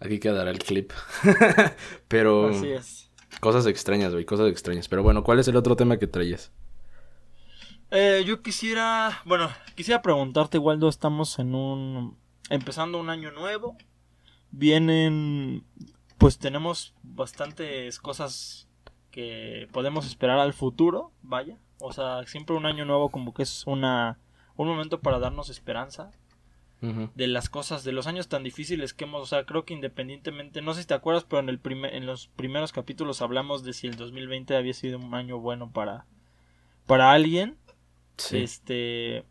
aquí 0.00 0.18
quedará 0.18 0.50
el 0.50 0.58
clip. 0.58 0.92
pero... 2.08 2.48
Así 2.50 2.68
es. 2.68 3.10
Cosas 3.40 3.66
extrañas, 3.66 4.12
güey, 4.12 4.24
cosas 4.24 4.50
extrañas. 4.50 4.88
Pero 4.88 5.02
bueno, 5.02 5.22
¿cuál 5.22 5.38
es 5.38 5.48
el 5.48 5.56
otro 5.56 5.76
tema 5.76 5.98
que 5.98 6.06
traías? 6.06 6.52
Eh, 7.90 8.22
yo 8.26 8.42
quisiera, 8.42 9.22
bueno, 9.24 9.48
quisiera 9.74 10.02
preguntarte, 10.02 10.58
Waldo, 10.58 10.88
estamos 10.88 11.38
en 11.38 11.54
un, 11.54 12.18
empezando 12.50 13.00
un 13.00 13.08
año 13.08 13.30
nuevo. 13.30 13.76
Vienen, 14.50 15.64
pues 16.18 16.38
tenemos 16.38 16.94
bastantes 17.02 18.00
cosas 18.00 18.68
que 19.10 19.68
podemos 19.72 20.06
esperar 20.06 20.38
al 20.38 20.52
futuro, 20.52 21.12
vaya. 21.22 21.56
O 21.80 21.92
sea, 21.92 22.26
siempre 22.26 22.56
un 22.56 22.66
año 22.66 22.84
nuevo 22.84 23.08
como 23.08 23.32
que 23.32 23.44
es 23.44 23.64
una, 23.66 24.18
un 24.56 24.68
momento 24.68 25.00
para 25.00 25.20
darnos 25.20 25.48
esperanza 25.48 26.10
de 26.80 27.26
las 27.26 27.48
cosas, 27.48 27.82
de 27.82 27.90
los 27.90 28.06
años 28.06 28.28
tan 28.28 28.44
difíciles 28.44 28.94
que 28.94 29.02
hemos, 29.02 29.20
o 29.20 29.26
sea, 29.26 29.44
creo 29.44 29.64
que 29.64 29.74
independientemente, 29.74 30.62
no 30.62 30.74
sé 30.74 30.82
si 30.82 30.86
te 30.86 30.94
acuerdas, 30.94 31.24
pero 31.24 31.40
en, 31.40 31.48
el 31.48 31.58
primer, 31.58 31.92
en 31.92 32.06
los 32.06 32.28
primeros 32.28 32.70
capítulos 32.70 33.20
hablamos 33.20 33.64
de 33.64 33.72
si 33.72 33.88
el 33.88 33.96
2020 33.96 34.54
había 34.56 34.72
sido 34.74 34.96
un 34.98 35.12
año 35.12 35.40
bueno 35.40 35.72
para, 35.72 36.06
para 36.86 37.10
alguien. 37.10 37.56
Este, 38.30 39.24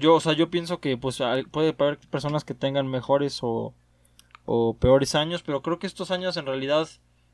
yo, 0.00 0.14
o 0.14 0.20
sea, 0.20 0.32
yo 0.32 0.48
pienso 0.48 0.80
que 0.80 0.96
pues 0.96 1.18
puede 1.50 1.74
haber 1.78 1.98
personas 1.98 2.44
que 2.44 2.54
tengan 2.54 2.86
mejores 2.86 3.40
o, 3.42 3.74
o 4.46 4.76
peores 4.78 5.14
años, 5.14 5.42
pero 5.42 5.62
creo 5.62 5.78
que 5.78 5.86
estos 5.86 6.10
años 6.10 6.36
en 6.36 6.46
realidad, 6.46 6.88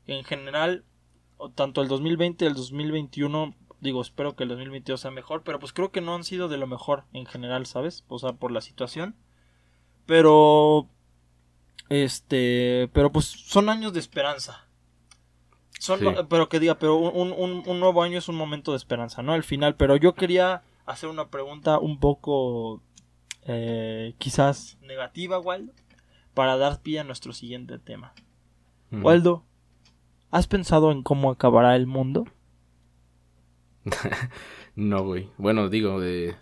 en 0.07 0.23
general, 0.23 0.83
tanto 1.55 1.81
el 1.81 1.87
2020 1.87 2.43
y 2.43 2.47
el 2.47 2.53
2021 2.55 3.55
digo, 3.83 4.01
espero 4.01 4.35
que 4.35 4.43
el 4.43 4.49
2022 4.49 4.99
sea 4.99 5.11
mejor, 5.11 5.43
pero 5.43 5.59
pues 5.59 5.73
creo 5.73 5.91
que 5.91 6.01
no 6.01 6.15
han 6.15 6.23
sido 6.23 6.47
de 6.47 6.57
lo 6.57 6.65
mejor 6.65 7.03
en 7.13 7.25
general, 7.25 7.65
¿sabes? 7.65 8.03
O 8.07 8.17
sea, 8.17 8.33
por 8.33 8.51
la 8.51 8.61
situación. 8.61 9.15
Pero. 10.05 10.87
Este. 11.89 12.89
Pero 12.93 13.11
pues 13.11 13.25
son 13.25 13.69
años 13.69 13.93
de 13.93 13.99
esperanza. 13.99 14.67
Son, 15.79 15.99
Pero 16.29 16.47
que 16.47 16.61
diga, 16.61 16.79
pero 16.79 16.95
un, 16.95 17.33
un, 17.33 17.79
nuevo 17.81 18.03
año 18.03 18.17
es 18.17 18.29
un 18.29 18.35
momento 18.35 18.71
de 18.71 18.77
esperanza, 18.77 19.21
¿no? 19.21 19.33
Al 19.33 19.43
final. 19.43 19.75
Pero 19.75 19.97
yo 19.97 20.15
quería 20.15 20.63
hacer 20.85 21.09
una 21.09 21.27
pregunta 21.27 21.77
un 21.77 21.99
poco. 21.99 22.81
Eh, 23.45 24.15
quizás 24.17 24.77
negativa, 24.81 25.39
Waldo. 25.39 25.73
Para 26.33 26.57
dar 26.57 26.81
pie 26.81 26.99
a 26.99 27.03
nuestro 27.03 27.33
siguiente 27.33 27.79
tema. 27.79 28.13
Waldo, 28.91 29.43
¿has 30.29 30.47
pensado 30.47 30.91
en 30.91 31.01
cómo 31.01 31.31
acabará 31.31 31.75
el 31.75 31.87
mundo? 31.87 32.25
no, 34.75 35.03
güey. 35.03 35.29
Bueno, 35.37 35.69
digo, 35.69 35.99
de. 35.99 36.35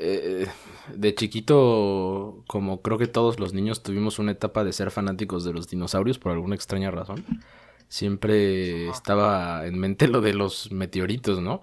Eh, 0.00 0.46
de 0.94 1.14
chiquito, 1.14 2.42
como 2.46 2.80
creo 2.80 2.96
que 2.96 3.06
todos 3.06 3.38
los 3.38 3.52
niños 3.52 3.82
tuvimos 3.82 4.18
una 4.18 4.32
etapa 4.32 4.64
de 4.64 4.72
ser 4.72 4.90
fanáticos 4.90 5.44
de 5.44 5.52
los 5.52 5.68
dinosaurios 5.68 6.18
por 6.18 6.32
alguna 6.32 6.54
extraña 6.54 6.90
razón. 6.90 7.24
Siempre 7.88 8.88
estaba 8.88 9.66
en 9.66 9.78
mente 9.78 10.08
lo 10.08 10.22
de 10.22 10.32
los 10.32 10.72
meteoritos, 10.72 11.40
¿no? 11.40 11.62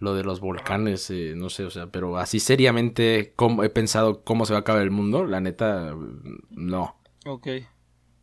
Lo 0.00 0.14
de 0.14 0.22
los 0.22 0.40
volcanes, 0.40 1.10
eh, 1.10 1.34
no 1.36 1.50
sé, 1.50 1.64
o 1.64 1.70
sea, 1.70 1.88
pero 1.88 2.18
así 2.18 2.38
seriamente 2.38 3.32
como 3.34 3.64
he 3.64 3.70
pensado 3.70 4.22
cómo 4.22 4.46
se 4.46 4.52
va 4.52 4.58
a 4.58 4.60
acabar 4.60 4.82
el 4.82 4.90
mundo, 4.92 5.24
la 5.24 5.40
neta, 5.40 5.94
no. 6.50 6.96
Ok. 7.26 7.48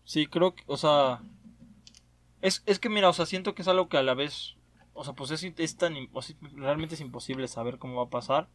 Sí, 0.06 0.28
creo 0.28 0.56
que, 0.56 0.64
o 0.68 0.78
sea, 0.78 1.22
es, 2.42 2.64
es 2.66 2.80
que 2.80 2.90
mira, 2.90 3.10
o 3.10 3.14
sea, 3.14 3.26
siento 3.26 3.56
que 3.56 3.62
es 3.62 3.68
algo 3.68 3.90
que 3.90 3.98
a 3.98 4.04
la 4.04 4.14
vez, 4.14 4.56
o 4.94 5.04
sea, 5.04 5.14
pues 5.14 5.32
es, 5.32 5.44
es 5.58 5.78
tan, 5.78 5.96
o 6.14 6.22
sea, 6.22 6.36
realmente 6.54 6.96
es 6.96 7.02
imposible 7.02 7.48
saber 7.48 7.78
cómo 7.78 7.98
va 7.98 8.04
a 8.04 8.10
pasar, 8.10 8.48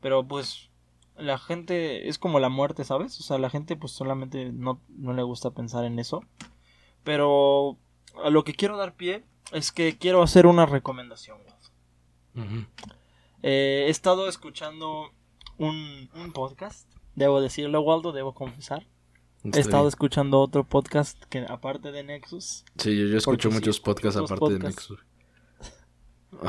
pero 0.00 0.26
pues 0.26 0.70
la 1.16 1.38
gente 1.38 2.08
es 2.08 2.18
como 2.18 2.40
la 2.40 2.48
muerte, 2.48 2.84
¿sabes? 2.84 3.18
O 3.20 3.22
sea, 3.22 3.38
la 3.38 3.50
gente 3.50 3.76
pues 3.76 3.92
solamente 3.92 4.52
no, 4.52 4.80
no 4.88 5.12
le 5.12 5.22
gusta 5.22 5.50
pensar 5.50 5.84
en 5.84 5.98
eso. 5.98 6.22
Pero 7.02 7.78
a 8.22 8.30
lo 8.30 8.44
que 8.44 8.54
quiero 8.54 8.76
dar 8.76 8.94
pie 8.94 9.24
es 9.52 9.72
que 9.72 9.96
quiero 9.98 10.22
hacer 10.22 10.46
una 10.46 10.66
recomendación. 10.66 11.38
Eh, 13.42 13.84
he 13.86 13.90
estado 13.90 14.28
escuchando 14.28 15.10
un, 15.58 16.08
un, 16.14 16.32
podcast, 16.32 16.88
debo 17.14 17.40
decirlo, 17.40 17.80
Waldo, 17.82 18.12
debo 18.12 18.34
confesar. 18.34 18.86
he 19.44 19.60
estado 19.60 19.86
escuchando 19.88 20.40
otro 20.40 20.64
podcast 20.64 21.22
que 21.24 21.40
aparte 21.48 21.92
de 21.92 22.02
Nexus. 22.02 22.64
Sí, 22.78 22.96
yo, 22.96 23.16
escucho 23.16 23.50
muchos 23.50 23.80
podcasts 23.80 24.18
aparte 24.18 24.54
de 24.54 24.58
Nexus. 24.58 24.98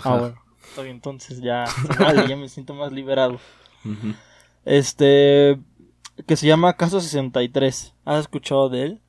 Ah, 0.04 0.17
bueno. 0.17 0.89
Entonces 0.89 1.41
ya, 1.41 1.65
ya 2.28 2.36
me 2.36 2.50
siento 2.50 2.74
más 2.74 2.91
liberado. 2.91 3.39
Este. 4.63 5.60
Que 6.26 6.36
se 6.36 6.48
llama 6.48 6.74
Caso 6.74 7.02
63. 7.02 7.93
¿Has 8.06 8.21
escuchado 8.21 8.69
de 8.69 8.84
él? 8.84 9.02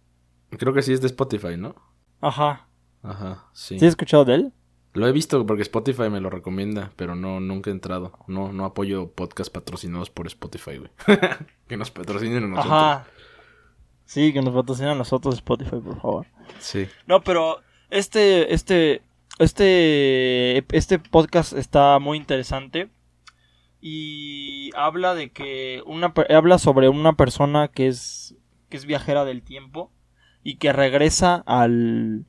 Creo 0.50 0.72
que 0.72 0.82
sí 0.82 0.92
es 0.92 1.00
de 1.00 1.06
Spotify, 1.06 1.56
¿no? 1.56 1.74
Ajá. 2.20 2.68
Ajá, 3.02 3.48
sí. 3.52 3.78
¿Sí 3.78 3.86
has 3.86 3.90
escuchado 3.90 4.24
de 4.24 4.34
él? 4.34 4.52
Lo 4.96 5.06
he 5.06 5.12
visto 5.12 5.44
porque 5.46 5.62
Spotify 5.62 6.08
me 6.10 6.20
lo 6.20 6.30
recomienda, 6.30 6.90
pero 6.96 7.14
no, 7.14 7.38
nunca 7.38 7.70
he 7.70 7.72
entrado. 7.72 8.18
No, 8.26 8.52
no 8.52 8.64
apoyo 8.64 9.10
podcasts 9.12 9.50
patrocinados 9.50 10.10
por 10.10 10.26
Spotify, 10.26 10.78
güey. 10.78 10.90
que 11.68 11.76
nos 11.76 11.90
patrocinen 11.90 12.44
a 12.44 12.46
nosotros. 12.48 12.72
Ajá. 12.72 13.06
Sí, 14.06 14.32
que 14.32 14.40
nos 14.40 14.54
patrocinen 14.54 14.90
a 14.90 14.94
nosotros 14.94 15.34
Spotify, 15.34 15.80
por 15.84 16.00
favor. 16.00 16.26
Sí. 16.60 16.88
No, 17.06 17.22
pero 17.22 17.60
este, 17.90 18.54
este, 18.54 19.02
este, 19.38 20.64
este 20.74 20.98
podcast 20.98 21.52
está 21.52 21.98
muy 21.98 22.16
interesante 22.16 22.88
y 23.80 24.70
habla 24.74 25.14
de 25.14 25.30
que 25.30 25.82
una 25.84 26.14
habla 26.30 26.58
sobre 26.58 26.88
una 26.88 27.12
persona 27.12 27.68
que 27.68 27.88
es 27.88 28.34
que 28.70 28.76
es 28.76 28.86
viajera 28.86 29.24
del 29.24 29.42
tiempo 29.42 29.92
y 30.42 30.56
que 30.56 30.72
regresa 30.72 31.42
al 31.46 32.24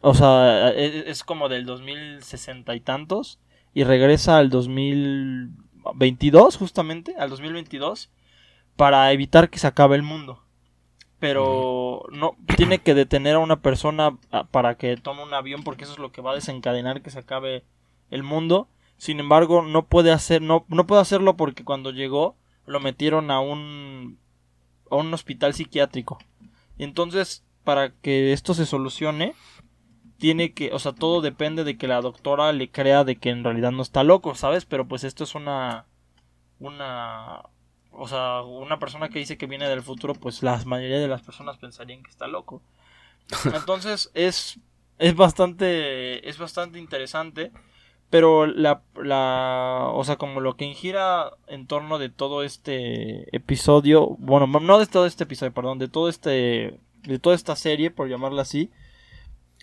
o 0.00 0.14
sea, 0.14 0.70
e, 0.70 0.86
e, 0.86 1.10
es, 1.10 1.24
como 1.24 1.48
del 1.48 1.66
2060 1.66 2.74
y 2.74 2.80
tantos 2.80 3.40
y 3.74 3.84
regresa 3.84 4.38
al 4.38 4.50
2022 4.50 6.56
justamente, 6.56 7.14
al 7.18 7.30
2022 7.30 8.10
para 8.76 9.12
evitar 9.12 9.50
que 9.50 9.58
se 9.58 9.66
acabe 9.66 9.96
el 9.96 10.02
mundo. 10.02 10.44
Pero 11.18 12.04
no 12.12 12.36
tiene 12.56 12.78
que 12.78 12.94
detener 12.94 13.34
a 13.34 13.40
una 13.40 13.60
persona 13.60 14.16
para 14.52 14.76
que 14.76 14.96
tome 14.96 15.24
un 15.24 15.34
avión 15.34 15.64
porque 15.64 15.84
eso 15.84 15.92
es 15.92 15.98
lo 15.98 16.12
que 16.12 16.22
va 16.22 16.30
a 16.30 16.36
desencadenar 16.36 17.02
que 17.02 17.10
se 17.10 17.18
acabe 17.18 17.64
el 18.10 18.22
mundo 18.22 18.68
sin 18.98 19.20
embargo, 19.20 19.62
no 19.62 19.86
puede 19.86 20.10
hacer, 20.10 20.42
no, 20.42 20.66
no 20.68 20.86
puede 20.86 21.00
hacerlo 21.00 21.36
porque 21.36 21.64
cuando 21.64 21.92
llegó 21.92 22.36
lo 22.66 22.80
metieron 22.80 23.30
a 23.30 23.40
un, 23.40 24.18
a 24.90 24.96
un 24.96 25.14
hospital 25.14 25.54
psiquiátrico. 25.54 26.18
Y 26.76 26.84
entonces, 26.84 27.44
para 27.62 27.92
que 27.92 28.32
esto 28.32 28.54
se 28.54 28.66
solucione, 28.66 29.34
tiene 30.18 30.52
que, 30.52 30.72
o 30.72 30.78
sea, 30.78 30.92
todo 30.92 31.20
depende 31.20 31.64
de 31.64 31.76
que 31.78 31.88
la 31.88 32.00
doctora 32.00 32.52
le 32.52 32.70
crea 32.70 33.04
de 33.04 33.16
que 33.16 33.30
en 33.30 33.44
realidad 33.44 33.72
no 33.72 33.82
está 33.82 34.04
loco, 34.04 34.34
¿sabes? 34.34 34.64
Pero 34.64 34.86
pues 34.86 35.04
esto 35.04 35.24
es 35.24 35.34
una, 35.34 35.86
una, 36.58 37.42
o 37.92 38.08
sea, 38.08 38.42
una 38.42 38.78
persona 38.78 39.08
que 39.08 39.20
dice 39.20 39.38
que 39.38 39.46
viene 39.46 39.68
del 39.68 39.82
futuro, 39.82 40.14
pues 40.14 40.42
la 40.42 40.62
mayoría 40.64 40.98
de 40.98 41.08
las 41.08 41.22
personas 41.22 41.58
pensarían 41.58 42.02
que 42.02 42.10
está 42.10 42.26
loco. 42.26 42.62
Entonces 43.54 44.10
es 44.14 44.60
es 44.98 45.14
bastante, 45.14 46.28
es 46.28 46.38
bastante 46.38 46.78
interesante. 46.78 47.52
Pero 48.10 48.46
la, 48.46 48.82
la, 48.96 49.90
o 49.92 50.02
sea, 50.02 50.16
como 50.16 50.40
lo 50.40 50.56
que 50.56 50.72
gira 50.72 51.30
en 51.46 51.66
torno 51.66 51.98
de 51.98 52.08
todo 52.08 52.42
este 52.42 53.34
episodio, 53.36 54.16
bueno, 54.18 54.46
no 54.46 54.78
de 54.78 54.86
todo 54.86 55.04
este 55.04 55.24
episodio, 55.24 55.52
perdón, 55.52 55.78
de 55.78 55.88
todo 55.88 56.08
este, 56.08 56.80
de 57.02 57.18
toda 57.18 57.36
esta 57.36 57.54
serie, 57.54 57.90
por 57.90 58.08
llamarla 58.08 58.42
así, 58.42 58.70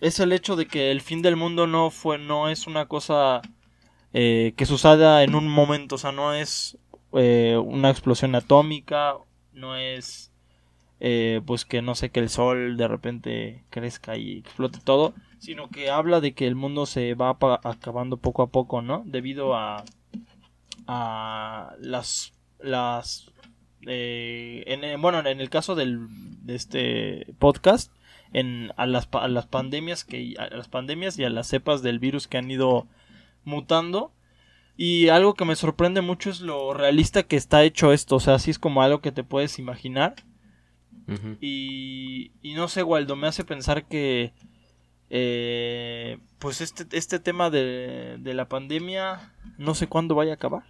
es 0.02 0.20
el 0.20 0.32
hecho 0.32 0.56
de 0.56 0.68
que 0.68 0.92
el 0.92 1.02
fin 1.02 1.22
del 1.22 1.36
mundo 1.36 1.68
no 1.68 1.90
fue, 1.90 2.18
no 2.18 2.50
es 2.50 2.68
una 2.68 2.88
cosa 2.88 3.42
eh, 4.14 4.54
que 4.58 4.66
suceda 4.66 5.24
en 5.24 5.36
un 5.36 5.48
momento, 5.48 5.96
o 5.96 5.98
sea, 5.98 6.12
no 6.12 6.34
es 6.34 6.78
eh, 7.14 7.58
una 7.64 7.90
explosión 7.90 8.36
atómica, 8.36 9.16
no 9.54 9.76
es 9.76 10.32
eh, 11.00 11.42
pues 11.46 11.66
que 11.66 11.82
no 11.82 11.96
sé 11.96 12.10
que 12.10 12.20
el 12.20 12.30
sol 12.30 12.78
de 12.78 12.88
repente 12.88 13.64
crezca 13.70 14.18
y 14.18 14.38
explote 14.38 14.80
todo, 14.84 15.14
sino 15.40 15.70
que 15.70 15.90
habla 15.90 16.22
de 16.22 16.34
que 16.34 16.48
el 16.48 16.56
mundo 16.56 16.86
se 16.86 17.14
va 17.14 17.38
acabando 17.64 18.18
poco 18.18 18.42
a 18.42 18.48
poco, 18.48 18.82
¿no? 18.82 19.04
Debido 19.06 19.56
a, 19.56 19.84
a 20.88 21.74
las 21.80 22.34
las 22.60 23.32
en, 23.88 25.00
bueno 25.02 25.20
en 25.20 25.42
el 25.42 25.50
caso 25.50 25.76
del, 25.76 26.08
de 26.44 26.56
este 26.56 27.34
podcast 27.38 27.92
en 28.36 28.72
a 28.76 28.86
las, 28.86 29.08
a 29.14 29.28
las 29.28 29.48
pandemias 29.48 30.04
que 30.04 30.36
a 30.38 30.56
las 30.56 30.68
pandemias 30.68 31.18
y 31.18 31.24
a 31.24 31.30
las 31.30 31.48
cepas 31.48 31.82
del 31.82 32.00
virus 32.00 32.28
que 32.28 32.38
han 32.38 32.52
ido 32.52 32.88
mutando 33.44 34.12
y 34.78 35.08
algo 35.08 35.36
que 35.36 35.46
me 35.46 35.56
sorprende 35.56 36.02
mucho 36.02 36.30
es 36.30 36.42
lo 36.42 36.74
realista 36.74 37.24
que 37.24 37.38
está 37.38 37.64
hecho 37.64 37.94
esto. 37.94 38.18
O 38.18 38.20
sea, 38.20 38.36
así 38.36 38.52
es 38.52 38.60
como 38.60 38.82
algo 38.82 39.02
que 39.02 39.12
te 39.12 39.24
puedes 39.24 39.58
imaginar. 39.58 40.16
y, 41.40 42.32
y, 42.42 42.54
no 42.56 42.68
sé, 42.68 42.84
Waldo, 42.84 43.16
me 43.16 43.28
hace 43.28 43.46
pensar 43.46 43.86
que. 43.86 44.34
Eh, 45.10 46.18
pues 46.40 46.62
este, 46.62 46.86
este 46.98 47.20
tema 47.20 47.50
de, 47.50 48.18
de 48.20 48.34
la 48.34 48.50
pandemia. 48.50 49.34
No 49.58 49.76
sé 49.76 49.88
cuándo 49.88 50.16
vaya 50.16 50.32
a 50.32 50.36
acabar. 50.36 50.64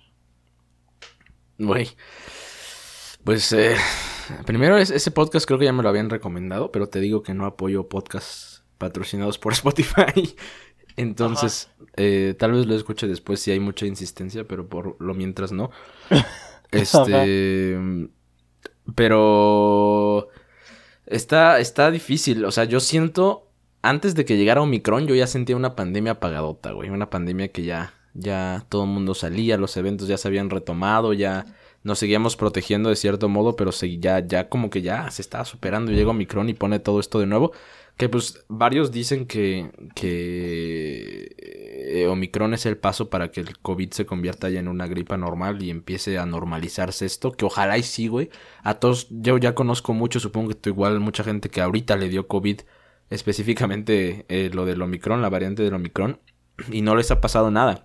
Güey. 1.58 1.90
Pues. 3.24 3.52
Eh, 3.54 3.76
primero, 4.46 4.78
ese 4.78 5.12
podcast 5.12 5.46
creo 5.46 5.60
que 5.60 5.66
ya 5.66 5.74
me 5.74 5.84
lo 5.84 5.90
habían 5.90 6.10
recomendado. 6.10 6.72
Pero 6.72 6.88
te 6.88 7.00
digo 7.00 7.24
que 7.24 7.34
no 7.34 7.46
apoyo 7.46 7.90
podcasts 7.90 8.64
patrocinados 8.78 9.38
por 9.38 9.54
Spotify. 9.54 10.36
Entonces, 10.98 11.70
eh, 11.98 12.36
tal 12.38 12.54
vez 12.54 12.66
lo 12.66 12.76
escuche 12.76 13.08
después 13.08 13.40
si 13.40 13.52
hay 13.52 13.60
mucha 13.60 13.86
insistencia, 13.86 14.46
pero 14.46 14.68
por 14.68 14.96
lo 15.00 15.14
mientras 15.14 15.52
no. 15.52 15.72
este. 16.72 17.78
Pero. 18.96 20.30
Está, 21.06 21.60
está 21.60 21.92
difícil. 21.92 22.46
O 22.46 22.52
sea, 22.52 22.66
yo 22.66 22.80
siento. 22.80 23.42
Antes 23.82 24.16
de 24.16 24.26
que 24.26 24.36
llegara 24.36 24.64
Omicron, 24.64 25.06
yo 25.06 25.14
ya 25.14 25.28
sentía 25.28 25.56
una 25.56 25.76
pandemia 25.76 26.14
apagadota, 26.14 26.72
güey. 26.72 26.90
Una 26.90 27.10
pandemia 27.10 27.50
que 27.50 27.64
ya. 27.64 27.94
Ya 28.18 28.66
todo 28.70 28.86
el 28.86 28.90
mundo 28.90 29.14
salía, 29.14 29.58
los 29.58 29.76
eventos 29.76 30.08
ya 30.08 30.18
se 30.18 30.30
habían 30.30 30.50
retomado, 30.50 31.12
ya 31.12 31.46
nos 31.86 32.00
seguíamos 32.00 32.36
protegiendo 32.36 32.90
de 32.90 32.96
cierto 32.96 33.30
modo, 33.30 33.56
pero 33.56 33.70
ya, 33.72 34.20
ya 34.26 34.50
como 34.50 34.72
que 34.72 34.82
ya 34.82 35.10
se 35.12 35.22
estaba 35.22 35.46
superando. 35.46 35.92
Llega 35.92 36.10
Omicron 36.10 36.50
y 36.50 36.56
pone 36.56 36.80
todo 36.80 37.00
esto 37.00 37.20
de 37.20 37.28
nuevo. 37.28 37.52
Que 37.96 38.10
pues 38.10 38.44
varios 38.50 38.92
dicen 38.92 39.28
que, 39.28 39.70
que 39.94 41.36
eh, 41.38 42.08
Omicron 42.08 42.56
es 42.56 42.66
el 42.66 42.78
paso 42.78 43.12
para 43.12 43.30
que 43.30 43.42
el 43.42 43.60
COVID 43.60 43.92
se 43.92 44.08
convierta 44.08 44.50
ya 44.50 44.60
en 44.60 44.68
una 44.68 44.88
gripa 44.88 45.16
normal 45.16 45.62
y 45.62 45.70
empiece 45.70 46.18
a 46.18 46.26
normalizarse 46.26 47.06
esto. 47.06 47.34
Que 47.34 47.46
ojalá 47.46 47.78
y 47.78 47.84
sí, 47.84 48.08
güey. 48.08 48.32
A 48.64 48.80
todos, 48.80 49.06
yo 49.12 49.38
ya 49.38 49.54
conozco 49.54 49.94
mucho, 49.94 50.20
supongo 50.20 50.50
que 50.50 50.56
tú 50.56 50.70
igual, 50.72 51.00
mucha 51.00 51.24
gente 51.24 51.50
que 51.50 51.62
ahorita 51.62 51.98
le 51.98 52.10
dio 52.10 52.28
COVID, 52.28 52.62
específicamente 53.12 54.26
eh, 54.28 54.50
lo 54.52 54.66
del 54.66 54.82
Omicron, 54.82 55.22
la 55.22 55.30
variante 55.30 55.62
del 55.62 55.76
Omicron, 55.76 56.20
y 56.72 56.82
no 56.82 56.96
les 56.96 57.12
ha 57.12 57.22
pasado 57.22 57.52
nada. 57.52 57.85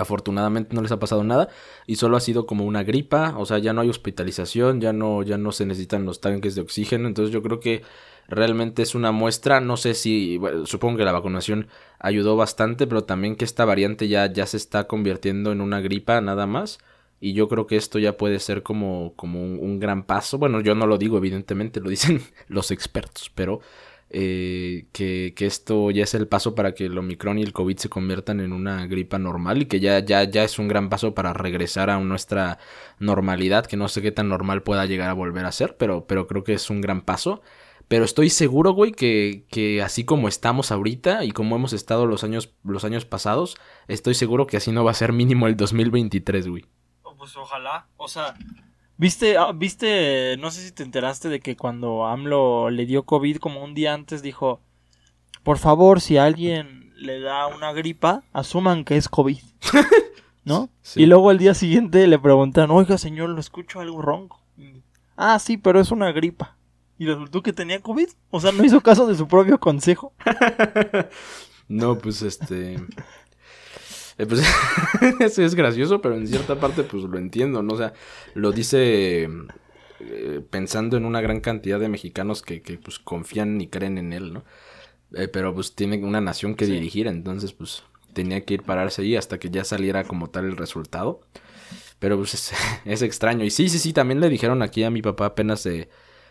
Afortunadamente 0.00 0.74
no 0.74 0.82
les 0.82 0.92
ha 0.92 0.98
pasado 0.98 1.24
nada 1.24 1.48
y 1.86 1.96
solo 1.96 2.16
ha 2.16 2.20
sido 2.20 2.46
como 2.46 2.64
una 2.64 2.82
gripa, 2.82 3.34
o 3.38 3.46
sea, 3.46 3.58
ya 3.58 3.72
no 3.72 3.80
hay 3.80 3.88
hospitalización, 3.88 4.80
ya 4.80 4.92
no 4.92 5.22
ya 5.22 5.38
no 5.38 5.52
se 5.52 5.66
necesitan 5.66 6.04
los 6.04 6.20
tanques 6.20 6.54
de 6.54 6.62
oxígeno, 6.62 7.08
entonces 7.08 7.32
yo 7.32 7.42
creo 7.42 7.60
que 7.60 7.82
realmente 8.30 8.82
es 8.82 8.94
una 8.94 9.12
muestra, 9.12 9.60
no 9.60 9.76
sé 9.76 9.94
si, 9.94 10.40
supongo 10.64 10.98
que 10.98 11.04
la 11.04 11.12
vacunación 11.12 11.66
ayudó 11.98 12.36
bastante, 12.36 12.86
pero 12.86 13.04
también 13.04 13.36
que 13.36 13.44
esta 13.44 13.64
variante 13.64 14.08
ya, 14.08 14.32
ya 14.32 14.46
se 14.46 14.56
está 14.56 14.86
convirtiendo 14.86 15.52
en 15.52 15.60
una 15.60 15.80
gripa 15.80 16.20
nada 16.20 16.46
más. 16.46 16.78
Y 17.22 17.34
yo 17.34 17.48
creo 17.48 17.66
que 17.66 17.76
esto 17.76 17.98
ya 17.98 18.16
puede 18.16 18.38
ser 18.38 18.62
como, 18.62 19.12
como 19.14 19.42
un, 19.42 19.78
gran 19.78 20.04
paso. 20.04 20.38
Bueno, 20.38 20.62
yo 20.62 20.74
no 20.74 20.86
lo 20.86 20.96
digo, 20.96 21.18
evidentemente, 21.18 21.78
lo 21.80 21.90
dicen 21.90 22.22
los 22.48 22.70
expertos, 22.70 23.30
pero 23.34 23.60
eh, 24.12 24.88
que, 24.92 25.34
que, 25.36 25.46
esto 25.46 25.90
ya 25.92 26.02
es 26.02 26.14
el 26.14 26.26
paso 26.26 26.56
para 26.56 26.74
que 26.74 26.86
el 26.86 26.98
Omicron 26.98 27.38
y 27.38 27.42
el 27.42 27.52
COVID 27.52 27.76
se 27.78 27.88
conviertan 27.88 28.40
en 28.40 28.52
una 28.52 28.86
gripa 28.86 29.20
normal 29.20 29.62
y 29.62 29.66
que 29.66 29.78
ya, 29.78 30.00
ya, 30.00 30.24
ya 30.24 30.42
es 30.42 30.58
un 30.58 30.66
gran 30.66 30.88
paso 30.88 31.14
para 31.14 31.32
regresar 31.32 31.90
a 31.90 32.00
nuestra 32.00 32.58
normalidad, 32.98 33.66
que 33.66 33.76
no 33.76 33.86
sé 33.86 34.02
qué 34.02 34.10
tan 34.10 34.28
normal 34.28 34.64
pueda 34.64 34.84
llegar 34.86 35.10
a 35.10 35.14
volver 35.14 35.46
a 35.46 35.52
ser, 35.52 35.76
pero, 35.76 36.06
pero 36.06 36.26
creo 36.26 36.42
que 36.42 36.54
es 36.54 36.70
un 36.70 36.80
gran 36.80 37.02
paso. 37.02 37.40
Pero 37.86 38.04
estoy 38.04 38.30
seguro, 38.30 38.72
güey, 38.72 38.92
que, 38.92 39.46
que 39.48 39.82
así 39.82 40.04
como 40.04 40.28
estamos 40.28 40.70
ahorita 40.70 41.24
y 41.24 41.32
como 41.32 41.56
hemos 41.56 41.72
estado 41.72 42.06
los 42.06 42.22
años, 42.22 42.54
los 42.62 42.84
años 42.84 43.04
pasados, 43.04 43.56
estoy 43.88 44.14
seguro 44.14 44.46
que 44.46 44.56
así 44.56 44.70
no 44.72 44.84
va 44.84 44.92
a 44.92 44.94
ser 44.94 45.12
mínimo 45.12 45.46
el 45.46 45.56
2023, 45.56 46.48
güey. 46.48 46.66
Pues 47.16 47.36
ojalá. 47.36 47.86
O 47.96 48.08
sea, 48.08 48.34
viste, 49.00 49.38
ah, 49.38 49.52
viste, 49.52 50.36
no 50.38 50.50
sé 50.50 50.60
si 50.60 50.72
te 50.72 50.82
enteraste 50.82 51.28
de 51.28 51.40
que 51.40 51.56
cuando 51.56 52.06
AMLO 52.06 52.68
le 52.70 52.84
dio 52.84 53.04
COVID 53.04 53.38
como 53.38 53.64
un 53.64 53.74
día 53.74 53.94
antes 53.94 54.22
dijo, 54.22 54.60
por 55.42 55.58
favor, 55.58 56.02
si 56.02 56.18
alguien 56.18 56.92
le 56.96 57.20
da 57.20 57.46
una 57.46 57.72
gripa, 57.72 58.22
asuman 58.32 58.84
que 58.84 58.96
es 58.96 59.08
COVID. 59.08 59.38
¿No? 60.44 60.70
Y 60.96 61.06
luego 61.06 61.30
al 61.30 61.38
día 61.38 61.54
siguiente 61.54 62.06
le 62.06 62.18
preguntan, 62.18 62.70
oiga 62.70 62.98
señor, 62.98 63.30
lo 63.30 63.40
escucho 63.40 63.80
algo 63.80 64.02
ronco. 64.02 64.40
Ah, 65.16 65.38
sí, 65.38 65.56
pero 65.56 65.80
es 65.80 65.90
una 65.90 66.12
gripa 66.12 66.56
y 67.00 67.06
resultó 67.06 67.42
que 67.42 67.54
tenía 67.54 67.80
COVID. 67.80 68.08
O 68.30 68.40
sea, 68.40 68.52
no 68.52 68.62
hizo 68.62 68.82
caso 68.82 69.06
de 69.06 69.16
su 69.16 69.26
propio 69.26 69.58
consejo. 69.58 70.12
no, 71.68 71.96
pues 71.96 72.20
este. 72.20 72.78
Eh, 74.20 74.26
pues 74.26 74.42
eso 75.20 75.42
es 75.42 75.54
gracioso, 75.54 76.02
pero 76.02 76.14
en 76.14 76.26
cierta 76.26 76.60
parte 76.60 76.82
pues 76.82 77.04
lo 77.04 77.16
entiendo, 77.16 77.62
¿no? 77.62 77.72
O 77.72 77.76
sea, 77.78 77.94
lo 78.34 78.52
dice 78.52 79.28
eh, 80.00 80.40
pensando 80.50 80.98
en 80.98 81.06
una 81.06 81.22
gran 81.22 81.40
cantidad 81.40 81.80
de 81.80 81.88
mexicanos 81.88 82.42
que, 82.42 82.60
que 82.60 82.76
pues 82.76 82.98
confían 82.98 83.58
y 83.62 83.68
creen 83.68 83.96
en 83.96 84.12
él, 84.12 84.34
¿no? 84.34 84.44
Eh, 85.14 85.28
pero 85.28 85.54
pues 85.54 85.74
tiene 85.74 85.96
una 86.04 86.20
nación 86.20 86.54
que 86.54 86.66
dirigir, 86.66 87.06
entonces 87.06 87.54
pues 87.54 87.82
tenía 88.12 88.44
que 88.44 88.54
ir 88.54 88.62
pararse 88.62 89.00
ahí 89.00 89.16
hasta 89.16 89.38
que 89.38 89.48
ya 89.48 89.64
saliera 89.64 90.04
como 90.04 90.28
tal 90.28 90.44
el 90.44 90.58
resultado. 90.58 91.22
Pero 91.98 92.18
pues 92.18 92.34
es, 92.34 92.52
es 92.84 93.00
extraño. 93.00 93.44
Y 93.46 93.50
sí, 93.50 93.70
sí, 93.70 93.78
sí, 93.78 93.94
también 93.94 94.20
le 94.20 94.28
dijeron 94.28 94.60
aquí 94.62 94.82
a 94.84 94.90
mi 94.90 95.00
papá 95.00 95.26
apenas 95.26 95.64
de 95.64 95.88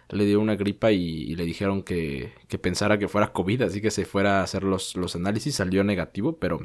le 0.10 0.26
dio 0.26 0.40
una 0.40 0.56
gripa 0.56 0.92
y, 0.92 1.36
le 1.36 1.46
dijeron 1.46 1.84
que, 1.84 2.34
que, 2.48 2.60
pensara 2.60 2.98
que 3.00 3.08
fuera 3.08 3.32
COVID, 3.32 3.64
así 3.64 3.82
que 3.82 3.92
se 3.92 4.06
fuera 4.06 4.40
a 4.40 4.44
hacer 4.44 4.64
los, 4.64 4.96
los 4.96 5.16
análisis, 5.16 5.56
salió 5.56 5.84
negativo, 5.84 6.38
pero, 6.40 6.60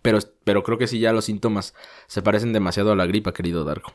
pero, 0.00 0.18
pero 0.44 0.62
creo 0.62 0.78
que 0.78 0.86
sí 0.86 0.98
ya 0.98 1.12
los 1.12 1.24
síntomas 1.24 1.74
se 2.06 2.22
parecen 2.22 2.52
demasiado 2.52 2.92
a 2.92 2.96
la 2.96 3.06
gripa, 3.06 3.32
querido 3.32 3.64
Darko. 3.64 3.92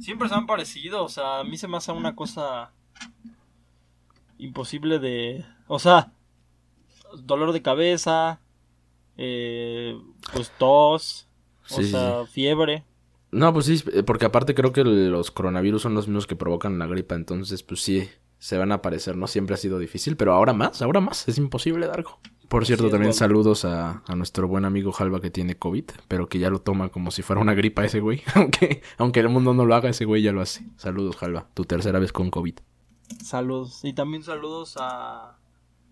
Siempre 0.00 0.28
se 0.28 0.34
han 0.34 0.46
parecido, 0.46 1.04
o 1.04 1.08
sea, 1.08 1.40
a 1.40 1.44
mí 1.44 1.56
se 1.56 1.68
me 1.68 1.76
hace 1.76 1.92
una 1.92 2.14
cosa 2.14 2.72
imposible 4.38 4.98
de... 4.98 5.44
O 5.66 5.78
sea, 5.78 6.12
dolor 7.18 7.52
de 7.52 7.62
cabeza, 7.62 8.40
eh, 9.16 9.98
pues 10.32 10.50
tos, 10.58 11.28
o 11.70 11.82
sea, 11.82 12.26
fiebre. 12.26 12.84
No, 13.30 13.52
pues 13.52 13.66
sí, 13.66 13.82
eh, 13.92 14.02
porque 14.02 14.26
aparte 14.26 14.54
creo 14.54 14.72
que 14.72 14.84
los 14.84 15.30
coronavirus 15.30 15.82
son 15.82 15.94
los 15.94 16.06
mismos 16.06 16.26
que 16.26 16.36
provocan 16.36 16.78
la 16.78 16.86
gripa, 16.86 17.14
entonces 17.14 17.62
pues 17.62 17.80
sí, 17.80 18.08
se 18.42 18.58
van 18.58 18.72
a 18.72 18.74
aparecer, 18.74 19.16
¿no? 19.16 19.28
Siempre 19.28 19.54
ha 19.54 19.56
sido 19.56 19.78
difícil, 19.78 20.16
pero 20.16 20.32
ahora 20.32 20.52
más, 20.52 20.82
ahora 20.82 20.98
más, 20.98 21.28
es 21.28 21.38
imposible, 21.38 21.86
Dargo. 21.86 22.18
Por 22.48 22.66
cierto, 22.66 22.90
también 22.90 23.14
saludos 23.14 23.64
a, 23.64 24.02
a, 24.04 24.16
nuestro 24.16 24.48
buen 24.48 24.64
amigo 24.64 24.90
Jalva 24.90 25.20
que 25.20 25.30
tiene 25.30 25.56
COVID, 25.56 25.84
pero 26.08 26.28
que 26.28 26.40
ya 26.40 26.50
lo 26.50 26.60
toma 26.60 26.88
como 26.88 27.12
si 27.12 27.22
fuera 27.22 27.40
una 27.40 27.54
gripa 27.54 27.84
ese 27.84 28.00
güey. 28.00 28.20
aunque, 28.34 28.82
aunque 28.98 29.20
el 29.20 29.28
mundo 29.28 29.54
no 29.54 29.64
lo 29.64 29.76
haga, 29.76 29.90
ese 29.90 30.06
güey 30.06 30.22
ya 30.22 30.32
lo 30.32 30.40
hace. 30.40 30.66
Saludos, 30.76 31.14
Jalva, 31.18 31.46
tu 31.54 31.64
tercera 31.64 32.00
vez 32.00 32.12
con 32.12 32.32
COVID. 32.32 32.56
Saludos. 33.22 33.84
Y 33.84 33.92
también 33.92 34.24
saludos 34.24 34.76
a 34.76 35.38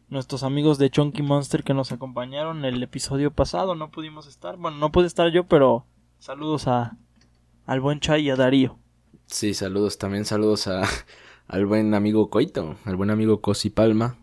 nuestros 0.08 0.42
amigos 0.42 0.76
de 0.78 0.90
Chunky 0.90 1.22
Monster 1.22 1.62
que 1.62 1.72
nos 1.72 1.92
acompañaron 1.92 2.64
el 2.64 2.82
episodio 2.82 3.30
pasado. 3.30 3.76
No 3.76 3.92
pudimos 3.92 4.26
estar. 4.26 4.56
Bueno, 4.56 4.76
no 4.78 4.90
pude 4.90 5.06
estar 5.06 5.30
yo, 5.30 5.46
pero 5.46 5.86
saludos 6.18 6.66
a, 6.66 6.96
al 7.64 7.80
buen 7.80 8.00
Chay 8.00 8.26
y 8.26 8.30
a 8.30 8.34
Darío. 8.34 8.76
Sí, 9.26 9.54
saludos, 9.54 9.98
también 9.98 10.24
saludos 10.24 10.66
a, 10.66 10.82
al 11.50 11.66
buen 11.66 11.94
amigo 11.94 12.30
Coito, 12.30 12.76
al 12.84 12.94
buen 12.94 13.10
amigo 13.10 13.40
Cosi 13.40 13.70
Palma, 13.70 14.16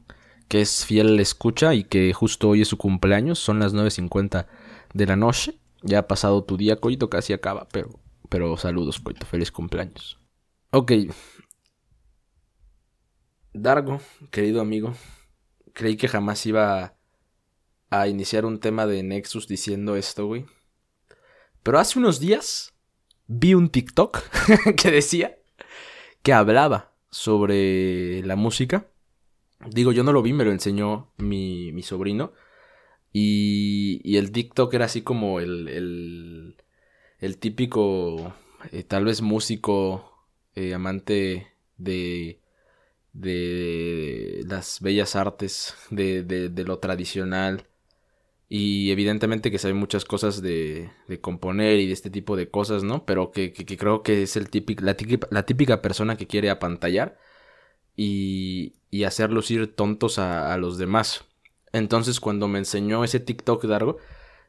que 0.48 0.62
es 0.62 0.86
fiel 0.86 1.20
escucha 1.20 1.74
y 1.74 1.84
que 1.84 2.14
justo 2.14 2.48
hoy 2.48 2.62
es 2.62 2.70
su 2.70 2.78
cumpleaños, 2.78 3.38
son 3.38 3.60
las 3.60 3.74
9.50 3.74 4.48
de 4.94 5.06
la 5.06 5.18
noche. 5.18 5.60
Ya 5.84 6.00
ha 6.00 6.08
pasado 6.08 6.46
tu 6.46 6.56
día, 6.56 6.78
Coito, 6.78 7.10
casi 7.10 7.34
acaba, 7.34 7.68
pero, 7.68 8.00
pero 8.30 8.56
saludos, 8.56 9.02
Coito, 9.02 9.26
feliz 9.26 9.52
cumpleaños. 9.52 10.22
Ok. 10.72 10.94
Dargo, 13.54 14.00
querido 14.32 14.62
amigo, 14.62 14.94
creí 15.74 15.98
que 15.98 16.08
jamás 16.08 16.46
iba 16.46 16.96
a 17.90 18.08
iniciar 18.08 18.46
un 18.46 18.62
tema 18.62 18.86
de 18.86 19.04
Nexus 19.04 19.50
diciendo 19.50 19.98
esto, 19.98 20.28
güey. 20.28 20.46
Pero 21.62 21.78
hace 21.78 22.00
unos 22.00 22.22
días 22.22 22.74
vi 23.28 23.54
un 23.54 23.68
TikTok 23.68 24.18
que 24.78 24.92
decía 24.92 25.38
que 26.24 26.32
hablaba 26.32 26.97
sobre 27.10 28.22
la 28.24 28.36
música. 28.36 28.88
Digo, 29.70 29.92
yo 29.92 30.04
no 30.04 30.14
lo 30.14 30.22
vi, 30.22 30.34
me 30.34 30.46
lo 30.46 30.52
enseñó 30.52 31.12
mi, 31.18 31.72
mi 31.72 31.84
sobrino. 31.84 32.34
Y, 33.14 34.02
y, 34.04 34.18
el 34.18 34.32
TikTok 34.32 34.74
era 34.74 34.86
así 34.86 35.02
como 35.02 35.40
el, 35.40 35.68
el, 35.70 36.56
el 37.20 37.38
típico, 37.40 38.34
eh, 38.72 38.84
tal 38.84 39.06
vez 39.06 39.22
músico, 39.22 40.28
eh, 40.56 40.74
amante 40.74 41.48
de, 41.78 42.42
de 43.14 44.44
las 44.48 44.82
bellas 44.82 45.16
artes, 45.16 45.76
de, 45.90 46.24
de, 46.24 46.50
de 46.50 46.64
lo 46.64 46.80
tradicional, 46.80 47.68
y 48.50 48.92
evidentemente 48.92 49.52
que 49.52 49.60
sabe 49.60 49.74
muchas 49.74 50.06
cosas 50.06 50.42
de, 50.42 50.90
de, 51.08 51.20
componer 51.20 51.80
y 51.80 51.88
de 51.88 51.94
este 51.94 52.10
tipo 52.10 52.38
de 52.38 52.50
cosas, 52.50 52.84
¿no? 52.84 53.06
Pero 53.06 53.32
que, 53.32 53.52
que, 53.52 53.78
creo 53.78 54.04
que 54.04 54.24
es 54.24 54.38
el 54.38 54.50
la, 54.82 54.96
típica, 54.96 55.28
la 55.32 55.46
típica 55.46 55.82
persona 55.82 56.16
que 56.16 56.28
quiere 56.28 56.50
apantallar 56.50 57.18
y, 57.96 58.76
y 58.90 59.04
hacer 59.04 59.32
lucir 59.32 59.76
tontos 59.76 60.18
a, 60.18 60.54
a, 60.54 60.58
los 60.58 60.78
demás. 60.78 61.26
Entonces 61.74 62.22
cuando 62.22 62.48
me 62.48 62.60
enseñó 62.60 63.04
ese 63.04 63.20
TikTok, 63.20 63.66
Dargo, 63.66 63.98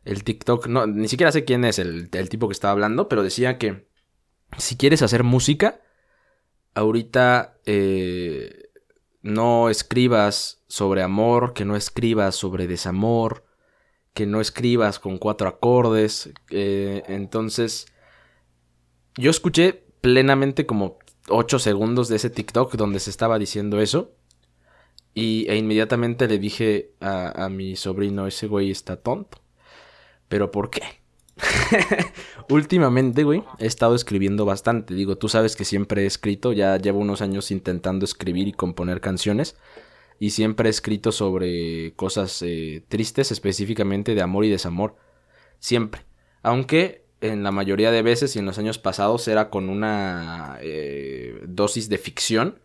el 0.05 0.23
TikTok, 0.23 0.69
no, 0.69 0.87
ni 0.87 1.09
siquiera 1.09 1.33
sé 1.33 1.45
quién 1.45 1.65
es 1.65 1.81
el, 1.81 2.09
el 2.13 2.29
tipo 2.29 2.49
que 2.49 2.53
estaba 2.53 2.73
hablando, 2.73 3.09
pero 3.09 3.25
decía 3.25 3.59
que 3.59 3.89
si 4.59 4.77
quieres 4.77 5.03
hacer 5.03 5.25
música, 5.25 5.81
ahorita 6.75 7.59
eh, 7.67 8.71
no 9.23 9.71
escribas 9.71 10.63
sobre 10.69 11.03
amor, 11.03 11.53
que 11.53 11.65
no 11.65 11.75
escribas 11.75 12.37
sobre 12.37 12.69
desamor, 12.69 13.48
que 14.15 14.27
no 14.27 14.41
escribas 14.41 14.99
con 14.99 15.19
cuatro 15.19 15.49
acordes. 15.49 16.31
Eh, 16.51 17.03
entonces, 17.07 17.87
yo 19.17 19.31
escuché 19.31 19.85
plenamente 20.01 20.67
como 20.67 20.99
ocho 21.29 21.59
segundos 21.59 22.09
de 22.09 22.17
ese 22.17 22.31
TikTok 22.31 22.75
donde 22.75 23.01
se 23.01 23.11
estaba 23.11 23.39
diciendo 23.39 23.81
eso. 23.81 24.13
Y, 25.15 25.47
e 25.49 25.57
inmediatamente 25.57 26.29
le 26.29 26.39
dije 26.39 26.93
a, 27.01 27.45
a 27.45 27.49
mi 27.49 27.77
sobrino, 27.77 28.27
ese 28.27 28.47
güey 28.47 28.71
está 28.71 28.97
tonto. 28.97 29.39
¿Pero 30.29 30.51
por 30.51 30.71
qué? 30.71 30.83
Últimamente, 32.51 33.25
güey, 33.25 33.43
he 33.59 33.67
estado 33.67 33.95
escribiendo 33.95 34.45
bastante. 34.45 34.95
Digo, 34.95 35.17
tú 35.17 35.29
sabes 35.29 35.57
que 35.57 35.65
siempre 35.65 36.03
he 36.03 36.07
escrito, 36.07 36.53
ya 36.53 36.77
llevo 36.77 36.99
unos 37.01 37.23
años 37.23 37.51
intentando 37.51 38.05
escribir 38.05 38.49
y 38.49 38.53
componer 38.53 39.01
canciones 39.01 39.57
y 40.19 40.31
siempre 40.31 40.69
he 40.69 40.71
escrito 40.71 41.13
sobre 41.13 41.95
cosas 41.95 42.43
eh, 42.43 42.85
tristes, 42.89 43.31
específicamente 43.31 44.15
de 44.15 44.23
amor 44.23 44.45
y 44.45 44.51
desamor. 44.51 44.97
Siempre. 45.61 46.03
Aunque 46.43 47.05
en 47.21 47.43
la 47.43 47.51
mayoría 47.51 47.91
de 47.91 48.03
veces 48.03 48.35
y 48.37 48.39
en 48.39 48.47
los 48.47 48.59
años 48.59 48.79
pasados 48.79 49.27
era 49.29 49.51
con 49.51 49.69
una 49.69 50.59
eh, 50.61 51.41
dosis 51.47 51.89
de 51.89 51.99
ficción, 51.99 52.61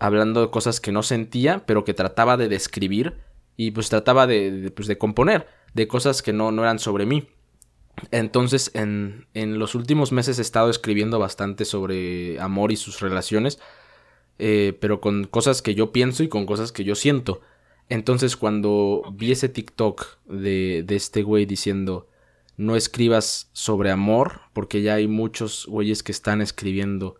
hablando 0.00 0.40
de 0.40 0.50
cosas 0.50 0.80
que 0.80 0.92
no 0.92 1.02
sentía, 1.02 1.64
pero 1.66 1.84
que 1.84 1.94
trataba 1.94 2.36
de 2.36 2.48
describir 2.48 3.20
y 3.56 3.70
pues 3.70 3.88
trataba 3.88 4.26
de, 4.26 4.50
de, 4.50 4.70
pues, 4.70 4.88
de 4.88 4.98
componer 4.98 5.46
de 5.76 5.86
cosas 5.88 6.22
que 6.22 6.32
no, 6.32 6.52
no 6.52 6.62
eran 6.62 6.78
sobre 6.78 7.04
mí. 7.04 7.28
Entonces, 8.10 8.70
en, 8.74 9.26
en 9.34 9.58
los 9.58 9.74
últimos 9.74 10.10
meses 10.10 10.38
he 10.38 10.42
estado 10.42 10.70
escribiendo 10.70 11.18
bastante 11.18 11.64
sobre 11.64 12.40
amor 12.40 12.72
y 12.72 12.76
sus 12.76 13.00
relaciones 13.00 13.58
eh, 14.38 14.76
pero 14.80 15.00
con 15.00 15.24
cosas 15.24 15.62
que 15.62 15.74
yo 15.74 15.92
pienso 15.92 16.22
y 16.22 16.28
con 16.28 16.46
cosas 16.46 16.72
que 16.72 16.84
yo 16.84 16.94
siento. 16.94 17.40
Entonces 17.88 18.36
cuando 18.36 19.02
vi 19.12 19.32
ese 19.32 19.48
TikTok 19.48 20.18
de, 20.26 20.82
de 20.84 20.96
este 20.96 21.22
güey 21.22 21.46
diciendo 21.46 22.08
no 22.56 22.74
escribas 22.74 23.50
sobre 23.52 23.90
amor, 23.90 24.40
porque 24.52 24.82
ya 24.82 24.94
hay 24.94 25.08
muchos 25.08 25.66
güeyes 25.66 26.02
que 26.02 26.12
están 26.12 26.40
escribiendo 26.40 27.16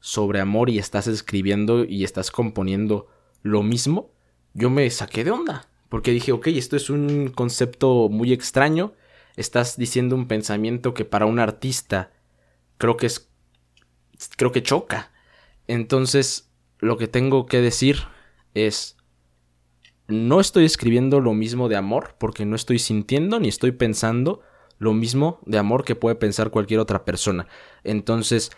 sobre 0.00 0.40
amor 0.40 0.70
y 0.70 0.78
estás 0.78 1.06
escribiendo 1.06 1.84
y 1.84 2.02
estás 2.02 2.30
componiendo 2.30 3.06
lo 3.42 3.62
mismo, 3.62 4.10
yo 4.54 4.70
me 4.70 4.90
saqué 4.90 5.24
de 5.24 5.30
onda, 5.30 5.68
porque 5.88 6.10
dije, 6.10 6.32
ok, 6.32 6.48
esto 6.48 6.76
es 6.76 6.90
un 6.90 7.28
concepto 7.28 8.08
muy 8.08 8.32
extraño, 8.32 8.92
estás 9.36 9.76
diciendo 9.76 10.16
un 10.16 10.26
pensamiento 10.26 10.94
que 10.94 11.04
para 11.04 11.26
un 11.26 11.38
artista 11.38 12.12
creo 12.78 12.96
que 12.96 13.06
es, 13.06 13.30
creo 14.36 14.52
que 14.52 14.62
choca. 14.62 15.12
Entonces 15.68 16.50
lo 16.82 16.98
que 16.98 17.06
tengo 17.06 17.46
que 17.46 17.60
decir 17.60 18.00
es, 18.54 18.96
no 20.08 20.40
estoy 20.40 20.64
escribiendo 20.64 21.20
lo 21.20 21.32
mismo 21.32 21.68
de 21.68 21.76
amor 21.76 22.16
porque 22.18 22.44
no 22.44 22.56
estoy 22.56 22.80
sintiendo 22.80 23.38
ni 23.38 23.48
estoy 23.48 23.70
pensando 23.70 24.40
lo 24.78 24.92
mismo 24.92 25.38
de 25.46 25.58
amor 25.58 25.84
que 25.84 25.94
puede 25.94 26.16
pensar 26.16 26.50
cualquier 26.50 26.80
otra 26.80 27.04
persona. 27.04 27.46
Entonces, 27.84 28.50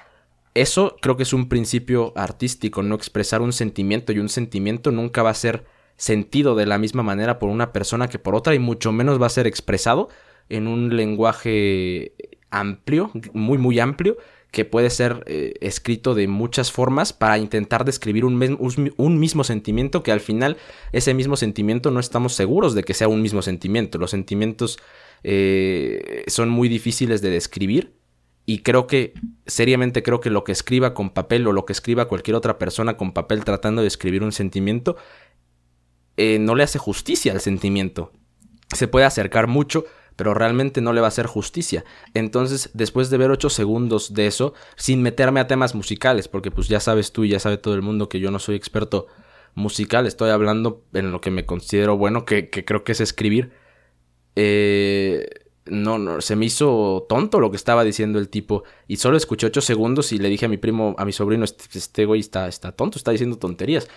eso 0.54 0.96
creo 1.02 1.18
que 1.18 1.24
es 1.24 1.34
un 1.34 1.50
principio 1.50 2.14
artístico, 2.16 2.82
no 2.82 2.94
expresar 2.94 3.42
un 3.42 3.52
sentimiento 3.52 4.10
y 4.12 4.18
un 4.20 4.30
sentimiento 4.30 4.90
nunca 4.90 5.22
va 5.22 5.30
a 5.30 5.34
ser 5.34 5.66
sentido 5.96 6.54
de 6.54 6.64
la 6.64 6.78
misma 6.78 7.02
manera 7.02 7.38
por 7.38 7.50
una 7.50 7.74
persona 7.74 8.08
que 8.08 8.18
por 8.18 8.34
otra 8.34 8.54
y 8.54 8.58
mucho 8.58 8.90
menos 8.90 9.20
va 9.20 9.26
a 9.26 9.30
ser 9.30 9.46
expresado 9.46 10.08
en 10.48 10.66
un 10.66 10.96
lenguaje 10.96 12.14
amplio, 12.50 13.10
muy 13.34 13.58
muy 13.58 13.80
amplio 13.80 14.16
que 14.54 14.64
puede 14.64 14.88
ser 14.88 15.24
eh, 15.26 15.54
escrito 15.60 16.14
de 16.14 16.28
muchas 16.28 16.70
formas 16.70 17.12
para 17.12 17.38
intentar 17.38 17.84
describir 17.84 18.24
un, 18.24 18.92
un, 18.96 19.18
mismo 19.18 19.42
sentimiento 19.42 20.04
que 20.04 20.12
al 20.12 20.20
final 20.20 20.56
ese 20.92 21.12
mismo 21.12 21.36
sentimiento 21.36 21.90
no 21.90 21.98
estamos 21.98 22.34
seguros 22.34 22.74
de 22.74 22.84
que 22.84 22.94
sea 22.94 23.08
un 23.08 23.20
mismo 23.20 23.42
sentimiento. 23.42 23.98
Los 23.98 24.12
sentimientos 24.12 24.78
eh, 25.24 26.22
son 26.28 26.50
muy 26.50 26.68
difíciles 26.68 27.20
de 27.20 27.30
describir 27.30 27.96
y 28.46 28.58
creo 28.58 28.86
que, 28.86 29.14
seriamente 29.44 30.04
creo 30.04 30.20
que 30.20 30.30
lo 30.30 30.44
que 30.44 30.52
escriba 30.52 30.94
con 30.94 31.10
papel 31.10 31.46
o 31.48 31.52
lo 31.52 31.66
que 31.66 31.72
escriba 31.72 32.06
cualquier 32.06 32.36
otra 32.36 32.56
persona 32.56 32.96
con 32.96 33.12
papel 33.12 33.44
tratando 33.44 33.82
de 33.82 33.88
escribir 33.88 34.22
un 34.22 34.30
sentimiento, 34.30 34.96
eh, 36.16 36.38
no 36.38 36.54
le 36.54 36.62
hace 36.62 36.78
justicia 36.78 37.32
al 37.32 37.40
sentimiento. 37.40 38.12
Se 38.72 38.86
puede 38.86 39.04
acercar 39.04 39.48
mucho, 39.48 39.84
pero 40.16 40.34
realmente 40.34 40.80
no 40.80 40.92
le 40.92 41.00
va 41.00 41.06
a 41.06 41.08
hacer 41.08 41.26
justicia. 41.26 41.84
Entonces, 42.14 42.70
después 42.74 43.10
de 43.10 43.18
ver 43.18 43.30
8 43.30 43.50
segundos 43.50 44.14
de 44.14 44.26
eso, 44.26 44.54
sin 44.76 45.02
meterme 45.02 45.40
a 45.40 45.46
temas 45.46 45.74
musicales, 45.74 46.28
porque 46.28 46.50
pues 46.50 46.68
ya 46.68 46.80
sabes 46.80 47.12
tú 47.12 47.24
y 47.24 47.30
ya 47.30 47.40
sabe 47.40 47.58
todo 47.58 47.74
el 47.74 47.82
mundo 47.82 48.08
que 48.08 48.20
yo 48.20 48.30
no 48.30 48.38
soy 48.38 48.56
experto 48.56 49.06
musical, 49.54 50.06
estoy 50.06 50.30
hablando 50.30 50.84
en 50.92 51.12
lo 51.12 51.20
que 51.20 51.30
me 51.30 51.46
considero 51.46 51.96
bueno, 51.96 52.24
que, 52.24 52.50
que 52.50 52.64
creo 52.64 52.84
que 52.84 52.92
es 52.92 53.00
escribir. 53.00 53.52
Eh, 54.36 55.28
no, 55.66 55.98
no, 55.98 56.20
se 56.20 56.36
me 56.36 56.44
hizo 56.44 57.06
tonto 57.08 57.40
lo 57.40 57.50
que 57.50 57.56
estaba 57.56 57.84
diciendo 57.84 58.18
el 58.18 58.28
tipo. 58.28 58.64
Y 58.86 58.96
solo 58.96 59.16
escuché 59.16 59.46
8 59.46 59.60
segundos 59.60 60.12
y 60.12 60.18
le 60.18 60.28
dije 60.28 60.46
a 60.46 60.48
mi 60.48 60.58
primo, 60.58 60.94
a 60.98 61.04
mi 61.04 61.12
sobrino, 61.12 61.44
este, 61.44 61.78
este 61.78 62.04
güey 62.04 62.20
está, 62.20 62.48
está 62.48 62.72
tonto, 62.72 62.98
está 62.98 63.10
diciendo 63.10 63.38
tonterías. 63.38 63.88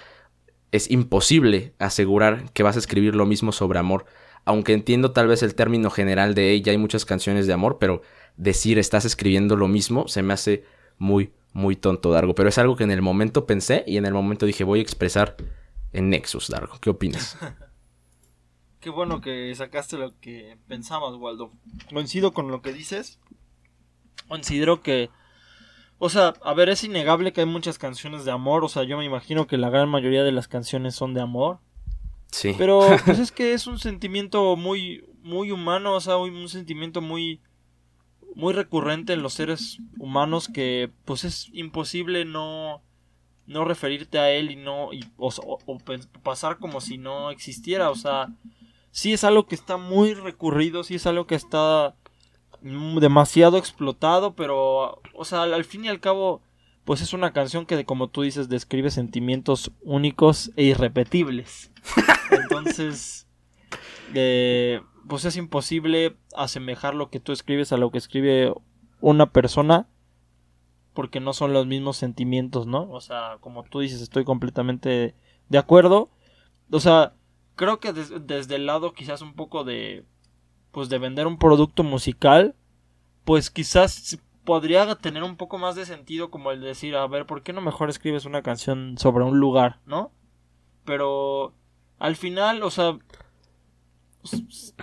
Es 0.71 0.89
imposible 0.91 1.73
asegurar 1.79 2.51
que 2.53 2.63
vas 2.63 2.75
a 2.75 2.79
escribir 2.79 3.15
lo 3.15 3.25
mismo 3.25 3.51
sobre 3.51 3.79
amor 3.79 4.05
aunque 4.47 4.73
entiendo 4.73 5.11
tal 5.11 5.27
vez 5.27 5.43
el 5.43 5.55
término 5.55 5.89
general 5.89 6.33
de 6.33 6.51
ella, 6.51 6.71
hay 6.71 6.77
muchas 6.77 7.03
canciones 7.03 7.47
de 7.47 7.53
amor, 7.53 7.77
pero 7.79 8.01
decir 8.37 8.79
estás 8.79 9.03
escribiendo 9.03 9.57
lo 9.57 9.67
mismo 9.67 10.07
se 10.07 10.23
me 10.23 10.33
hace 10.33 10.63
muy, 10.97 11.33
muy 11.51 11.75
tonto, 11.75 12.11
Dargo. 12.11 12.33
Pero 12.33 12.47
es 12.47 12.57
algo 12.57 12.77
que 12.77 12.85
en 12.85 12.91
el 12.91 13.01
momento 13.01 13.45
pensé 13.45 13.83
y 13.85 13.97
en 13.97 14.05
el 14.05 14.13
momento 14.13 14.45
dije 14.45 14.63
voy 14.63 14.79
a 14.79 14.83
expresar 14.83 15.35
en 15.91 16.09
Nexus, 16.09 16.47
Dargo. 16.47 16.79
¿Qué 16.79 16.89
opinas? 16.89 17.37
Qué 18.79 18.89
bueno 18.89 19.19
que 19.19 19.53
sacaste 19.53 19.97
lo 19.97 20.17
que 20.21 20.57
pensabas, 20.69 21.15
Waldo. 21.15 21.51
Coincido 21.91 22.31
con 22.31 22.49
lo 22.49 22.61
que 22.61 22.71
dices. 22.71 23.19
Considero 24.29 24.81
que... 24.81 25.09
O 25.97 26.09
sea, 26.09 26.35
a 26.41 26.53
ver, 26.53 26.69
es 26.69 26.85
innegable 26.85 27.33
que 27.33 27.41
hay 27.41 27.47
muchas 27.47 27.77
canciones 27.77 28.23
de 28.23 28.31
amor. 28.31 28.63
O 28.63 28.69
sea, 28.69 28.83
yo 28.83 28.97
me 28.97 29.03
imagino 29.03 29.45
que 29.45 29.57
la 29.57 29.69
gran 29.69 29.89
mayoría 29.89 30.23
de 30.23 30.31
las 30.31 30.47
canciones 30.47 30.95
son 30.95 31.13
de 31.13 31.21
amor. 31.21 31.59
Sí. 32.31 32.53
Pero 32.57 32.81
pues 33.05 33.19
es 33.19 33.31
que 33.31 33.53
es 33.53 33.67
un 33.67 33.79
sentimiento 33.79 34.55
muy, 34.55 35.05
muy 35.21 35.51
humano, 35.51 35.93
o 35.93 36.01
sea, 36.01 36.17
un 36.17 36.49
sentimiento 36.49 37.01
muy, 37.01 37.41
muy 38.35 38.53
recurrente 38.53 39.13
en 39.13 39.23
los 39.23 39.33
seres 39.33 39.79
humanos 39.97 40.47
que 40.47 40.91
pues 41.05 41.23
es 41.23 41.49
imposible 41.53 42.23
no, 42.23 42.83
no 43.47 43.65
referirte 43.65 44.19
a 44.19 44.29
él 44.29 44.51
y 44.51 44.55
no, 44.55 44.93
y, 44.93 45.03
o, 45.17 45.29
o, 45.37 45.77
pasar 46.21 46.59
como 46.59 46.81
si 46.81 46.97
no 46.97 47.31
existiera, 47.31 47.89
o 47.89 47.95
sea, 47.95 48.27
sí 48.91 49.13
es 49.13 49.23
algo 49.23 49.47
que 49.47 49.55
está 49.55 49.77
muy 49.77 50.13
recurrido, 50.13 50.83
sí 50.83 50.95
es 50.95 51.07
algo 51.07 51.25
que 51.25 51.35
está 51.35 51.95
demasiado 52.61 53.57
explotado, 53.57 54.35
pero, 54.35 55.01
o 55.13 55.25
sea, 55.25 55.43
al 55.43 55.65
fin 55.65 55.85
y 55.85 55.87
al 55.87 55.99
cabo, 55.99 56.41
pues 56.87 57.01
es 57.01 57.11
una 57.11 57.33
canción 57.33 57.65
que, 57.65 57.83
como 57.83 58.07
tú 58.07 58.21
dices, 58.21 58.47
describe 58.47 58.89
sentimientos 58.91 59.73
únicos 59.81 60.51
e 60.55 60.63
irrepetibles. 60.63 61.69
Entonces, 62.31 63.27
eh, 64.13 64.79
pues 65.09 65.25
es 65.25 65.35
imposible 65.35 66.15
asemejar 66.33 66.95
lo 66.95 67.09
que 67.09 67.19
tú 67.19 67.33
escribes 67.33 67.73
a 67.73 67.77
lo 67.77 67.91
que 67.91 67.97
escribe 67.97 68.53
una 69.01 69.33
persona 69.33 69.89
porque 70.93 71.19
no 71.19 71.33
son 71.33 71.51
los 71.51 71.67
mismos 71.67 71.97
sentimientos, 71.97 72.67
¿no? 72.67 72.89
O 72.89 73.01
sea, 73.01 73.37
como 73.41 73.63
tú 73.65 73.81
dices, 73.81 73.99
estoy 73.99 74.23
completamente 74.23 75.13
de 75.49 75.57
acuerdo. 75.57 76.09
O 76.71 76.79
sea, 76.79 77.15
creo 77.57 77.81
que 77.81 77.91
desde 77.91 78.55
el 78.55 78.65
lado 78.65 78.93
quizás 78.93 79.21
un 79.21 79.33
poco 79.33 79.65
de, 79.65 80.05
pues 80.71 80.87
de 80.87 80.99
vender 80.99 81.27
un 81.27 81.37
producto 81.37 81.83
musical, 81.83 82.55
pues 83.25 83.51
quizás 83.51 84.17
podría 84.47 84.95
tener 84.95 85.23
un 85.23 85.35
poco 85.35 85.57
más 85.57 85.75
de 85.75 85.85
sentido 85.85 86.31
como 86.31 86.51
el 86.51 86.61
decir, 86.61 86.95
a 86.95 87.05
ver, 87.05 87.25
¿por 87.25 87.43
qué 87.43 87.51
no 87.51 87.59
mejor 87.59 87.89
escribes 87.89 88.23
una 88.23 88.41
canción 88.41 88.97
sobre 88.97 89.25
un 89.25 89.41
lugar, 89.41 89.81
¿no? 89.85 90.13
Pero 90.85 91.53
al 91.99 92.15
final, 92.15 92.63
o 92.63 92.71
sea, 92.71 92.97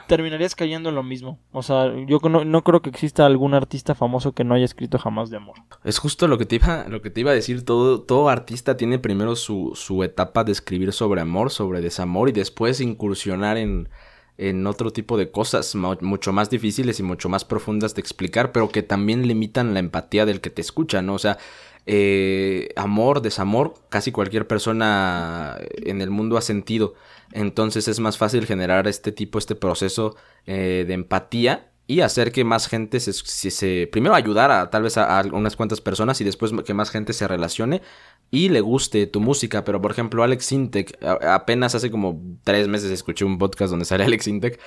terminarías 0.07 0.55
cayendo 0.55 0.91
en 0.91 0.95
lo 0.95 1.03
mismo. 1.03 1.39
O 1.51 1.63
sea, 1.63 1.91
yo 2.07 2.19
no, 2.29 2.63
creo 2.63 2.83
que 2.83 2.91
exista 2.91 3.25
algún 3.25 3.55
artista 3.55 3.95
famoso 3.95 4.33
que 4.33 4.45
no 4.45 4.55
haya 4.55 4.67
escrito 4.67 4.99
jamás 4.99 5.31
de 5.31 5.39
amor. 5.39 5.57
Es 5.83 5.99
justo 5.99 6.29
lo 6.29 6.37
que 6.37 6.45
te 6.45 6.57
iba, 6.57 6.87
lo 6.87 7.01
que 7.01 7.09
te 7.09 7.21
iba 7.21 7.31
a 7.31 7.35
decir. 7.35 7.65
Todo, 7.65 8.03
todo 8.03 8.29
artista 8.29 8.77
tiene 8.77 8.99
primero 8.99 9.35
su, 9.35 9.73
su 9.75 10.05
etapa 10.05 10.45
de 10.45 10.53
escribir 10.53 10.93
sobre 10.93 11.23
amor, 11.23 11.51
sobre 11.51 11.81
desamor 11.81 12.29
y 12.29 12.33
después 12.33 12.83
incursionar 12.83 13.57
en, 13.57 13.89
en 14.37 14.67
otro 14.67 14.93
tipo 14.93 15.17
de 15.17 15.31
cosas 15.31 15.75
mucho 15.75 16.33
más 16.33 16.51
difíciles 16.51 16.99
y 16.99 17.03
mucho 17.03 17.29
más 17.29 17.45
profundas 17.45 17.95
de 17.95 18.01
explicar, 18.01 18.53
pero 18.53 18.69
que 18.69 18.83
también 18.83 19.27
limitan 19.29 19.75
la 19.75 19.81
empatía 19.81 20.27
del 20.27 20.41
que 20.41 20.51
te 20.51 20.61
escucha, 20.61 21.03
¿no? 21.03 21.15
O 21.15 21.19
sea, 21.19 21.39
eh, 21.87 22.71
amor, 22.77 23.21
desamor, 23.21 23.75
casi 23.91 24.11
cualquier 24.11 24.47
persona 24.47 25.59
en 25.77 26.01
el 26.01 26.11
mundo 26.11 26.37
ha 26.37 26.41
sentido. 26.41 26.95
Entonces 27.33 27.89
es 27.89 28.01
más 28.01 28.19
fácil 28.19 28.47
generar 28.47 28.89
este 28.89 29.13
tipo, 29.13 29.39
este 29.39 29.55
proceso 29.55 30.17
eh, 30.47 30.85
de 30.87 30.95
empatía 30.95 31.71
y 31.87 32.01
hacer 32.01 32.33
que 32.33 32.45
más 32.45 32.67
gente 32.67 32.99
se, 32.99 33.13
se, 33.13 33.87
primero 33.87 34.15
ayudar 34.15 34.51
a 34.51 34.71
tal 34.71 34.83
vez 34.83 34.97
a, 34.97 35.23
unas 35.33 35.55
cuantas 35.55 35.81
personas 35.81 36.21
y 36.21 36.25
después 36.25 36.53
que 36.65 36.73
más 36.73 36.91
gente 36.91 37.13
se 37.13 37.29
relacione 37.29 37.83
y 38.31 38.49
le 38.49 38.61
guste 38.63 39.07
tu 39.07 39.21
música. 39.21 39.65
Pero 39.65 39.83
por 39.83 39.91
ejemplo, 39.91 40.23
Alex 40.23 40.53
Intec, 40.53 40.99
apenas 41.05 41.75
hace 41.75 41.91
como 41.91 42.21
tres 42.43 42.69
meses 42.69 42.91
escuché 42.91 43.25
un 43.25 43.39
podcast 43.39 43.71
donde 43.71 43.85
sale 43.85 44.05
Alex 44.05 44.27
Intec 44.29 44.61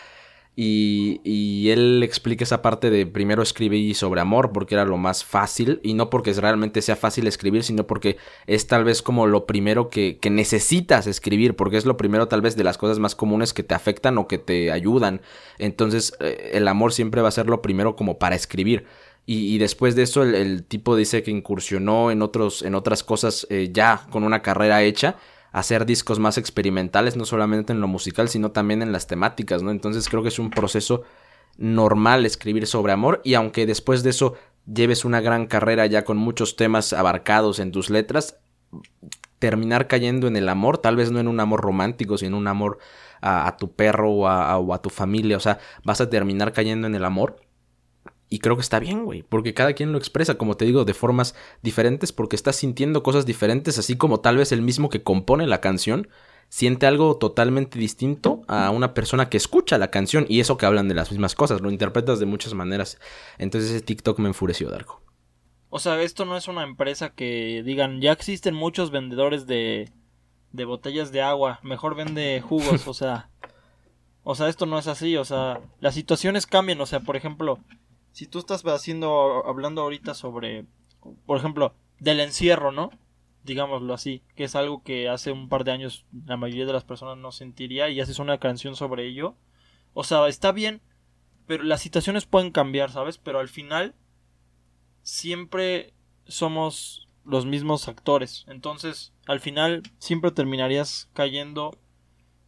y, 0.59 1.69
él 1.69 2.01
explica 2.01 2.43
esa 2.43 2.63
parte 2.63 2.89
de 2.89 3.05
primero 3.05 3.43
escribir 3.43 3.93
sobre 3.93 4.21
amor 4.21 4.51
porque 4.51 4.73
era 4.73 4.85
lo 4.85 4.97
más 4.97 5.23
fácil 5.23 5.79
y 5.83 5.93
no 5.93 6.09
porque 6.09 6.33
realmente 6.33 6.81
sea 6.81 6.95
fácil 6.95 7.27
escribir, 7.27 7.63
sino 7.63 7.85
porque 7.85 8.17
es 8.47 8.65
tal 8.65 8.83
vez 8.83 9.03
como 9.03 9.27
lo 9.27 9.45
primero 9.45 9.89
que, 9.89 10.17
necesitas 10.31 11.05
escribir, 11.05 11.55
porque 11.55 11.77
es 11.77 11.85
lo 11.85 11.95
primero 11.95 12.27
tal 12.27 12.41
vez 12.41 12.55
de 12.55 12.63
las 12.63 12.79
cosas 12.79 12.97
más 12.97 13.13
comunes 13.13 13.53
que 13.53 13.61
te 13.61 13.75
afectan 13.75 14.17
o 14.17 14.27
que 14.27 14.39
te 14.39 14.71
ayudan. 14.71 15.21
Entonces 15.59 16.13
eh, 16.21 16.51
el 16.53 16.67
amor 16.67 16.91
siempre 16.91 17.21
va 17.21 17.27
a 17.27 17.31
ser 17.31 17.45
lo 17.45 17.61
primero 17.61 17.95
como 17.95 18.17
para 18.17 18.35
escribir. 18.35 18.85
Y, 19.29 19.57
después 19.57 19.93
de 19.95 20.03
eso 20.03 20.23
el, 20.23 20.35
el, 20.35 20.63
tipo 20.63 20.95
dice 20.95 21.21
que 21.21 21.31
incursionó 21.31 22.11
en, 22.11 22.21
otros, 22.21 22.61
en 22.61 22.75
otras 22.75 23.03
cosas 23.03 23.45
eh, 23.49 23.69
ya 23.73 24.07
con 24.09 24.23
una 24.23 24.41
carrera 24.41 24.81
hecha 24.83 25.17
hacer 25.57 25.87
discos 25.87 26.19
más 26.19 26.37
experimentales, 26.37 27.15
no 27.15 27.25
solamente 27.25 27.73
en 27.73 27.81
lo 27.81 27.87
musical, 27.87 28.29
sino 28.29 28.51
también 28.51 28.83
en 28.83 28.91
las 28.91 29.07
temáticas, 29.07 29.63
¿no? 29.63 29.71
Entonces 29.71 30.07
creo 30.07 30.21
que 30.21 30.29
es 30.29 30.37
un 30.37 30.51
proceso 30.51 31.01
normal 31.57 32.27
escribir 32.27 32.67
sobre 32.67 32.93
amor 32.93 33.21
y 33.23 33.33
aunque 33.33 33.65
después 33.65 34.03
de 34.03 34.11
eso 34.11 34.35
lleves 34.71 35.03
una 35.03 35.19
gran 35.19 35.47
carrera 35.47 35.87
ya 35.87 36.05
con 36.05 36.17
muchos 36.17 36.57
temas 36.57 36.93
abarcados 36.93 37.57
en 37.57 37.71
tus 37.71 37.89
letras, 37.89 38.37
terminar 39.39 39.87
cayendo 39.87 40.27
en 40.27 40.35
el 40.35 40.47
amor, 40.47 40.77
tal 40.77 40.95
vez 40.95 41.11
no 41.11 41.19
en 41.19 41.27
un 41.27 41.39
amor 41.39 41.61
romántico, 41.61 42.19
sino 42.19 42.37
en 42.37 42.41
un 42.41 42.47
amor 42.47 42.77
a, 43.21 43.57
tu 43.57 43.71
perro 43.71 44.11
o 44.11 44.73
a 44.73 44.81
tu 44.83 44.91
familia, 44.91 45.37
o 45.37 45.39
sea, 45.39 45.57
vas 45.83 46.01
a 46.01 46.09
terminar 46.09 46.53
cayendo 46.53 46.85
en 46.85 46.93
el 46.93 47.03
amor 47.03 47.37
y 48.29 48.39
creo 48.39 48.55
que 48.55 48.61
está 48.61 48.79
bien, 48.79 49.05
güey, 49.05 49.23
porque 49.23 49.53
cada 49.53 49.73
quien 49.73 49.91
lo 49.91 49.97
expresa, 49.97 50.37
como 50.37 50.57
te 50.57 50.65
digo, 50.65 50.85
de 50.85 50.93
formas 50.93 51.35
diferentes, 51.61 52.11
porque 52.11 52.35
está 52.35 52.51
sintiendo 52.51 53.03
cosas 53.03 53.25
diferentes, 53.25 53.77
así 53.77 53.95
como 53.95 54.19
tal 54.19 54.37
vez 54.37 54.51
el 54.51 54.61
mismo 54.61 54.89
que 54.89 55.03
compone 55.03 55.47
la 55.47 55.61
canción 55.61 56.09
siente 56.49 56.87
algo 56.87 57.17
totalmente 57.17 57.77
distinto 57.77 58.41
a 58.47 58.69
una 58.71 58.93
persona 58.93 59.29
que 59.29 59.37
escucha 59.37 59.77
la 59.77 59.91
canción 59.91 60.25
y 60.29 60.39
eso 60.39 60.57
que 60.57 60.65
hablan 60.65 60.87
de 60.87 60.95
las 60.95 61.11
mismas 61.11 61.35
cosas, 61.35 61.61
lo 61.61 61.69
interpretas 61.69 62.19
de 62.19 62.25
muchas 62.25 62.53
maneras. 62.53 62.99
Entonces 63.37 63.71
ese 63.71 63.81
TikTok 63.81 64.19
me 64.19 64.29
enfureció, 64.29 64.69
Darko. 64.69 65.01
O 65.69 65.79
sea, 65.79 66.01
esto 66.01 66.25
no 66.25 66.37
es 66.37 66.47
una 66.47 66.63
empresa 66.63 67.09
que 67.09 67.63
digan, 67.65 67.99
ya 68.01 68.13
existen 68.13 68.55
muchos 68.55 68.91
vendedores 68.91 69.45
de, 69.45 69.91
de 70.53 70.65
botellas 70.65 71.11
de 71.11 71.21
agua, 71.21 71.59
mejor 71.63 71.95
vende 71.95 72.41
jugos, 72.41 72.87
o 72.87 72.93
sea... 72.93 73.29
O 74.29 74.35
sea, 74.35 74.49
esto 74.49 74.65
no 74.65 74.77
es 74.77 74.87
así, 74.87 75.15
o 75.15 75.23
sea, 75.23 75.61
las 75.79 75.93
situaciones 75.93 76.45
cambian, 76.45 76.81
o 76.81 76.85
sea, 76.85 76.99
por 76.99 77.15
ejemplo, 77.15 77.59
si 78.17 78.25
tú 78.25 78.39
estás 78.39 78.63
haciendo, 78.65 79.45
hablando 79.45 79.83
ahorita 79.83 80.15
sobre, 80.15 80.65
por 81.27 81.37
ejemplo, 81.37 81.75
del 81.99 82.19
encierro, 82.19 82.71
¿no? 82.71 82.89
Digámoslo 83.43 83.93
así, 83.93 84.23
que 84.35 84.45
es 84.45 84.55
algo 84.55 84.81
que 84.81 85.07
hace 85.07 85.31
un 85.31 85.49
par 85.49 85.63
de 85.63 85.73
años 85.73 86.03
la 86.25 86.35
mayoría 86.35 86.65
de 86.65 86.73
las 86.73 86.83
personas 86.83 87.19
no 87.19 87.31
sentiría 87.31 87.89
y 87.89 88.01
haces 88.01 88.17
una 88.17 88.39
canción 88.39 88.75
sobre 88.75 89.05
ello. 89.05 89.35
O 89.93 90.03
sea, 90.03 90.27
está 90.27 90.51
bien, 90.51 90.81
pero 91.45 91.61
las 91.63 91.79
situaciones 91.79 92.25
pueden 92.25 92.49
cambiar, 92.49 92.89
¿sabes? 92.89 93.19
Pero 93.19 93.37
al 93.37 93.49
final 93.49 93.93
siempre 95.03 95.93
somos 96.25 97.07
los 97.23 97.45
mismos 97.45 97.87
actores. 97.87 98.45
Entonces, 98.47 99.13
al 99.27 99.41
final 99.41 99.83
siempre 99.99 100.31
terminarías 100.31 101.07
cayendo 101.13 101.77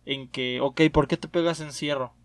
en 0.04 0.30
que, 0.30 0.62
ok, 0.62 0.82
¿por 0.92 1.08
qué 1.08 1.16
te 1.16 1.28
pegas 1.28 1.60
encierro? 1.60 2.16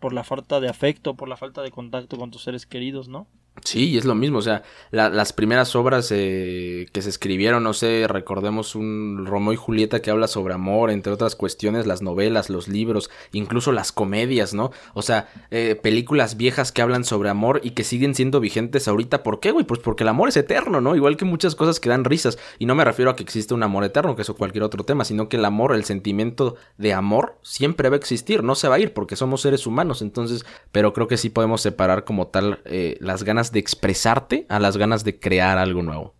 Por 0.00 0.12
la 0.12 0.24
falta 0.24 0.58
de 0.58 0.68
afecto, 0.68 1.14
por 1.14 1.28
la 1.28 1.36
falta 1.36 1.62
de 1.62 1.70
contacto 1.70 2.16
con 2.18 2.32
tus 2.32 2.42
seres 2.42 2.66
queridos, 2.66 3.08
¿no? 3.08 3.28
Sí, 3.64 3.98
es 3.98 4.06
lo 4.06 4.14
mismo, 4.14 4.38
o 4.38 4.42
sea, 4.42 4.62
las 4.90 5.32
primeras 5.34 5.76
obras 5.76 6.08
eh, 6.12 6.86
que 6.92 7.02
se 7.02 7.10
escribieron, 7.10 7.62
no 7.62 7.74
sé, 7.74 8.06
recordemos 8.08 8.74
un 8.74 9.26
Romeo 9.26 9.52
y 9.52 9.56
Julieta 9.56 10.00
que 10.00 10.10
habla 10.10 10.28
sobre 10.28 10.54
amor, 10.54 10.90
entre 10.90 11.12
otras 11.12 11.36
cuestiones, 11.36 11.86
las 11.86 12.00
novelas, 12.00 12.48
los 12.48 12.68
libros, 12.68 13.10
incluso 13.32 13.72
las 13.72 13.92
comedias, 13.92 14.54
¿no? 14.54 14.70
O 14.94 15.02
sea, 15.02 15.28
eh, 15.50 15.78
películas 15.80 16.38
viejas 16.38 16.72
que 16.72 16.80
hablan 16.80 17.04
sobre 17.04 17.28
amor 17.28 17.60
y 17.62 17.72
que 17.72 17.84
siguen 17.84 18.14
siendo 18.14 18.40
vigentes 18.40 18.88
ahorita, 18.88 19.22
¿por 19.22 19.40
qué, 19.40 19.50
güey? 19.50 19.66
Pues 19.66 19.80
porque 19.80 20.04
el 20.04 20.08
amor 20.08 20.30
es 20.30 20.38
eterno, 20.38 20.80
¿no? 20.80 20.96
Igual 20.96 21.18
que 21.18 21.26
muchas 21.26 21.54
cosas 21.54 21.80
que 21.80 21.90
dan 21.90 22.04
risas, 22.04 22.38
y 22.58 22.64
no 22.64 22.74
me 22.74 22.84
refiero 22.84 23.10
a 23.10 23.16
que 23.16 23.22
existe 23.22 23.52
un 23.52 23.62
amor 23.62 23.84
eterno, 23.84 24.16
que 24.16 24.22
eso 24.22 24.36
cualquier 24.36 24.64
otro 24.64 24.84
tema, 24.84 25.04
sino 25.04 25.28
que 25.28 25.36
el 25.36 25.44
amor, 25.44 25.74
el 25.74 25.84
sentimiento 25.84 26.56
de 26.78 26.94
amor, 26.94 27.36
siempre 27.42 27.90
va 27.90 27.96
a 27.96 27.98
existir, 27.98 28.42
no 28.42 28.54
se 28.54 28.68
va 28.68 28.76
a 28.76 28.80
ir 28.80 28.94
porque 28.94 29.16
somos 29.16 29.42
seres 29.42 29.66
humanos, 29.66 30.00
entonces, 30.00 30.46
pero 30.72 30.94
creo 30.94 31.08
que 31.08 31.18
sí 31.18 31.28
podemos 31.28 31.60
separar 31.60 32.04
como 32.04 32.28
tal 32.28 32.60
eh, 32.64 32.96
las 33.00 33.22
ganas 33.22 33.39
de 33.52 33.58
expresarte 33.58 34.46
a 34.48 34.60
las 34.60 34.76
ganas 34.76 35.04
de 35.04 35.18
crear 35.18 35.58
algo 35.58 35.82
nuevo. 35.82 36.14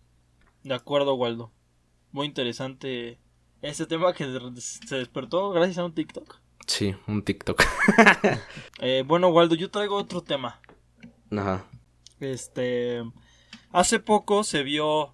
De 0.63 0.73
acuerdo, 0.73 1.15
Waldo. 1.15 1.51
Muy 2.11 2.25
interesante 2.25 3.19
este 3.61 3.85
tema 3.85 4.13
que 4.13 4.25
se 4.59 4.95
despertó 4.95 5.51
gracias 5.51 5.77
a 5.77 5.85
un 5.85 5.93
TikTok. 5.93 6.39
Sí, 6.67 6.95
un 7.07 7.23
TikTok. 7.23 7.61
Eh, 8.79 9.03
bueno, 9.05 9.29
Waldo, 9.29 9.53
yo 9.53 9.69
traigo 9.69 9.95
otro 9.95 10.21
tema. 10.21 10.59
Ajá. 11.29 11.65
Este. 12.19 13.03
Hace 13.71 13.99
poco 13.99 14.43
se 14.43 14.63
vio 14.63 15.13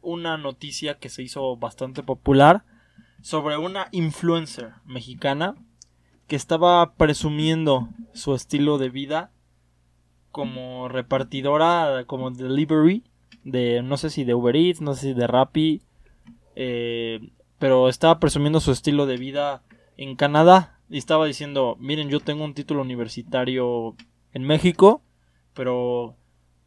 una 0.00 0.38
noticia 0.38 0.98
que 0.98 1.10
se 1.10 1.22
hizo 1.22 1.56
bastante 1.56 2.02
popular 2.02 2.64
sobre 3.20 3.58
una 3.58 3.88
influencer 3.92 4.72
mexicana 4.86 5.54
que 6.26 6.36
estaba 6.36 6.94
presumiendo 6.94 7.88
su 8.14 8.34
estilo 8.34 8.78
de 8.78 8.88
vida 8.88 9.32
como 10.38 10.86
repartidora, 10.86 12.04
como 12.06 12.30
delivery, 12.30 13.02
de 13.42 13.82
no 13.82 13.96
sé 13.96 14.08
si 14.08 14.22
de 14.22 14.34
Uber 14.34 14.54
Eats, 14.54 14.80
no 14.80 14.94
sé 14.94 15.08
si 15.08 15.12
de 15.12 15.26
Rappi, 15.26 15.82
eh, 16.54 17.32
pero 17.58 17.88
estaba 17.88 18.20
presumiendo 18.20 18.60
su 18.60 18.70
estilo 18.70 19.06
de 19.06 19.16
vida 19.16 19.64
en 19.96 20.14
Canadá 20.14 20.78
y 20.88 20.96
estaba 20.96 21.26
diciendo, 21.26 21.76
miren, 21.80 22.08
yo 22.08 22.20
tengo 22.20 22.44
un 22.44 22.54
título 22.54 22.82
universitario 22.82 23.96
en 24.32 24.44
México, 24.44 25.02
pero 25.54 26.14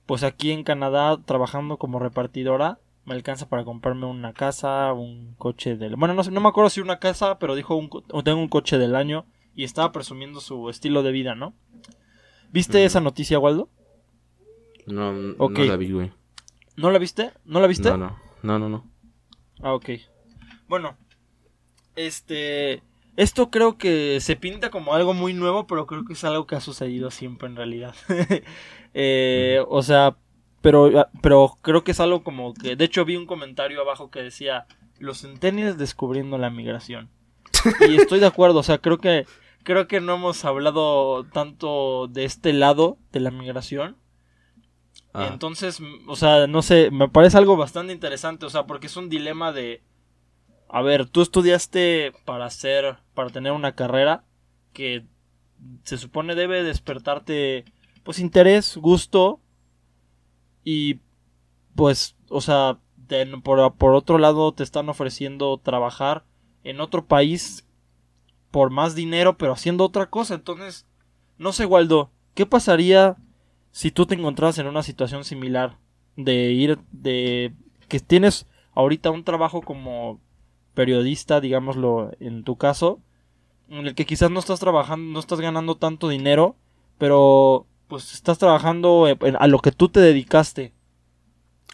pues 0.06 0.24
aquí 0.24 0.52
en 0.52 0.66
Canadá 0.66 1.18
trabajando 1.24 1.78
como 1.78 1.98
repartidora 1.98 2.78
me 3.06 3.14
alcanza 3.14 3.48
para 3.48 3.64
comprarme 3.64 4.06
una 4.06 4.34
casa, 4.34 4.92
un 4.92 5.34
coche 5.38 5.78
del... 5.78 5.96
Bueno, 5.96 6.14
no, 6.14 6.26
sé, 6.26 6.32
no 6.32 6.42
me 6.42 6.50
acuerdo 6.50 6.70
si 6.70 6.82
una 6.82 7.00
casa, 7.00 7.40
pero 7.40 7.56
dijo 7.56 7.80
tengo 8.26 8.42
un 8.42 8.50
coche 8.50 8.78
del 8.78 8.98
año 8.98 9.24
y 9.56 9.64
estaba 9.64 9.94
presumiendo 9.94 10.42
su 10.42 10.70
estilo 10.70 11.04
de 11.04 11.14
vida, 11.14 11.36
¿no? 11.36 11.54
¿Viste 12.52 12.84
esa 12.84 13.00
noticia, 13.00 13.40
Waldo? 13.40 13.70
No, 14.86 15.14
no 15.14 15.50
la 15.50 15.78
vi, 15.78 15.92
güey. 15.92 16.12
¿No 16.76 16.92
la 16.92 17.00
viste? 17.00 17.32
¿No 17.46 17.60
la 17.62 17.68
viste? 17.68 17.90
No, 17.90 17.98
no, 17.98 18.18
no, 18.44 18.60
no, 18.60 18.70
no. 18.70 18.92
Ah, 19.62 19.74
ok. 19.74 19.90
Bueno, 20.68 20.98
este... 21.96 22.84
Esto 23.18 23.52
creo 23.52 23.78
que 23.78 24.20
se 24.22 24.36
pinta 24.38 24.70
como 24.70 24.94
algo 24.94 25.14
muy 25.14 25.34
nuevo, 25.34 25.68
pero 25.68 25.86
creo 25.86 26.06
que 26.06 26.14
es 26.14 26.24
algo 26.24 26.48
que 26.48 26.56
ha 26.56 26.62
sucedido 26.62 27.12
siempre 27.12 27.48
en 27.48 27.58
realidad. 27.58 27.94
eh, 28.94 29.64
o 29.68 29.84
sea, 29.84 30.16
pero, 30.62 31.00
ah, 31.00 31.10
pero 31.22 31.58
creo 31.62 31.84
que 31.84 31.92
es 31.92 32.00
algo 32.00 32.24
como 32.24 32.54
que... 32.54 32.76
De 32.76 32.86
hecho 32.86 33.06
vi 33.06 33.18
un 33.18 33.26
comentario 33.28 33.82
abajo 33.82 34.10
que 34.10 34.24
decía, 34.24 34.66
los 34.98 35.22
centennials 35.22 35.78
descubriendo 35.78 36.38
la 36.38 36.50
migración. 36.50 37.10
y 37.88 37.96
estoy 37.96 38.20
de 38.20 38.28
acuerdo, 38.28 38.60
o 38.60 38.64
sea, 38.64 38.78
creo 38.78 38.98
que 38.98 39.26
creo 39.64 39.88
que 39.88 40.02
no 40.02 40.16
hemos 40.16 40.46
hablado 40.46 41.26
tanto 41.26 42.08
de 42.08 42.26
este 42.26 42.54
lado 42.54 42.98
de 43.12 43.20
la 43.20 43.32
migración. 43.32 43.98
Ah. 45.14 45.30
Entonces, 45.32 45.80
o 46.08 46.16
sea, 46.16 46.48
no 46.48 46.62
sé, 46.62 46.92
me 46.92 47.10
parece 47.10 47.38
algo 47.38 47.58
bastante 47.58 47.94
interesante, 47.94 48.46
o 48.46 48.50
sea, 48.50 48.66
porque 48.66 48.88
es 48.88 48.98
un 48.98 49.10
dilema 49.10 49.52
de... 49.52 49.84
a 50.70 50.82
ver, 50.82 51.08
tú 51.08 51.22
estudiaste 51.22 52.14
para 52.26 52.46
hacer, 52.46 52.98
para 53.14 53.30
tener 53.30 53.52
una 53.52 53.76
carrera 53.76 54.24
que 54.74 55.06
se 55.84 55.98
supone 55.98 56.34
debe 56.36 56.64
despertarte, 56.64 57.66
pues, 58.04 58.20
interés, 58.20 58.78
gusto 58.78 59.42
y, 60.64 61.02
pues, 61.76 62.16
o 62.30 62.42
sea, 62.42 62.80
por, 63.44 63.76
por 63.76 63.94
otro 63.94 64.18
lado 64.18 64.54
te 64.54 64.64
están 64.64 64.88
ofreciendo 64.90 65.58
trabajar 65.58 66.24
en 66.64 66.80
otro 66.80 67.06
país 67.06 67.68
por 68.52 68.70
más 68.70 68.96
dinero, 68.96 69.38
pero 69.38 69.54
haciendo 69.54 69.86
otra 69.86 70.10
cosa. 70.10 70.36
Entonces, 70.36 70.86
no 71.38 71.54
sé, 71.54 71.66
Waldo, 71.66 72.12
¿qué 72.36 72.46
pasaría 72.46 73.18
si 73.72 73.92
tú 73.92 74.06
te 74.06 74.16
encontrabas 74.16 74.58
en 74.58 74.68
una 74.68 74.84
situación 74.84 75.24
similar? 75.24 75.78
De 76.18 76.52
ir, 76.52 76.78
de 76.92 77.54
que 77.88 78.00
tienes 78.00 78.46
ahorita 78.74 79.10
un 79.10 79.24
trabajo 79.24 79.62
como 79.62 80.20
periodista, 80.74 81.42
digámoslo 81.42 82.12
en 82.20 82.44
tu 82.44 82.58
caso, 82.58 83.00
en 83.70 83.88
el 83.88 83.96
que 83.96 84.06
quizás 84.06 84.30
no 84.30 84.40
estás 84.40 84.60
trabajando, 84.60 85.14
no 85.14 85.20
estás 85.20 85.40
ganando 85.40 85.76
tanto 85.76 86.10
dinero, 86.10 86.56
pero 86.98 87.66
pues 87.88 88.14
estás 88.14 88.38
trabajando 88.38 89.08
a 89.40 89.48
lo 89.48 89.60
que 89.60 89.72
tú 89.72 89.90
te 89.90 90.00
dedicaste. 90.00 90.74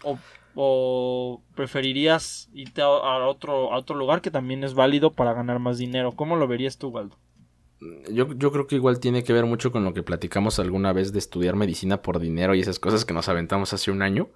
O 0.02 0.18
o 0.60 1.40
preferirías 1.54 2.50
irte 2.52 2.82
a, 2.82 2.88
otro, 2.88 3.72
a 3.72 3.78
otro 3.78 3.94
lugar 3.94 4.20
que 4.20 4.32
también 4.32 4.64
es 4.64 4.74
válido 4.74 5.12
para 5.12 5.32
ganar 5.32 5.60
más 5.60 5.78
dinero? 5.78 6.16
¿Cómo 6.16 6.34
lo 6.34 6.48
verías 6.48 6.78
tú, 6.78 6.88
Waldo? 6.88 7.16
Yo, 8.10 8.34
yo, 8.34 8.50
creo 8.50 8.66
que 8.66 8.74
igual 8.74 8.98
tiene 8.98 9.22
que 9.22 9.32
ver 9.32 9.46
mucho 9.46 9.70
con 9.70 9.84
lo 9.84 9.94
que 9.94 10.02
platicamos 10.02 10.58
alguna 10.58 10.92
vez 10.92 11.12
de 11.12 11.20
estudiar 11.20 11.54
medicina 11.54 12.02
por 12.02 12.18
dinero 12.18 12.56
y 12.56 12.60
esas 12.60 12.80
cosas 12.80 13.04
que 13.04 13.14
nos 13.14 13.28
aventamos 13.28 13.72
hace 13.72 13.92
un 13.92 14.02
año. 14.02 14.30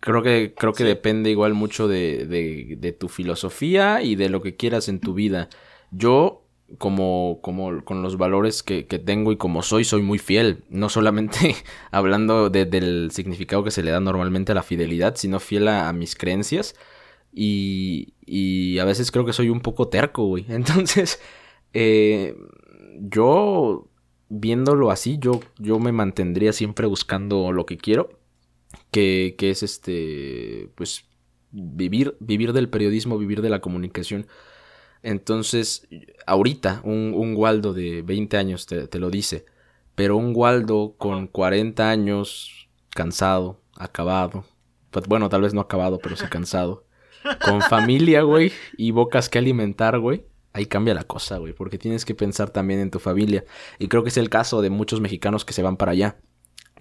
Creo 0.00 0.24
que, 0.24 0.52
creo 0.52 0.72
que 0.72 0.82
depende 0.82 1.30
igual 1.30 1.54
mucho 1.54 1.86
de, 1.86 2.26
de, 2.26 2.74
de 2.76 2.92
tu 2.92 3.08
filosofía 3.08 4.02
y 4.02 4.16
de 4.16 4.30
lo 4.30 4.42
que 4.42 4.56
quieras 4.56 4.88
en 4.88 4.98
tu 4.98 5.14
vida. 5.14 5.48
Yo 5.92 6.41
como, 6.78 7.40
como 7.42 7.84
con 7.84 8.02
los 8.02 8.16
valores 8.16 8.62
que, 8.62 8.82
tengo 8.84 9.32
y 9.32 9.36
como 9.36 9.62
soy, 9.62 9.84
soy 9.84 10.02
muy 10.02 10.18
fiel. 10.18 10.64
No 10.68 10.88
solamente 10.88 11.54
hablando 11.90 12.50
del 12.50 13.10
significado 13.12 13.64
que 13.64 13.70
se 13.70 13.82
le 13.82 13.90
da 13.90 14.00
normalmente 14.00 14.52
a 14.52 14.54
la 14.54 14.62
fidelidad, 14.62 15.16
sino 15.16 15.40
fiel 15.40 15.68
a, 15.68 15.92
mis 15.92 16.16
creencias. 16.16 16.74
Y, 17.32 18.14
y, 18.26 18.78
a 18.78 18.84
veces 18.84 19.10
creo 19.10 19.24
que 19.24 19.32
soy 19.32 19.48
un 19.48 19.60
poco 19.60 19.88
terco, 19.88 20.26
güey. 20.26 20.44
Entonces, 20.48 21.20
eh, 21.72 22.36
yo 23.00 23.88
viéndolo 24.28 24.90
así, 24.90 25.18
yo, 25.18 25.40
yo 25.58 25.78
me 25.78 25.92
mantendría 25.92 26.52
siempre 26.52 26.86
buscando 26.86 27.52
lo 27.52 27.66
que 27.66 27.78
quiero. 27.78 28.10
Que, 28.90 29.34
que 29.38 29.50
es 29.50 29.62
este, 29.62 30.70
pues, 30.74 31.04
vivir, 31.50 32.16
vivir 32.20 32.52
del 32.52 32.68
periodismo, 32.68 33.18
vivir 33.18 33.42
de 33.42 33.50
la 33.50 33.60
comunicación 33.60 34.26
entonces, 35.02 35.88
ahorita, 36.26 36.80
un, 36.84 37.12
un 37.16 37.36
Waldo 37.36 37.72
de 37.72 38.02
20 38.02 38.36
años 38.36 38.66
te, 38.66 38.86
te, 38.86 38.98
lo 38.98 39.10
dice, 39.10 39.44
pero 39.94 40.16
un 40.16 40.32
Waldo 40.34 40.94
con 40.96 41.26
40 41.26 41.90
años, 41.90 42.68
cansado, 42.90 43.60
acabado, 43.76 44.44
pues, 44.90 45.06
bueno, 45.06 45.28
tal 45.28 45.42
vez 45.42 45.54
no 45.54 45.60
acabado, 45.60 45.98
pero 45.98 46.16
sí 46.16 46.26
cansado, 46.26 46.84
con 47.44 47.60
familia, 47.68 48.22
güey, 48.22 48.52
y 48.76 48.90
bocas 48.92 49.28
que 49.28 49.38
alimentar, 49.38 49.98
güey, 49.98 50.24
ahí 50.52 50.66
cambia 50.66 50.94
la 50.94 51.04
cosa, 51.04 51.38
güey, 51.38 51.52
porque 51.52 51.78
tienes 51.78 52.04
que 52.04 52.14
pensar 52.14 52.50
también 52.50 52.80
en 52.80 52.90
tu 52.90 52.98
familia. 52.98 53.44
Y 53.78 53.88
creo 53.88 54.02
que 54.02 54.10
es 54.10 54.16
el 54.16 54.30
caso 54.30 54.62
de 54.62 54.70
muchos 54.70 55.00
mexicanos 55.00 55.44
que 55.44 55.52
se 55.52 55.62
van 55.62 55.76
para 55.76 55.92
allá 55.92 56.16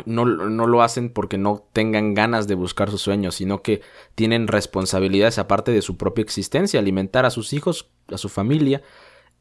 no, 0.06 0.26
no, 0.26 0.68
lo 0.68 0.82
hacen 0.82 1.12
porque 1.12 1.38
no 1.38 1.68
tengan 1.74 2.14
ganas 2.14 2.48
de 2.48 2.56
buscar 2.56 2.90
sus 2.90 3.02
sueños, 3.02 3.36
sino 3.36 3.62
que 3.62 3.82
tienen 4.16 4.48
responsabilidades 4.48 5.38
aparte 5.38 5.72
de 5.72 5.82
su 5.82 5.98
propia 5.98 6.24
existencia, 6.24 6.80
alimentar 6.80 7.26
a 7.26 7.32
sus 7.32 7.54
hijos, 7.54 7.90
a 8.08 8.18
su 8.18 8.30
familia, 8.30 8.82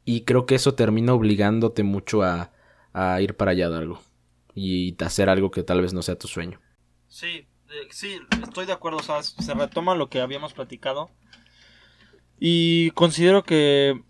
y 0.05 0.23
creo 0.23 0.47
que 0.47 0.55
eso 0.55 0.75
termina 0.75 1.15
obligándote 1.15 1.83
mucho 1.83 2.23
a, 2.23 2.53
a 2.93 3.21
ir 3.21 3.37
para 3.37 3.53
allá 3.53 3.71
de 3.71 3.79
algo 3.79 4.01
y 4.55 4.97
hacer 5.03 5.29
algo 5.29 5.51
que 5.51 5.63
tal 5.63 5.81
vez 5.81 5.93
no 5.93 6.03
sea 6.03 6.19
tu 6.19 6.29
sueño. 6.29 6.61
Sí, 7.09 7.47
eh, 7.71 7.89
sí, 7.91 8.19
estoy 8.43 8.67
de 8.67 8.73
acuerdo, 8.73 8.99
se 9.01 9.55
retoma 9.55 9.95
lo 9.95 10.09
que 10.09 10.21
habíamos 10.21 10.53
platicado 10.53 11.11
y 12.39 12.91
considero 12.93 13.45
que 13.45 14.03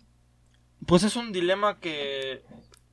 pues 0.87 1.03
es 1.03 1.15
un 1.15 1.31
dilema 1.31 1.79
que 1.79 2.43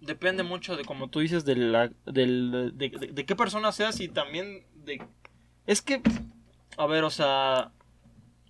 depende 0.00 0.42
mucho 0.42 0.76
de, 0.76 0.84
como 0.84 1.08
tú 1.08 1.20
dices, 1.20 1.44
de, 1.44 1.56
la, 1.56 1.90
de, 2.06 2.70
de, 2.72 3.26
qué 3.26 3.36
persona 3.36 3.72
seas 3.72 4.00
y 4.00 4.08
también 4.08 4.66
de... 4.74 5.02
Es 5.66 5.82
que, 5.82 6.00
a 6.76 6.86
ver, 6.86 7.04
o 7.04 7.10
sea, 7.10 7.72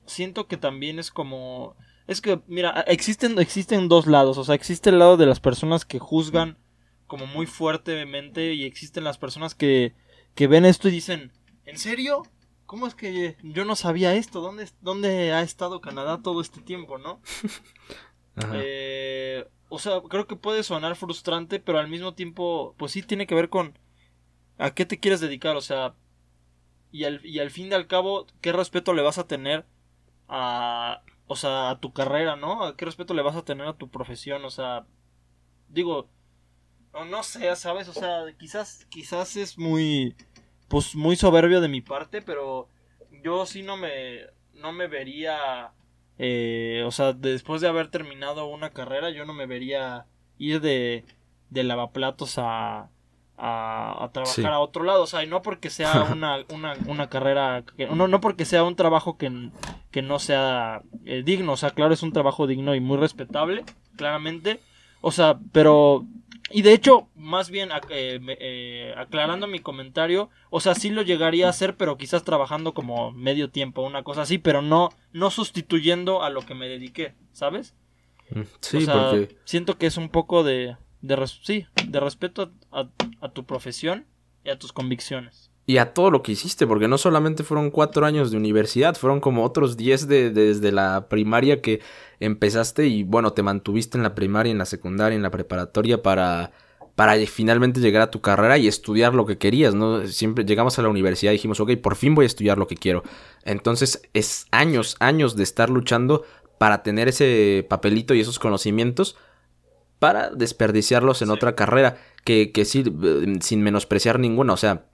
siento 0.07 0.47
que 0.47 0.57
también 0.57 0.99
es 0.99 1.11
como... 1.11 1.77
Es 2.07 2.21
que, 2.21 2.41
mira, 2.47 2.85
existen, 2.87 3.39
existen 3.39 3.89
dos 3.89 4.07
lados, 4.07 4.39
o 4.39 4.45
sea, 4.45 4.55
existe 4.55 4.91
el 4.91 4.99
lado 4.99 5.17
de 5.17 5.27
las 5.27 5.41
personas 5.41 5.85
que 5.85 5.99
juzgan 5.99 6.59
como 7.07 7.27
muy 7.27 7.47
fuertemente 7.47 8.55
y 8.55 8.65
existen 8.65 9.05
las 9.05 9.19
personas 9.19 9.55
que, 9.55 9.95
que 10.35 10.47
ven 10.47 10.65
esto 10.65 10.89
y 10.89 10.93
dicen, 10.93 11.33
¿en 11.65 11.79
serio? 11.79 12.23
¿Cómo 12.67 12.87
es 12.87 12.95
que 12.95 13.37
yo 13.43 13.65
no 13.65 13.77
sabía 13.77 14.15
esto? 14.15 14.41
¿Dónde, 14.41 14.69
dónde 14.83 15.33
ha 15.33 15.43
estado 15.43 15.81
Canadá 15.81 16.21
todo 16.23 16.43
este 16.43 16.61
tiempo, 16.61 16.99
no? 16.99 17.21
eh, 18.53 19.49
o 19.69 19.79
sea, 19.79 20.01
creo 20.09 20.27
que 20.27 20.37
puede 20.37 20.63
sonar 20.63 20.97
frustrante, 20.97 21.61
pero 21.61 21.79
al 21.79 21.89
mismo 21.89 22.15
tiempo, 22.15 22.75
pues 22.79 22.93
sí 22.93 23.03
tiene 23.03 23.27
que 23.27 23.35
ver 23.35 23.49
con 23.49 23.79
a 24.59 24.75
qué 24.75 24.87
te 24.87 24.99
quieres 24.99 25.21
dedicar, 25.21 25.57
o 25.57 25.61
sea, 25.61 25.95
y 26.91 27.05
al, 27.05 27.25
y 27.25 27.39
al 27.41 27.51
fin 27.51 27.69
y 27.69 27.75
al 27.75 27.87
cabo, 27.87 28.27
qué 28.41 28.53
respeto 28.53 28.93
le 28.95 29.03
vas 29.03 29.19
a 29.19 29.27
tener 29.27 29.67
a, 30.29 31.03
o 31.27 31.37
sea, 31.37 31.71
a 31.71 31.81
tu 31.81 31.93
carrera, 31.93 32.37
¿no? 32.37 32.77
¿Qué 32.77 32.85
respeto 32.85 33.15
le 33.15 33.23
vas 33.23 33.37
a 33.37 33.45
tener 33.45 33.67
a 33.67 33.77
tu 33.77 33.89
profesión? 33.91 34.45
O 34.45 34.51
sea, 34.51 34.87
digo, 35.69 36.09
no, 36.93 37.05
no 37.05 37.23
sé, 37.23 37.55
¿sabes? 37.57 37.89
O 37.89 37.93
sea, 37.93 38.25
quizás, 38.39 38.87
quizás 38.87 39.37
es 39.37 39.59
muy, 39.59 40.17
pues 40.69 40.95
muy 40.97 41.17
soberbio 41.17 41.61
de 41.61 41.69
mi 41.69 41.81
parte, 41.81 42.23
pero 42.23 42.69
yo 43.23 43.47
sí 43.47 43.63
no 43.63 43.77
me, 43.77 44.23
no 44.55 44.73
me 44.73 44.87
vería 44.87 45.73
eh, 46.19 46.83
o 46.87 46.91
sea, 46.91 47.13
después 47.13 47.61
de 47.61 47.69
haber 47.69 47.89
terminado 47.89 48.47
una 48.47 48.71
carrera, 48.71 49.11
yo 49.11 49.25
no 49.25 49.33
me 49.33 49.47
vería 49.47 50.07
ir 50.39 50.61
de, 50.61 51.05
de 51.51 51.65
lavaplatos 51.65 52.39
a, 52.39 52.91
a, 53.37 54.11
trabajar 54.13 54.53
a 54.53 54.59
otro 54.59 54.85
lado. 54.85 55.03
O 55.03 55.07
sea, 55.07 55.23
y 55.23 55.29
no 55.29 55.43
porque 55.43 55.71
sea 55.71 56.03
una, 56.13 56.45
una, 56.53 56.75
una 56.87 57.09
carrera, 57.09 57.65
que, 57.77 57.87
no, 57.87 58.09
no 58.09 58.21
porque 58.21 58.45
sea 58.45 58.65
un 58.65 58.77
trabajo 58.77 59.17
que, 59.17 59.51
que 59.91 60.03
no 60.03 60.19
sea 60.19 60.83
eh, 61.05 61.23
digno. 61.25 61.53
O 61.53 61.57
sea, 61.57 61.71
claro, 61.71 61.95
es 61.95 62.03
un 62.03 62.13
trabajo 62.13 62.47
digno 62.47 62.75
y 62.75 62.81
muy 62.81 62.97
respetable, 62.97 63.65
claramente. 63.97 64.61
O 65.01 65.13
sea, 65.13 65.39
pero 65.53 66.05
y 66.51 66.63
de 66.63 66.73
hecho, 66.73 67.09
más 67.15 67.51
bien 67.51 67.71
eh, 67.91 68.21
eh, 68.41 68.95
aclarando 68.97 69.47
mi 69.47 69.61
comentario, 69.61 70.31
o 70.51 70.61
sea, 70.61 70.75
sí 70.75 70.91
lo 70.91 71.03
llegaría 71.03 71.47
a 71.47 71.51
hacer, 71.51 71.77
pero 71.77 71.99
quizás 71.99 72.25
trabajando 72.25 72.75
como 72.75 73.13
medio 73.13 73.51
tiempo, 73.51 73.83
una 73.83 74.03
cosa 74.03 74.23
así, 74.23 74.39
pero 74.39 74.63
no, 74.63 74.91
no 75.13 75.31
sustituyendo 75.31 76.23
a 76.23 76.31
lo 76.31 76.43
que 76.43 76.55
me 76.55 76.69
dediqué, 76.69 77.15
¿sabes? 77.33 77.75
Mm, 78.31 78.43
sí, 78.61 78.87
porque... 78.87 79.37
siento 79.45 79.77
que 79.79 79.87
es 79.87 79.97
un 79.97 80.09
poco 80.09 80.43
de, 80.43 80.77
de, 81.03 81.27
sí, 81.27 81.67
de 81.87 82.01
respeto 82.01 82.53
a, 82.73 82.89
a, 83.21 83.29
tu 83.31 83.45
profesión 83.45 84.07
y 84.45 84.51
a 84.51 84.59
tus 84.59 84.73
convicciones. 84.73 85.48
Y 85.69 85.77
a 85.77 85.93
todo 85.93 86.11
lo 86.11 86.23
que 86.23 86.33
hiciste, 86.33 86.67
porque 86.67 86.89
no 86.89 86.97
solamente 86.97 87.45
fueron 87.45 87.71
cuatro 87.71 88.07
años 88.07 88.31
de 88.31 88.39
universidad, 88.39 88.97
fueron 88.97 89.21
como 89.21 89.45
otros 89.45 89.77
diez 89.77 90.09
de, 90.09 90.31
desde 90.31 90.73
la 90.73 91.11
primaria 91.11 91.61
que 91.61 91.83
empezaste 92.21 92.87
y 92.87 93.03
bueno, 93.03 93.35
te 93.35 93.43
mantuviste 93.43 93.99
en 93.99 94.03
la 94.03 94.15
primaria, 94.15 94.51
en 94.51 94.57
la 94.57 94.65
secundaria, 94.65 95.15
en 95.15 95.21
la 95.21 95.31
preparatoria 95.31 96.03
para, 96.03 96.53
para 96.95 97.19
finalmente 97.27 97.81
llegar 97.81 98.01
a 98.01 98.11
tu 98.11 98.23
carrera 98.23 98.57
y 98.57 98.67
estudiar 98.67 99.15
lo 99.15 99.27
que 99.27 99.37
querías, 99.37 99.75
¿no? 99.75 100.07
Siempre 100.07 100.47
llegamos 100.47 100.79
a 100.79 100.83
la 100.83 100.89
universidad 100.89 101.33
y 101.33 101.35
dijimos, 101.35 101.61
ok, 101.61 101.77
por 101.83 101.97
fin 101.97 102.15
voy 102.15 102.23
a 102.23 102.29
estudiar 102.29 102.57
lo 102.57 102.67
que 102.67 102.77
quiero. 102.77 103.03
Entonces 103.45 104.01
es 104.15 104.47
años, 104.51 104.97
años 105.01 105.37
de 105.37 105.43
estar 105.43 105.69
luchando 105.69 106.25
para 106.57 106.83
tener 106.83 107.09
ese 107.09 107.67
papelito 107.69 108.15
y 108.15 108.21
esos 108.21 108.39
conocimientos 108.39 109.19
para 109.99 110.31
desperdiciarlos 110.31 111.21
en 111.21 111.29
otra 111.29 111.55
carrera 111.55 111.99
que, 112.25 112.53
que 112.53 112.65
sí, 112.65 112.85
eh, 113.05 113.37
sin 113.43 113.63
menospreciar 113.63 114.19
ninguna, 114.19 114.55
o 114.55 114.57
sea, 114.57 114.87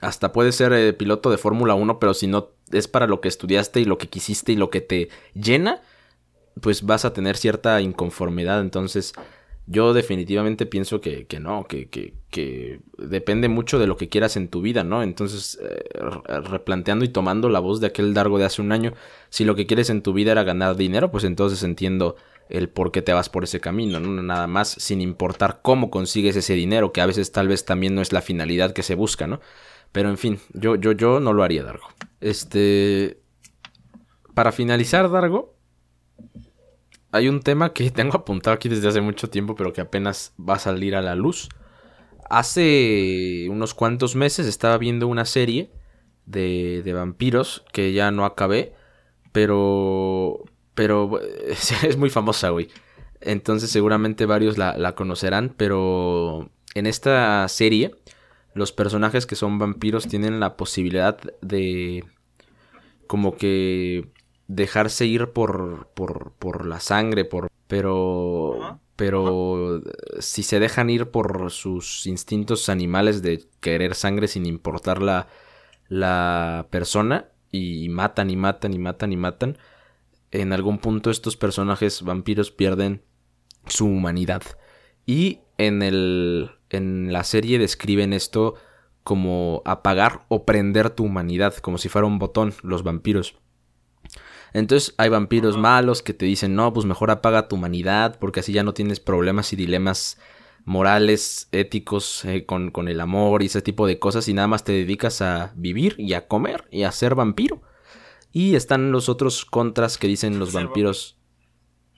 hasta 0.00 0.32
puede 0.32 0.52
ser 0.52 0.72
eh, 0.72 0.92
piloto 0.92 1.30
de 1.30 1.38
Fórmula 1.38 1.74
1, 1.74 1.98
pero 1.98 2.14
si 2.14 2.26
no 2.26 2.50
es 2.70 2.88
para 2.88 3.06
lo 3.06 3.20
que 3.20 3.28
estudiaste 3.28 3.80
y 3.80 3.84
lo 3.84 3.98
que 3.98 4.08
quisiste 4.08 4.52
y 4.52 4.56
lo 4.56 4.70
que 4.70 4.80
te 4.80 5.08
llena, 5.34 5.82
pues 6.60 6.82
vas 6.82 7.04
a 7.04 7.12
tener 7.12 7.36
cierta 7.36 7.80
inconformidad. 7.80 8.60
Entonces, 8.60 9.14
yo 9.66 9.92
definitivamente 9.92 10.66
pienso 10.66 11.00
que, 11.00 11.26
que 11.26 11.38
no, 11.38 11.64
que, 11.64 11.88
que, 11.88 12.14
que, 12.30 12.80
depende 12.98 13.48
mucho 13.48 13.78
de 13.78 13.86
lo 13.86 13.96
que 13.96 14.08
quieras 14.08 14.36
en 14.36 14.48
tu 14.48 14.60
vida, 14.60 14.82
¿no? 14.82 15.02
Entonces, 15.02 15.58
eh, 15.62 15.84
replanteando 16.50 17.04
y 17.04 17.08
tomando 17.08 17.48
la 17.48 17.60
voz 17.60 17.80
de 17.80 17.86
aquel 17.86 18.12
Dargo 18.12 18.38
de 18.38 18.44
hace 18.44 18.60
un 18.60 18.72
año, 18.72 18.92
si 19.30 19.44
lo 19.44 19.54
que 19.54 19.66
quieres 19.66 19.88
en 19.90 20.02
tu 20.02 20.12
vida 20.12 20.32
era 20.32 20.42
ganar 20.42 20.76
dinero, 20.76 21.10
pues 21.10 21.24
entonces 21.24 21.62
entiendo 21.62 22.16
el 22.48 22.68
por 22.68 22.90
qué 22.90 23.02
te 23.02 23.12
vas 23.12 23.28
por 23.28 23.44
ese 23.44 23.60
camino, 23.60 24.00
¿no? 24.00 24.20
Nada 24.22 24.46
más 24.46 24.68
sin 24.68 25.00
importar 25.00 25.60
cómo 25.62 25.90
consigues 25.90 26.36
ese 26.36 26.54
dinero, 26.54 26.92
que 26.92 27.00
a 27.00 27.06
veces 27.06 27.30
tal 27.32 27.48
vez 27.48 27.64
también 27.64 27.94
no 27.94 28.02
es 28.02 28.12
la 28.12 28.20
finalidad 28.20 28.72
que 28.72 28.82
se 28.82 28.94
busca, 28.96 29.26
¿no? 29.26 29.40
Pero 29.92 30.08
en 30.08 30.18
fin, 30.18 30.40
yo, 30.54 30.74
yo, 30.76 30.92
yo 30.92 31.20
no 31.20 31.32
lo 31.32 31.42
haría, 31.42 31.62
Dargo. 31.62 31.86
Este. 32.20 33.20
Para 34.34 34.50
finalizar, 34.50 35.10
Dargo, 35.10 35.54
hay 37.12 37.28
un 37.28 37.40
tema 37.40 37.72
que 37.74 37.90
tengo 37.92 38.16
apuntado 38.16 38.54
aquí 38.54 38.68
desde 38.68 38.88
hace 38.88 39.00
mucho 39.00 39.28
tiempo, 39.30 39.54
pero 39.54 39.72
que 39.72 39.82
apenas 39.82 40.34
va 40.40 40.54
a 40.54 40.58
salir 40.58 40.96
a 40.96 41.02
la 41.02 41.14
luz. 41.14 41.48
Hace 42.30 43.46
unos 43.50 43.74
cuantos 43.74 44.16
meses 44.16 44.46
estaba 44.46 44.78
viendo 44.78 45.06
una 45.06 45.26
serie 45.26 45.70
de, 46.24 46.82
de 46.82 46.92
vampiros 46.94 47.64
que 47.72 47.92
ya 47.92 48.10
no 48.10 48.24
acabé, 48.24 48.72
pero, 49.32 50.44
pero 50.74 51.20
es 51.48 51.96
muy 51.98 52.08
famosa, 52.08 52.48
güey. 52.48 52.68
Entonces 53.20 53.70
seguramente 53.70 54.24
varios 54.24 54.56
la, 54.56 54.76
la 54.78 54.94
conocerán, 54.94 55.54
pero 55.56 56.50
en 56.74 56.86
esta 56.86 57.46
serie 57.48 57.94
los 58.54 58.72
personajes 58.72 59.26
que 59.26 59.36
son 59.36 59.58
vampiros 59.58 60.06
tienen 60.06 60.40
la 60.40 60.56
posibilidad 60.56 61.18
de 61.40 62.04
como 63.06 63.36
que 63.36 64.08
dejarse 64.48 65.06
ir 65.06 65.28
por, 65.28 65.88
por, 65.94 66.32
por 66.38 66.66
la 66.66 66.80
sangre, 66.80 67.24
por, 67.24 67.48
pero, 67.66 68.80
pero 68.96 69.82
si 70.18 70.42
se 70.42 70.60
dejan 70.60 70.90
ir 70.90 71.10
por 71.10 71.50
sus 71.50 72.06
instintos 72.06 72.68
animales 72.68 73.22
de 73.22 73.44
querer 73.60 73.94
sangre 73.94 74.28
sin 74.28 74.46
importar 74.46 75.00
la, 75.00 75.28
la 75.88 76.66
persona 76.70 77.28
y 77.50 77.88
matan 77.88 78.30
y 78.30 78.36
matan 78.36 78.74
y 78.74 78.78
matan 78.78 79.12
y 79.12 79.16
matan, 79.16 79.58
en 80.30 80.52
algún 80.52 80.78
punto 80.78 81.10
estos 81.10 81.36
personajes 81.36 82.02
vampiros 82.02 82.50
pierden 82.50 83.02
su 83.66 83.86
humanidad. 83.86 84.42
Y 85.06 85.40
en, 85.58 85.82
el, 85.82 86.50
en 86.76 87.12
la 87.12 87.24
serie 87.24 87.58
describen 87.58 88.12
esto 88.12 88.54
como 89.02 89.62
apagar 89.64 90.24
o 90.28 90.44
prender 90.44 90.90
tu 90.90 91.04
humanidad, 91.04 91.56
como 91.56 91.78
si 91.78 91.88
fuera 91.88 92.06
un 92.06 92.18
botón, 92.18 92.54
los 92.62 92.82
vampiros. 92.82 93.36
Entonces 94.52 94.94
hay 94.98 95.08
vampiros 95.08 95.56
malos 95.56 96.02
que 96.02 96.14
te 96.14 96.26
dicen, 96.26 96.54
no, 96.54 96.72
pues 96.72 96.86
mejor 96.86 97.10
apaga 97.10 97.48
tu 97.48 97.56
humanidad, 97.56 98.18
porque 98.18 98.40
así 98.40 98.52
ya 98.52 98.62
no 98.62 98.74
tienes 98.74 99.00
problemas 99.00 99.52
y 99.52 99.56
dilemas 99.56 100.18
morales, 100.64 101.48
éticos, 101.52 102.24
eh, 102.24 102.44
con, 102.46 102.70
con, 102.70 102.88
el 102.88 103.00
amor 103.00 103.42
y 103.42 103.46
ese 103.46 103.62
tipo 103.62 103.86
de 103.86 103.98
cosas, 103.98 104.28
y 104.28 104.34
nada 104.34 104.48
más 104.48 104.62
te 104.62 104.72
dedicas 104.72 105.22
a 105.22 105.52
vivir 105.56 105.96
y 105.98 106.12
a 106.12 106.28
comer 106.28 106.68
y 106.70 106.82
a 106.82 106.92
ser 106.92 107.14
vampiro. 107.14 107.62
Y 108.30 108.54
están 108.54 108.92
los 108.92 109.08
otros 109.08 109.44
contras 109.44 109.98
que 109.98 110.06
dicen 110.06 110.38
los 110.38 110.52
vampiros. 110.52 111.16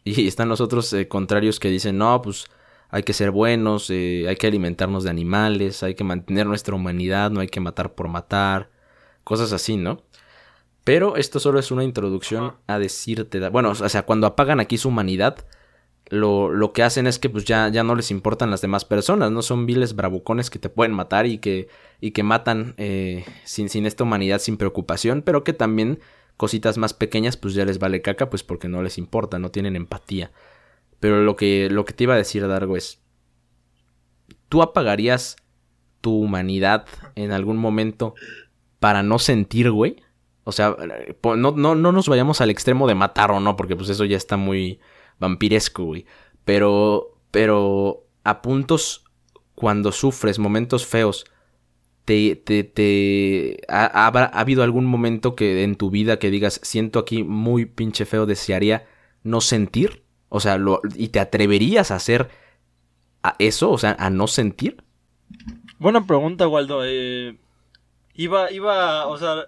Y 0.04 0.26
están 0.26 0.48
los 0.48 0.60
otros 0.60 0.92
eh, 0.92 1.08
contrarios 1.08 1.58
que 1.58 1.70
dicen, 1.70 1.98
no, 1.98 2.20
pues 2.20 2.46
hay 2.94 3.02
que 3.02 3.12
ser 3.12 3.32
buenos, 3.32 3.90
eh, 3.90 4.26
hay 4.28 4.36
que 4.36 4.46
alimentarnos 4.46 5.02
de 5.02 5.10
animales, 5.10 5.82
hay 5.82 5.96
que 5.96 6.04
mantener 6.04 6.46
nuestra 6.46 6.76
humanidad, 6.76 7.32
no 7.32 7.40
hay 7.40 7.48
que 7.48 7.58
matar 7.58 7.96
por 7.96 8.06
matar, 8.06 8.70
cosas 9.24 9.52
así, 9.52 9.76
¿no? 9.76 10.04
Pero 10.84 11.16
esto 11.16 11.40
solo 11.40 11.58
es 11.58 11.72
una 11.72 11.82
introducción 11.82 12.54
a 12.68 12.78
decirte, 12.78 13.48
bueno, 13.48 13.70
o 13.70 13.88
sea, 13.88 14.06
cuando 14.06 14.28
apagan 14.28 14.60
aquí 14.60 14.78
su 14.78 14.90
humanidad, 14.90 15.44
lo, 16.08 16.52
lo, 16.52 16.72
que 16.72 16.84
hacen 16.84 17.08
es 17.08 17.18
que 17.18 17.28
pues 17.28 17.44
ya, 17.44 17.68
ya 17.68 17.82
no 17.82 17.96
les 17.96 18.12
importan 18.12 18.52
las 18.52 18.60
demás 18.60 18.84
personas, 18.84 19.32
no 19.32 19.42
son 19.42 19.66
viles 19.66 19.96
bravucones 19.96 20.48
que 20.48 20.60
te 20.60 20.68
pueden 20.68 20.92
matar 20.92 21.26
y 21.26 21.38
que, 21.38 21.66
y 22.00 22.12
que 22.12 22.22
matan 22.22 22.74
eh, 22.76 23.24
sin, 23.42 23.70
sin 23.70 23.86
esta 23.86 24.04
humanidad, 24.04 24.38
sin 24.38 24.56
preocupación, 24.56 25.22
pero 25.22 25.42
que 25.42 25.52
también 25.52 25.98
cositas 26.36 26.78
más 26.78 26.94
pequeñas 26.94 27.36
pues 27.36 27.54
ya 27.54 27.64
les 27.64 27.80
vale 27.80 28.02
caca 28.02 28.30
pues 28.30 28.44
porque 28.44 28.68
no 28.68 28.84
les 28.84 28.98
importa, 28.98 29.40
no 29.40 29.50
tienen 29.50 29.74
empatía. 29.74 30.30
Pero 31.04 31.22
lo 31.22 31.36
que, 31.36 31.68
lo 31.70 31.84
que 31.84 31.92
te 31.92 32.04
iba 32.04 32.14
a 32.14 32.16
decir, 32.16 32.48
Dargo, 32.48 32.78
es, 32.78 32.98
¿tú 34.48 34.62
apagarías 34.62 35.36
tu 36.00 36.18
humanidad 36.18 36.86
en 37.14 37.30
algún 37.30 37.58
momento 37.58 38.14
para 38.80 39.02
no 39.02 39.18
sentir, 39.18 39.70
güey? 39.70 39.96
O 40.44 40.52
sea, 40.52 40.74
no, 41.22 41.52
no, 41.52 41.74
no 41.74 41.92
nos 41.92 42.08
vayamos 42.08 42.40
al 42.40 42.48
extremo 42.48 42.88
de 42.88 42.94
matar 42.94 43.32
o 43.32 43.38
no, 43.38 43.54
porque 43.54 43.76
pues 43.76 43.90
eso 43.90 44.06
ya 44.06 44.16
está 44.16 44.38
muy 44.38 44.80
vampiresco, 45.18 45.84
güey. 45.84 46.06
Pero, 46.46 47.18
pero 47.30 48.06
a 48.22 48.40
puntos 48.40 49.04
cuando 49.54 49.92
sufres 49.92 50.38
momentos 50.38 50.86
feos, 50.86 51.26
te, 52.06 52.34
te, 52.34 52.64
te 52.64 53.60
ha, 53.68 54.06
habido 54.40 54.62
algún 54.62 54.86
momento 54.86 55.36
que 55.36 55.64
en 55.64 55.76
tu 55.76 55.90
vida 55.90 56.18
que 56.18 56.30
digas, 56.30 56.60
siento 56.62 56.98
aquí 56.98 57.24
muy 57.24 57.66
pinche 57.66 58.06
feo, 58.06 58.24
desearía 58.24 58.86
no 59.22 59.42
sentir? 59.42 60.03
O 60.34 60.40
sea, 60.40 60.58
lo, 60.58 60.80
¿y 60.96 61.10
te 61.10 61.20
atreverías 61.20 61.92
a 61.92 61.94
hacer 61.94 62.28
a 63.22 63.36
eso? 63.38 63.70
O 63.70 63.78
sea, 63.78 63.94
a 64.00 64.10
no 64.10 64.26
sentir. 64.26 64.82
Buena 65.78 66.08
pregunta, 66.08 66.48
Waldo. 66.48 66.80
Eh, 66.84 67.38
iba, 68.14 68.50
iba, 68.50 69.06
o 69.06 69.16
sea, 69.16 69.46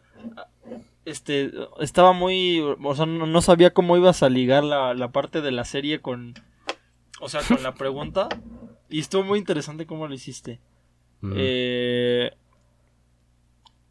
este, 1.04 1.50
estaba 1.80 2.12
muy, 2.12 2.60
o 2.60 2.94
sea, 2.94 3.04
no, 3.04 3.42
sabía 3.42 3.74
cómo 3.74 3.96
ibas 3.96 4.22
a 4.22 4.28
ligar 4.28 4.62
la, 4.62 4.94
la, 4.94 5.10
parte 5.10 5.40
de 5.40 5.50
la 5.50 5.64
serie 5.64 6.00
con, 6.00 6.34
o 7.18 7.28
sea, 7.28 7.40
con 7.42 7.64
la 7.64 7.74
pregunta. 7.74 8.28
Y 8.88 9.00
estuvo 9.00 9.24
muy 9.24 9.40
interesante 9.40 9.86
cómo 9.86 10.06
lo 10.06 10.14
hiciste. 10.14 10.60
Eh, 11.34 12.30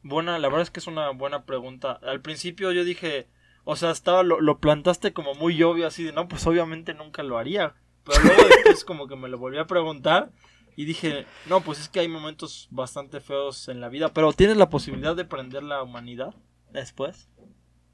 buena, 0.01 0.39
la 0.39 0.47
verdad 0.47 0.61
es 0.61 0.71
que 0.71 0.79
es 0.79 0.87
una 0.87 1.09
buena 1.09 1.43
pregunta. 1.43 1.99
Al 2.03 2.21
principio 2.21 2.71
yo 2.71 2.85
dije, 2.85 3.27
o 3.65 3.75
sea, 3.75 3.91
estaba, 3.91 4.23
lo, 4.23 4.39
lo, 4.39 4.59
plantaste 4.59 5.11
como 5.11 5.33
muy 5.35 5.61
obvio, 5.63 5.87
así 5.87 6.03
de, 6.03 6.13
no, 6.13 6.27
pues 6.27 6.45
obviamente 6.47 6.93
nunca 6.93 7.23
lo 7.23 7.37
haría. 7.37 7.75
Pero 8.05 8.21
luego 8.23 8.43
después 8.47 8.85
como 8.85 9.07
que 9.07 9.15
me 9.15 9.27
lo 9.27 9.37
volví 9.37 9.57
a 9.57 9.65
preguntar 9.65 10.31
y 10.75 10.85
dije, 10.85 11.25
no, 11.47 11.61
pues 11.61 11.79
es 11.79 11.89
que 11.89 11.99
hay 11.99 12.07
momentos 12.07 12.67
bastante 12.69 13.19
feos 13.19 13.67
en 13.67 13.81
la 13.81 13.89
vida, 13.89 14.13
pero 14.13 14.33
¿tienes 14.33 14.57
la 14.57 14.69
posibilidad 14.69 15.15
de 15.15 15.25
prender 15.25 15.63
la 15.63 15.81
humanidad 15.81 16.35
después? 16.71 17.29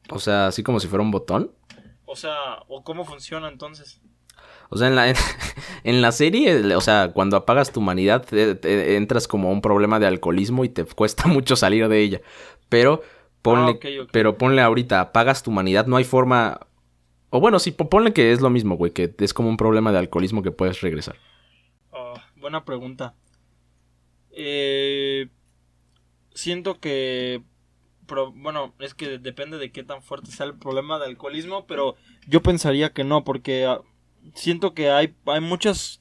O 0.10 0.20
sea, 0.20 0.48
así 0.48 0.64
como 0.64 0.80
si 0.80 0.88
fuera 0.88 1.04
un 1.04 1.12
botón. 1.12 1.52
O 2.06 2.16
sea, 2.16 2.36
¿o 2.68 2.84
cómo 2.84 3.06
funciona 3.06 3.48
entonces? 3.48 4.02
O 4.70 4.78
sea, 4.78 4.88
en 4.88 4.96
la, 4.96 5.14
en, 5.84 6.02
la 6.02 6.12
serie, 6.12 6.76
o 6.76 6.82
sea, 6.82 7.12
cuando 7.14 7.38
apagas 7.38 7.72
tu 7.72 7.80
humanidad, 7.80 8.26
entras 8.34 9.28
como 9.28 9.50
a 9.50 9.52
un 9.52 9.62
problema 9.62 10.00
de 10.00 10.08
alcoholismo 10.08 10.66
y 10.66 10.70
te 10.70 10.84
cuesta 10.84 11.28
mucho 11.28 11.56
salir 11.56 11.88
de 11.88 12.00
ella. 12.00 12.22
Pero 12.68 13.04
Ponle, 13.42 13.80
ah, 13.84 14.08
pero 14.12 14.38
ponle 14.38 14.62
ahorita, 14.62 15.02
apagas 15.02 15.44
tu 15.44 15.52
humanidad, 15.52 15.88
no 15.88 15.98
hay 15.98 16.04
forma... 16.04 16.68
O 17.30 17.40
bueno, 17.40 17.60
sí, 17.60 17.72
ponle 17.72 18.14
que 18.14 18.32
es 18.32 18.42
lo 18.42 18.50
mismo, 18.50 18.76
güey, 18.76 18.92
que 18.92 19.14
es 19.18 19.34
como 19.34 19.50
un 19.50 19.58
problema 19.58 19.92
de 19.92 20.00
alcoholismo 20.00 20.44
que 20.44 20.52
puedes 20.52 20.82
regresar. 20.82 21.16
Ah, 21.92 22.14
buena 22.36 22.66
pregunta. 22.66 23.16
Eh, 24.32 25.30
siento 26.34 26.80
que... 26.80 27.42
bueno, 28.36 28.74
es 28.80 28.94
que 28.94 29.18
depende 29.18 29.58
de 29.58 29.72
qué 29.72 29.84
tan 29.84 30.02
fuerte 30.02 30.32
sea 30.32 30.46
el 30.46 30.56
problema 30.56 31.00
de 31.00 31.06
alcoholismo, 31.06 31.66
pero 31.66 31.96
yo 32.28 32.42
pensaría 32.42 32.94
que 32.94 33.04
no, 33.04 33.24
porque 33.24 33.66
ah, 33.66 33.82
siento 34.36 34.74
que 34.74 34.92
hay, 34.92 35.16
hay 35.26 35.42
muchas... 35.42 36.00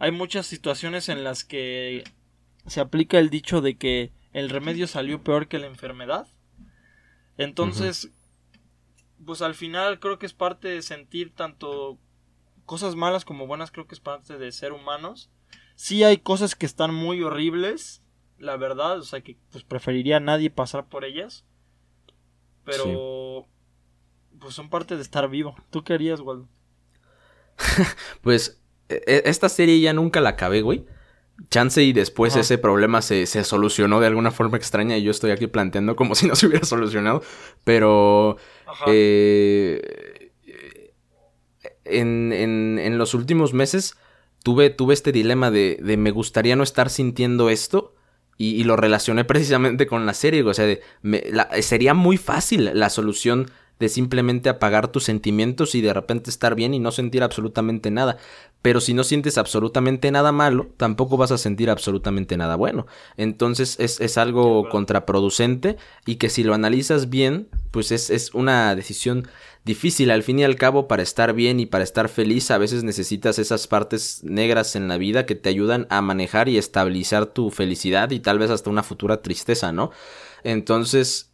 Hay 0.00 0.10
muchas 0.10 0.46
situaciones 0.46 1.08
en 1.08 1.22
las 1.22 1.44
que 1.44 2.02
se 2.66 2.80
aplica 2.80 3.20
el 3.20 3.30
dicho 3.30 3.60
de 3.60 3.76
que 3.76 4.10
el 4.32 4.50
remedio 4.50 4.88
salió 4.88 5.22
peor 5.22 5.46
que 5.46 5.60
la 5.60 5.68
enfermedad. 5.68 6.26
Entonces, 7.36 8.10
pues 9.24 9.42
al 9.42 9.54
final 9.54 9.98
creo 10.00 10.18
que 10.18 10.26
es 10.26 10.32
parte 10.32 10.68
de 10.68 10.82
sentir 10.82 11.34
tanto 11.34 11.98
cosas 12.64 12.96
malas 12.96 13.24
como 13.24 13.46
buenas, 13.46 13.70
creo 13.70 13.86
que 13.86 13.94
es 13.94 14.00
parte 14.00 14.38
de 14.38 14.52
ser 14.52 14.72
humanos. 14.72 15.30
Sí 15.74 16.04
hay 16.04 16.18
cosas 16.18 16.54
que 16.54 16.66
están 16.66 16.94
muy 16.94 17.22
horribles, 17.22 18.02
la 18.38 18.56
verdad, 18.56 18.98
o 18.98 19.02
sea 19.02 19.20
que 19.20 19.36
pues 19.50 19.64
preferiría 19.64 20.18
a 20.18 20.20
nadie 20.20 20.50
pasar 20.50 20.88
por 20.88 21.04
ellas. 21.04 21.44
Pero 22.64 23.46
pues 24.38 24.54
son 24.54 24.70
parte 24.70 24.96
de 24.96 25.02
estar 25.02 25.28
vivo. 25.28 25.54
¿Tú 25.70 25.84
qué 25.84 25.94
harías, 25.94 26.20
Waldo? 26.20 26.48
pues 28.22 28.60
e, 28.88 29.02
e, 29.06 29.22
esta 29.26 29.48
serie 29.48 29.80
ya 29.80 29.92
nunca 29.92 30.20
la 30.20 30.30
acabé, 30.30 30.62
güey. 30.62 30.86
Chance 31.50 31.82
y 31.82 31.92
después 31.92 32.36
ese 32.36 32.58
problema 32.58 33.02
se, 33.02 33.26
solucionó 33.26 34.00
de 34.00 34.06
alguna 34.06 34.30
forma 34.30 34.56
extraña 34.56 34.96
y 34.96 35.02
yo 35.02 35.10
estoy 35.10 35.30
aquí 35.30 35.46
planteando 35.46 35.96
como 35.96 36.14
si 36.16 36.26
no 36.26 36.36
se 36.36 36.46
hubiera 36.46 36.64
solucionado. 36.64 37.22
Pero 37.64 38.36
eh, 38.86 40.30
en, 41.84 42.32
en, 42.32 42.98
los 42.98 43.14
últimos 43.14 43.52
meses 43.52 43.96
tuve, 44.42 44.70
tuve 44.70 44.94
este 44.94 45.12
dilema 45.12 45.50
de, 45.50 45.78
de, 45.82 45.96
me 45.96 46.10
gustaría 46.10 46.56
no 46.56 46.62
estar 46.62 46.88
sintiendo 46.90 47.50
esto 47.50 47.94
y, 48.36 48.64
lo 48.64 48.76
relacioné 48.76 49.24
precisamente 49.24 49.86
con 49.86 50.06
la 50.06 50.14
serie. 50.14 50.42
O 50.42 50.54
sea, 50.54 50.66
de, 50.66 50.82
sería 51.60 51.94
muy 51.94 52.16
fácil 52.16 52.70
la 52.74 52.90
solución 52.90 53.50
de 53.78 53.88
simplemente 53.88 54.48
apagar 54.48 54.88
tus 54.88 55.04
sentimientos 55.04 55.74
y 55.74 55.80
de 55.80 55.92
repente 55.92 56.30
estar 56.30 56.54
bien 56.54 56.74
y 56.74 56.78
no 56.78 56.92
sentir 56.92 57.22
absolutamente 57.22 57.90
nada. 57.90 58.16
Pero 58.62 58.80
si 58.80 58.94
no 58.94 59.04
sientes 59.04 59.36
absolutamente 59.36 60.10
nada 60.10 60.32
malo, 60.32 60.68
tampoco 60.76 61.16
vas 61.16 61.32
a 61.32 61.38
sentir 61.38 61.68
absolutamente 61.68 62.36
nada 62.36 62.56
bueno. 62.56 62.86
Entonces 63.16 63.76
es, 63.78 64.18
algo 64.18 64.68
contraproducente 64.70 65.76
y 66.06 66.16
que 66.16 66.30
si 66.30 66.44
lo 66.44 66.54
analizas 66.54 67.10
bien, 67.10 67.48
pues 67.72 67.90
es, 67.90 68.10
es 68.10 68.32
una 68.32 68.74
decisión 68.74 69.28
difícil. 69.64 70.10
Al 70.10 70.22
fin 70.22 70.38
y 70.38 70.44
al 70.44 70.56
cabo, 70.56 70.88
para 70.88 71.02
estar 71.02 71.32
bien 71.32 71.60
y 71.60 71.66
para 71.66 71.84
estar 71.84 72.08
feliz, 72.08 72.50
a 72.50 72.58
veces 72.58 72.84
necesitas 72.84 73.38
esas 73.38 73.66
partes 73.66 74.20
negras 74.22 74.76
en 74.76 74.88
la 74.88 74.98
vida 74.98 75.26
que 75.26 75.34
te 75.34 75.48
ayudan 75.48 75.86
a 75.90 76.00
manejar 76.00 76.48
y 76.48 76.58
estabilizar 76.58 77.26
tu 77.26 77.50
felicidad 77.50 78.10
y 78.12 78.20
tal 78.20 78.38
vez 78.38 78.50
hasta 78.50 78.70
una 78.70 78.82
futura 78.82 79.22
tristeza, 79.22 79.72
¿no? 79.72 79.90
Entonces, 80.42 81.33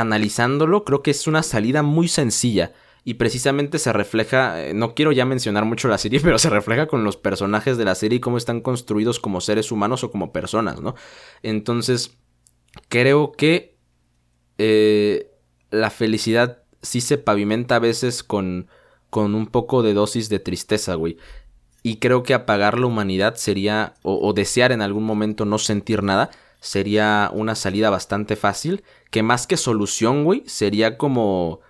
analizándolo, 0.00 0.84
creo 0.84 1.02
que 1.02 1.10
es 1.10 1.26
una 1.26 1.42
salida 1.42 1.82
muy 1.82 2.08
sencilla 2.08 2.72
y 3.04 3.14
precisamente 3.14 3.78
se 3.78 3.92
refleja, 3.92 4.62
eh, 4.62 4.74
no 4.74 4.94
quiero 4.94 5.12
ya 5.12 5.24
mencionar 5.24 5.64
mucho 5.64 5.88
la 5.88 5.98
serie, 5.98 6.20
pero 6.22 6.38
se 6.38 6.50
refleja 6.50 6.86
con 6.86 7.04
los 7.04 7.16
personajes 7.16 7.78
de 7.78 7.84
la 7.84 7.94
serie 7.94 8.18
y 8.18 8.20
cómo 8.20 8.36
están 8.36 8.60
construidos 8.60 9.18
como 9.18 9.40
seres 9.40 9.72
humanos 9.72 10.04
o 10.04 10.10
como 10.10 10.32
personas, 10.32 10.80
¿no? 10.80 10.94
Entonces, 11.42 12.16
creo 12.88 13.32
que 13.32 13.76
eh, 14.58 15.30
la 15.70 15.90
felicidad 15.90 16.62
sí 16.82 17.00
se 17.00 17.18
pavimenta 17.18 17.76
a 17.76 17.80
veces 17.80 18.22
con, 18.22 18.68
con 19.10 19.34
un 19.34 19.46
poco 19.46 19.82
de 19.82 19.94
dosis 19.94 20.28
de 20.28 20.38
tristeza, 20.38 20.94
güey. 20.94 21.16
Y 21.82 21.96
creo 21.96 22.22
que 22.22 22.34
apagar 22.34 22.78
la 22.78 22.86
humanidad 22.86 23.36
sería, 23.36 23.94
o, 24.02 24.32
desear 24.32 24.72
en 24.72 24.82
algún 24.82 25.04
momento 25.04 25.44
no 25.44 25.58
sentir 25.58 26.02
nada, 26.02 26.30
sería 26.60 27.30
una 27.32 27.54
salida 27.54 27.90
bastante 27.90 28.36
fácil, 28.36 28.84
que 29.10 29.22
más 29.22 29.46
que 29.46 29.56
solución, 29.56 30.24
güey, 30.24 30.42
sería 30.46 30.98
como 30.98 31.60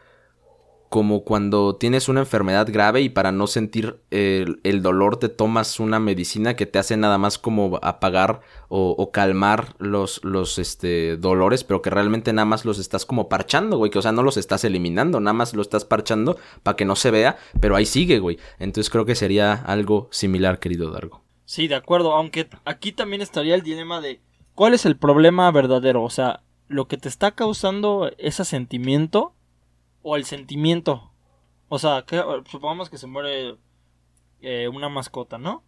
como 0.88 1.22
cuando 1.22 1.76
tienes 1.76 2.08
una 2.08 2.20
enfermedad 2.20 2.66
grave 2.70 3.02
y 3.02 3.08
para 3.10 3.30
no 3.30 3.46
sentir 3.46 4.00
el, 4.10 4.82
dolor 4.82 5.18
te 5.18 5.28
tomas 5.28 5.80
una 5.80 6.00
medicina 6.00 6.56
que 6.56 6.66
te 6.66 6.78
hace 6.78 6.96
nada 6.96 7.18
más 7.18 7.38
como 7.38 7.78
apagar 7.82 8.40
o, 8.68 9.10
calmar 9.12 9.74
los, 9.78 10.24
los 10.24 10.58
este, 10.58 11.16
dolores, 11.16 11.64
pero 11.64 11.82
que 11.82 11.90
realmente 11.90 12.32
nada 12.32 12.46
más 12.46 12.64
los 12.64 12.78
estás 12.78 13.04
como 13.04 13.28
parchando, 13.28 13.76
güey, 13.76 13.90
que 13.90 13.98
o 13.98 14.02
sea, 14.02 14.12
no 14.12 14.22
los 14.22 14.36
estás 14.36 14.64
eliminando, 14.64 15.20
nada 15.20 15.34
más 15.34 15.54
lo 15.54 15.62
estás 15.62 15.84
parchando 15.84 16.38
para 16.62 16.76
que 16.76 16.84
no 16.84 16.96
se 16.96 17.10
vea, 17.10 17.38
pero 17.60 17.76
ahí 17.76 17.86
sigue, 17.86 18.18
güey. 18.18 18.38
Entonces 18.58 18.90
creo 18.90 19.04
que 19.04 19.14
sería 19.14 19.52
algo 19.52 20.08
similar, 20.10 20.58
querido 20.58 20.90
Dargo. 20.90 21.22
Sí, 21.44 21.68
de 21.68 21.74
acuerdo, 21.74 22.12
aunque 22.12 22.48
aquí 22.64 22.92
también 22.92 23.22
estaría 23.22 23.54
el 23.54 23.62
dilema 23.62 24.00
de 24.00 24.20
cuál 24.58 24.74
es 24.74 24.86
el 24.86 24.96
problema 24.96 25.48
verdadero, 25.52 26.02
o 26.02 26.10
sea, 26.10 26.42
lo 26.66 26.88
que 26.88 26.96
te 26.96 27.08
está 27.08 27.30
causando 27.30 28.10
ese 28.18 28.44
sentimiento 28.44 29.32
o 30.02 30.16
el 30.16 30.24
sentimiento. 30.24 31.12
O 31.68 31.78
sea, 31.78 32.02
que, 32.04 32.20
supongamos 32.50 32.90
que 32.90 32.98
se 32.98 33.06
muere 33.06 33.56
eh, 34.40 34.66
una 34.66 34.88
mascota, 34.88 35.38
¿no? 35.38 35.62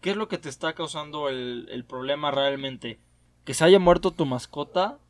¿Qué 0.00 0.10
es 0.10 0.16
lo 0.16 0.28
que 0.28 0.38
te 0.38 0.48
está 0.48 0.74
causando 0.74 1.28
el, 1.28 1.66
el, 1.72 1.84
problema 1.84 2.30
realmente? 2.30 3.00
¿Que 3.44 3.52
se 3.52 3.64
haya 3.64 3.80
muerto 3.80 4.12
tu 4.12 4.26
mascota 4.26 5.00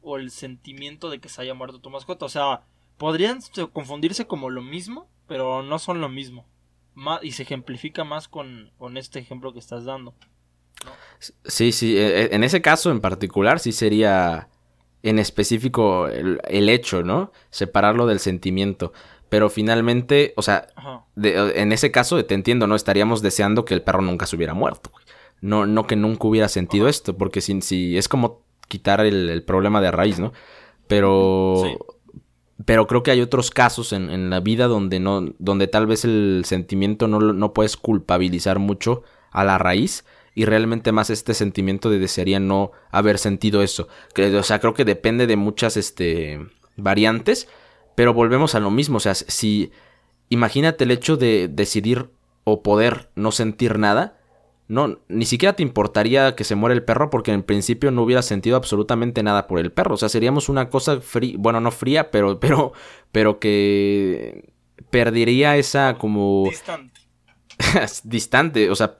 o 0.00 0.16
el 0.16 0.30
sentimiento 0.30 1.10
de 1.10 1.20
que 1.20 1.28
se 1.28 1.42
haya 1.42 1.52
muerto 1.52 1.80
tu 1.80 1.90
mascota? 1.90 2.24
O 2.24 2.30
sea, 2.30 2.62
podrían 2.96 3.40
confundirse 3.74 4.26
como 4.26 4.48
lo 4.48 4.62
mismo, 4.62 5.06
pero 5.26 5.62
no 5.62 5.78
son 5.78 6.00
lo 6.00 6.08
mismo. 6.08 6.46
y 7.20 7.32
se 7.32 7.42
ejemplifica 7.42 8.04
más 8.04 8.26
con, 8.26 8.72
con 8.78 8.96
este 8.96 9.18
ejemplo 9.18 9.52
que 9.52 9.58
estás 9.58 9.84
dando. 9.84 10.14
Sí, 11.44 11.72
sí, 11.72 11.96
e, 11.98 12.22
e, 12.22 12.34
en 12.34 12.44
ese 12.44 12.62
caso 12.62 12.90
en 12.90 13.00
particular 13.00 13.58
sí 13.58 13.72
sería 13.72 14.48
en 15.02 15.18
específico 15.18 16.08
el, 16.08 16.68
hecho, 16.68 17.02
¿no? 17.02 17.32
Separarlo 17.50 18.06
del 18.06 18.18
sentimiento. 18.18 18.92
Pero 19.28 19.50
finalmente, 19.50 20.32
o 20.36 20.42
sea, 20.42 20.68
en 21.16 21.72
ese 21.72 21.90
caso 21.90 22.24
te 22.24 22.34
entiendo, 22.34 22.66
¿no? 22.66 22.74
Estaríamos 22.74 23.22
deseando 23.22 23.64
que 23.64 23.74
el 23.74 23.82
perro 23.82 24.02
nunca 24.02 24.26
se 24.26 24.36
hubiera 24.36 24.54
muerto, 24.54 24.90
No, 25.40 25.66
no 25.66 25.86
que 25.86 25.96
nunca 25.96 26.26
hubiera 26.26 26.48
sentido 26.48 26.88
esto, 26.88 27.16
porque 27.16 27.40
si, 27.40 27.60
si, 27.60 27.98
es 27.98 28.08
como 28.08 28.42
quitar 28.68 29.00
el, 29.00 29.42
problema 29.44 29.80
de 29.80 29.90
raíz, 29.90 30.18
¿no? 30.18 30.32
Pero... 30.86 31.62
Pero 32.64 32.88
creo 32.88 33.04
que 33.04 33.12
hay 33.12 33.20
otros 33.20 33.52
casos 33.52 33.92
en, 33.92 34.10
en, 34.10 34.30
la 34.30 34.40
vida 34.40 34.66
donde 34.66 34.98
no, 34.98 35.32
donde 35.38 35.68
tal 35.68 35.86
vez 35.86 36.04
el 36.04 36.42
sentimiento 36.44 37.06
no, 37.06 37.20
no 37.20 37.52
puedes 37.52 37.76
culpabilizar 37.76 38.58
mucho 38.58 39.04
a 39.30 39.44
la 39.44 39.58
raíz, 39.58 40.04
y 40.38 40.44
realmente 40.44 40.92
más 40.92 41.10
este 41.10 41.34
sentimiento 41.34 41.90
de 41.90 41.98
desearía 41.98 42.38
no 42.38 42.70
haber 42.92 43.18
sentido 43.18 43.60
eso. 43.60 43.88
o 44.16 44.42
sea, 44.44 44.60
creo 44.60 44.72
que 44.72 44.84
depende 44.84 45.26
de 45.26 45.34
muchas 45.34 45.76
este, 45.76 46.38
variantes, 46.76 47.48
pero 47.96 48.14
volvemos 48.14 48.54
a 48.54 48.60
lo 48.60 48.70
mismo. 48.70 48.98
O 48.98 49.00
sea, 49.00 49.16
si 49.16 49.72
imagínate 50.28 50.84
el 50.84 50.92
hecho 50.92 51.16
de 51.16 51.48
decidir 51.48 52.10
o 52.44 52.62
poder 52.62 53.10
no 53.16 53.32
sentir 53.32 53.80
nada, 53.80 54.20
no, 54.68 55.00
ni 55.08 55.24
siquiera 55.24 55.56
te 55.56 55.64
importaría 55.64 56.36
que 56.36 56.44
se 56.44 56.54
muera 56.54 56.72
el 56.72 56.84
perro 56.84 57.10
porque 57.10 57.32
en 57.32 57.42
principio 57.42 57.90
no 57.90 58.02
hubiera 58.04 58.22
sentido 58.22 58.56
absolutamente 58.56 59.24
nada 59.24 59.48
por 59.48 59.58
el 59.58 59.72
perro. 59.72 59.94
O 59.94 59.98
sea, 59.98 60.08
seríamos 60.08 60.48
una 60.48 60.70
cosa 60.70 61.00
fría, 61.00 61.34
bueno, 61.36 61.60
no 61.60 61.72
fría, 61.72 62.12
pero, 62.12 62.38
pero, 62.40 62.72
pero 63.10 63.40
que 63.40 64.52
perdería 64.88 65.56
esa 65.56 65.96
como... 65.98 66.44
Distante. 66.48 67.00
distante, 68.04 68.70
o 68.70 68.76
sea, 68.76 68.98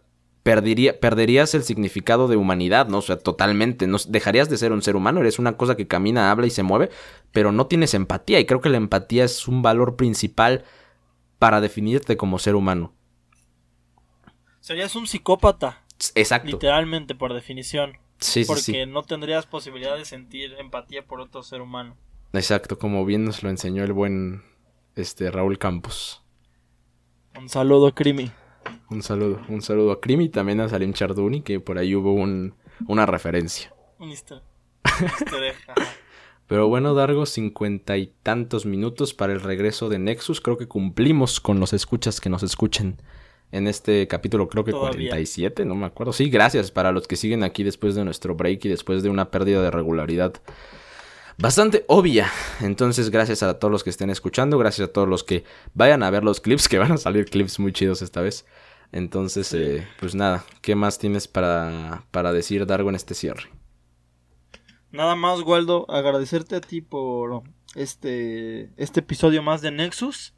perderías 0.49 1.55
el 1.55 1.63
significado 1.63 2.29
de 2.29 2.37
humanidad, 2.37 2.89
¿no? 2.89 2.99
O 2.99 3.03
sea, 3.03 3.19
totalmente. 3.19 3.87
No, 3.87 3.99
dejarías 4.09 4.49
de 4.49 4.57
ser 4.57 4.73
un 4.73 4.83
ser 4.83 4.97
humano, 4.97 5.21
eres 5.21 5.39
una 5.39 5.57
cosa 5.57 5.77
que 5.77 5.87
camina, 5.87 6.31
habla 6.31 6.47
y 6.47 6.51
se 6.51 6.63
mueve, 6.63 6.91
pero 7.33 7.53
no 7.53 7.67
tienes 7.67 7.95
empatía. 7.95 8.41
Y 8.41 8.47
creo 8.47 8.61
que 8.61 8.69
la 8.69 8.79
empatía 8.79 9.25
es 9.25 9.47
un 9.49 9.63
valor 9.63 9.97
principal 9.97 10.65
para 11.39 11.61
definirte 11.61 12.17
como 12.17 12.39
ser 12.39 12.55
humano. 12.55 12.95
Serías 14.61 14.97
un 14.97 15.07
psicópata. 15.07 15.85
Exacto. 16.15 16.51
Literalmente, 16.51 17.15
por 17.15 17.35
definición. 17.35 17.99
Sí, 18.21 18.45
porque 18.45 18.63
sí, 18.63 18.87
no 18.87 19.03
tendrías 19.03 19.47
posibilidad 19.47 19.97
de 19.97 20.05
sentir 20.05 20.55
empatía 20.59 21.07
por 21.07 21.21
otro 21.21 21.43
ser 21.43 21.61
humano. 21.61 21.97
Exacto, 22.33 22.79
como 22.79 23.05
bien 23.05 23.25
nos 23.25 23.43
lo 23.43 23.51
enseñó 23.51 23.85
el 23.85 23.93
buen 23.93 24.43
este 24.97 25.31
Raúl 25.31 25.59
Campos. 25.59 26.23
Un 27.39 27.49
saludo, 27.49 27.95
Crimi. 27.95 28.31
Un 28.91 29.03
saludo, 29.03 29.41
un 29.49 29.61
saludo 29.61 29.93
a 29.93 30.01
Krimi 30.01 30.25
y 30.25 30.29
también 30.29 30.61
a 30.61 30.69
Salim 30.69 30.93
Charduni, 30.93 31.43
que 31.43 31.61
por 31.61 31.79
ahí 31.79 31.95
hubo 31.95 32.13
un, 32.13 32.55
una 32.87 33.05
referencia. 33.07 33.75
Un 33.99 34.15
Pero 36.47 36.69
bueno, 36.69 36.95
Dargo, 36.95 37.27
cincuenta 37.27 37.99
y 37.99 38.13
tantos 38.23 38.65
minutos 38.65 39.13
para 39.13 39.35
el 39.35 39.41
regreso 39.43 39.91
de 39.91 39.99
Nexus. 39.99 40.41
Creo 40.41 40.57
que 40.57 40.67
cumplimos 40.67 41.41
con 41.41 41.61
los 41.61 41.75
escuchas 41.75 42.21
que 42.21 42.31
nos 42.31 42.43
escuchen 42.43 42.97
en 43.53 43.67
este 43.67 44.09
capítulo, 44.09 44.49
creo 44.49 44.65
que 44.65 44.73
Todavía. 44.73 45.11
47, 45.11 45.67
no 45.67 45.75
me 45.75 45.87
acuerdo. 45.87 46.15
Sí, 46.15 46.31
gracias 46.31 46.71
para 46.71 46.93
los 46.93 47.07
que 47.07 47.17
siguen 47.17 47.43
aquí 47.43 47.65
después 47.65 47.95
de 47.95 48.05
nuestro 48.05 48.35
break 48.35 48.65
y 48.65 48.69
después 48.69 49.03
de 49.03 49.11
una 49.11 49.31
pérdida 49.31 49.61
de 49.61 49.71
regularidad 49.71 50.35
bastante 51.39 51.85
obvia. 51.87 52.31
Entonces, 52.61 53.11
gracias 53.11 53.43
a 53.43 53.59
todos 53.59 53.71
los 53.71 53.85
que 53.85 53.91
estén 53.91 54.11
escuchando, 54.11 54.59
gracias 54.59 54.89
a 54.89 54.93
todos 54.93 55.09
los 55.09 55.25
que 55.25 55.45
vayan 55.75 56.03
a 56.03 56.11
ver 56.11 56.25
los 56.25 56.41
clips, 56.41 56.69
que 56.69 56.79
van 56.79 56.93
a 56.93 56.97
salir 56.97 57.27
clips 57.27 57.59
muy 57.59 57.73
chidos 57.73 58.03
esta 58.03 58.21
vez. 58.21 58.45
Entonces, 58.93 59.53
eh, 59.55 59.87
pues 60.01 60.15
nada, 60.15 60.45
¿qué 60.63 60.75
más 60.75 60.99
tienes 60.99 61.29
para, 61.29 62.05
para 62.11 62.33
decir, 62.33 62.67
Dargo, 62.67 62.89
en 62.89 62.95
este 62.95 63.15
cierre? 63.15 63.51
Nada 64.91 65.15
más, 65.15 65.43
Waldo, 65.43 65.85
agradecerte 65.91 66.57
a 66.57 66.61
ti 66.61 66.81
por 66.81 67.43
este, 67.75 68.71
este 68.77 69.01
episodio 69.01 69.43
más 69.43 69.61
de 69.61 69.71
Nexus. 69.71 70.35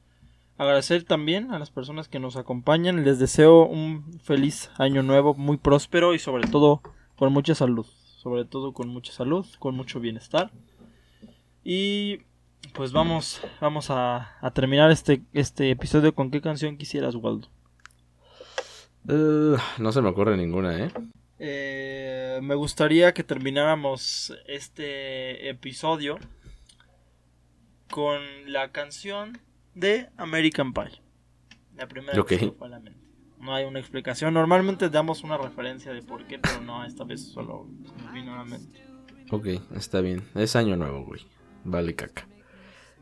Agradecer 0.59 1.05
también 1.05 1.53
a 1.53 1.59
las 1.59 1.71
personas 1.71 2.09
que 2.09 2.19
nos 2.19 2.37
acompañan. 2.37 3.05
Les 3.05 3.19
deseo 3.19 3.65
un 3.67 4.19
feliz 4.21 4.71
año 4.77 5.03
nuevo, 5.03 5.35
muy 5.35 5.57
próspero 5.57 6.15
y 6.15 6.19
sobre 6.19 6.49
todo 6.49 6.83
con 7.17 7.33
mucha 7.33 7.55
salud. 7.55 7.87
Sobre 7.87 8.45
todo 8.45 8.75
con 8.75 8.89
mucha 8.89 9.13
salud, 9.13 9.47
con 9.59 9.77
mucho 9.77 10.01
bienestar. 10.01 10.51
Y 11.65 12.19
pues 12.75 12.93
vamos, 12.93 13.41
vamos 13.61 13.91
a, 13.91 14.37
a 14.41 14.51
terminar 14.51 14.91
este, 14.91 15.23
este 15.33 15.71
episodio 15.71 16.15
con 16.15 16.31
qué 16.31 16.41
canción 16.43 16.77
quisieras, 16.77 17.15
Waldo. 17.15 17.49
Uh, 19.09 19.57
no 19.79 19.93
se 19.93 20.03
me 20.03 20.09
ocurre 20.09 20.37
ninguna, 20.37 20.85
¿eh? 20.85 20.91
¿eh? 21.39 22.41
Me 22.43 22.55
gustaría 22.55 23.15
que 23.15 23.25
termináramos 23.25 24.35
este 24.47 25.49
episodio 25.49 26.19
con 27.91 28.21
la 28.47 28.71
canción 28.73 29.39
de 29.75 30.09
American 30.17 30.73
Pie. 30.73 31.01
La 31.77 31.89
primera 31.89 32.23
que 32.25 32.53
fue 32.53 32.67
a 32.67 32.71
la 32.71 32.81
mente. 32.81 33.01
No 33.39 33.55
hay 33.55 33.65
una 33.65 33.81
explicación. 33.81 34.35
Normalmente 34.35 34.91
damos 34.91 35.25
una 35.25 35.39
referencia 35.39 35.93
de 35.93 36.03
por 36.03 36.27
qué, 36.27 36.39
pero 36.39 36.61
no, 36.61 36.85
esta 36.85 37.05
vez 37.05 37.23
solo 37.23 37.67
vino 38.13 38.35
a 38.35 38.39
la 38.39 38.45
mente. 38.45 38.85
Ok, 39.31 39.47
está 39.75 40.01
bien. 40.01 40.23
Es 40.35 40.57
año 40.57 40.77
nuevo, 40.77 41.05
güey. 41.05 41.27
Vale 41.65 41.95
caca. 41.95 42.29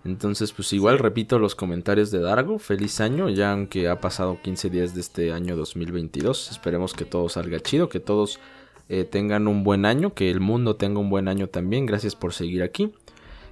Entonces, 0.05 0.53
pues 0.53 0.73
igual 0.73 0.99
repito 0.99 1.39
los 1.39 1.55
comentarios 1.55 2.11
de 2.11 2.21
Dargo. 2.21 2.59
Feliz 2.59 3.01
año, 3.01 3.29
ya 3.29 3.53
aunque 3.53 3.89
ha 3.89 4.01
pasado 4.01 4.39
15 4.43 4.71
días 4.71 4.95
de 4.95 5.01
este 5.01 5.33
año 5.33 5.57
2022. 5.57 6.51
Esperemos 6.51 6.95
que 6.95 7.05
todo 7.05 7.29
salga 7.29 7.61
chido, 7.61 7.89
que 7.89 8.01
todos 8.01 8.39
eh, 8.89 9.05
tengan 9.05 9.49
un 9.49 9.65
buen 9.65 9.85
año, 9.85 10.15
que 10.15 10.31
el 10.31 10.41
mundo 10.41 10.77
tenga 10.77 11.01
un 11.01 11.11
buen 11.11 11.29
año 11.29 11.49
también. 11.49 11.87
Gracias 11.87 12.15
por 12.15 12.33
seguir 12.33 12.63
aquí. 12.63 12.95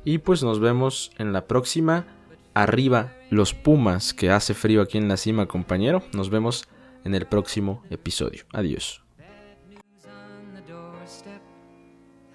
Y 0.05 0.19
pues 0.19 0.43
nos 0.43 0.61
vemos 0.61 1.11
en 1.19 1.33
la 1.33 1.47
próxima. 1.47 2.07
Arriba 2.55 3.13
los 3.29 3.53
Pumas, 3.53 4.15
que 4.15 4.31
hace 4.31 4.55
frío 4.55 4.81
aquí 4.81 4.97
en 4.97 5.09
la 5.09 5.17
cima, 5.19 5.47
compañero. 5.47 6.03
Nos 6.13 6.31
vemos 6.31 6.65
en 7.05 7.15
el 7.15 7.27
próximo 7.27 7.83
episodio. 7.91 8.45
Adiós. 8.53 9.03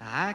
I 0.04 0.34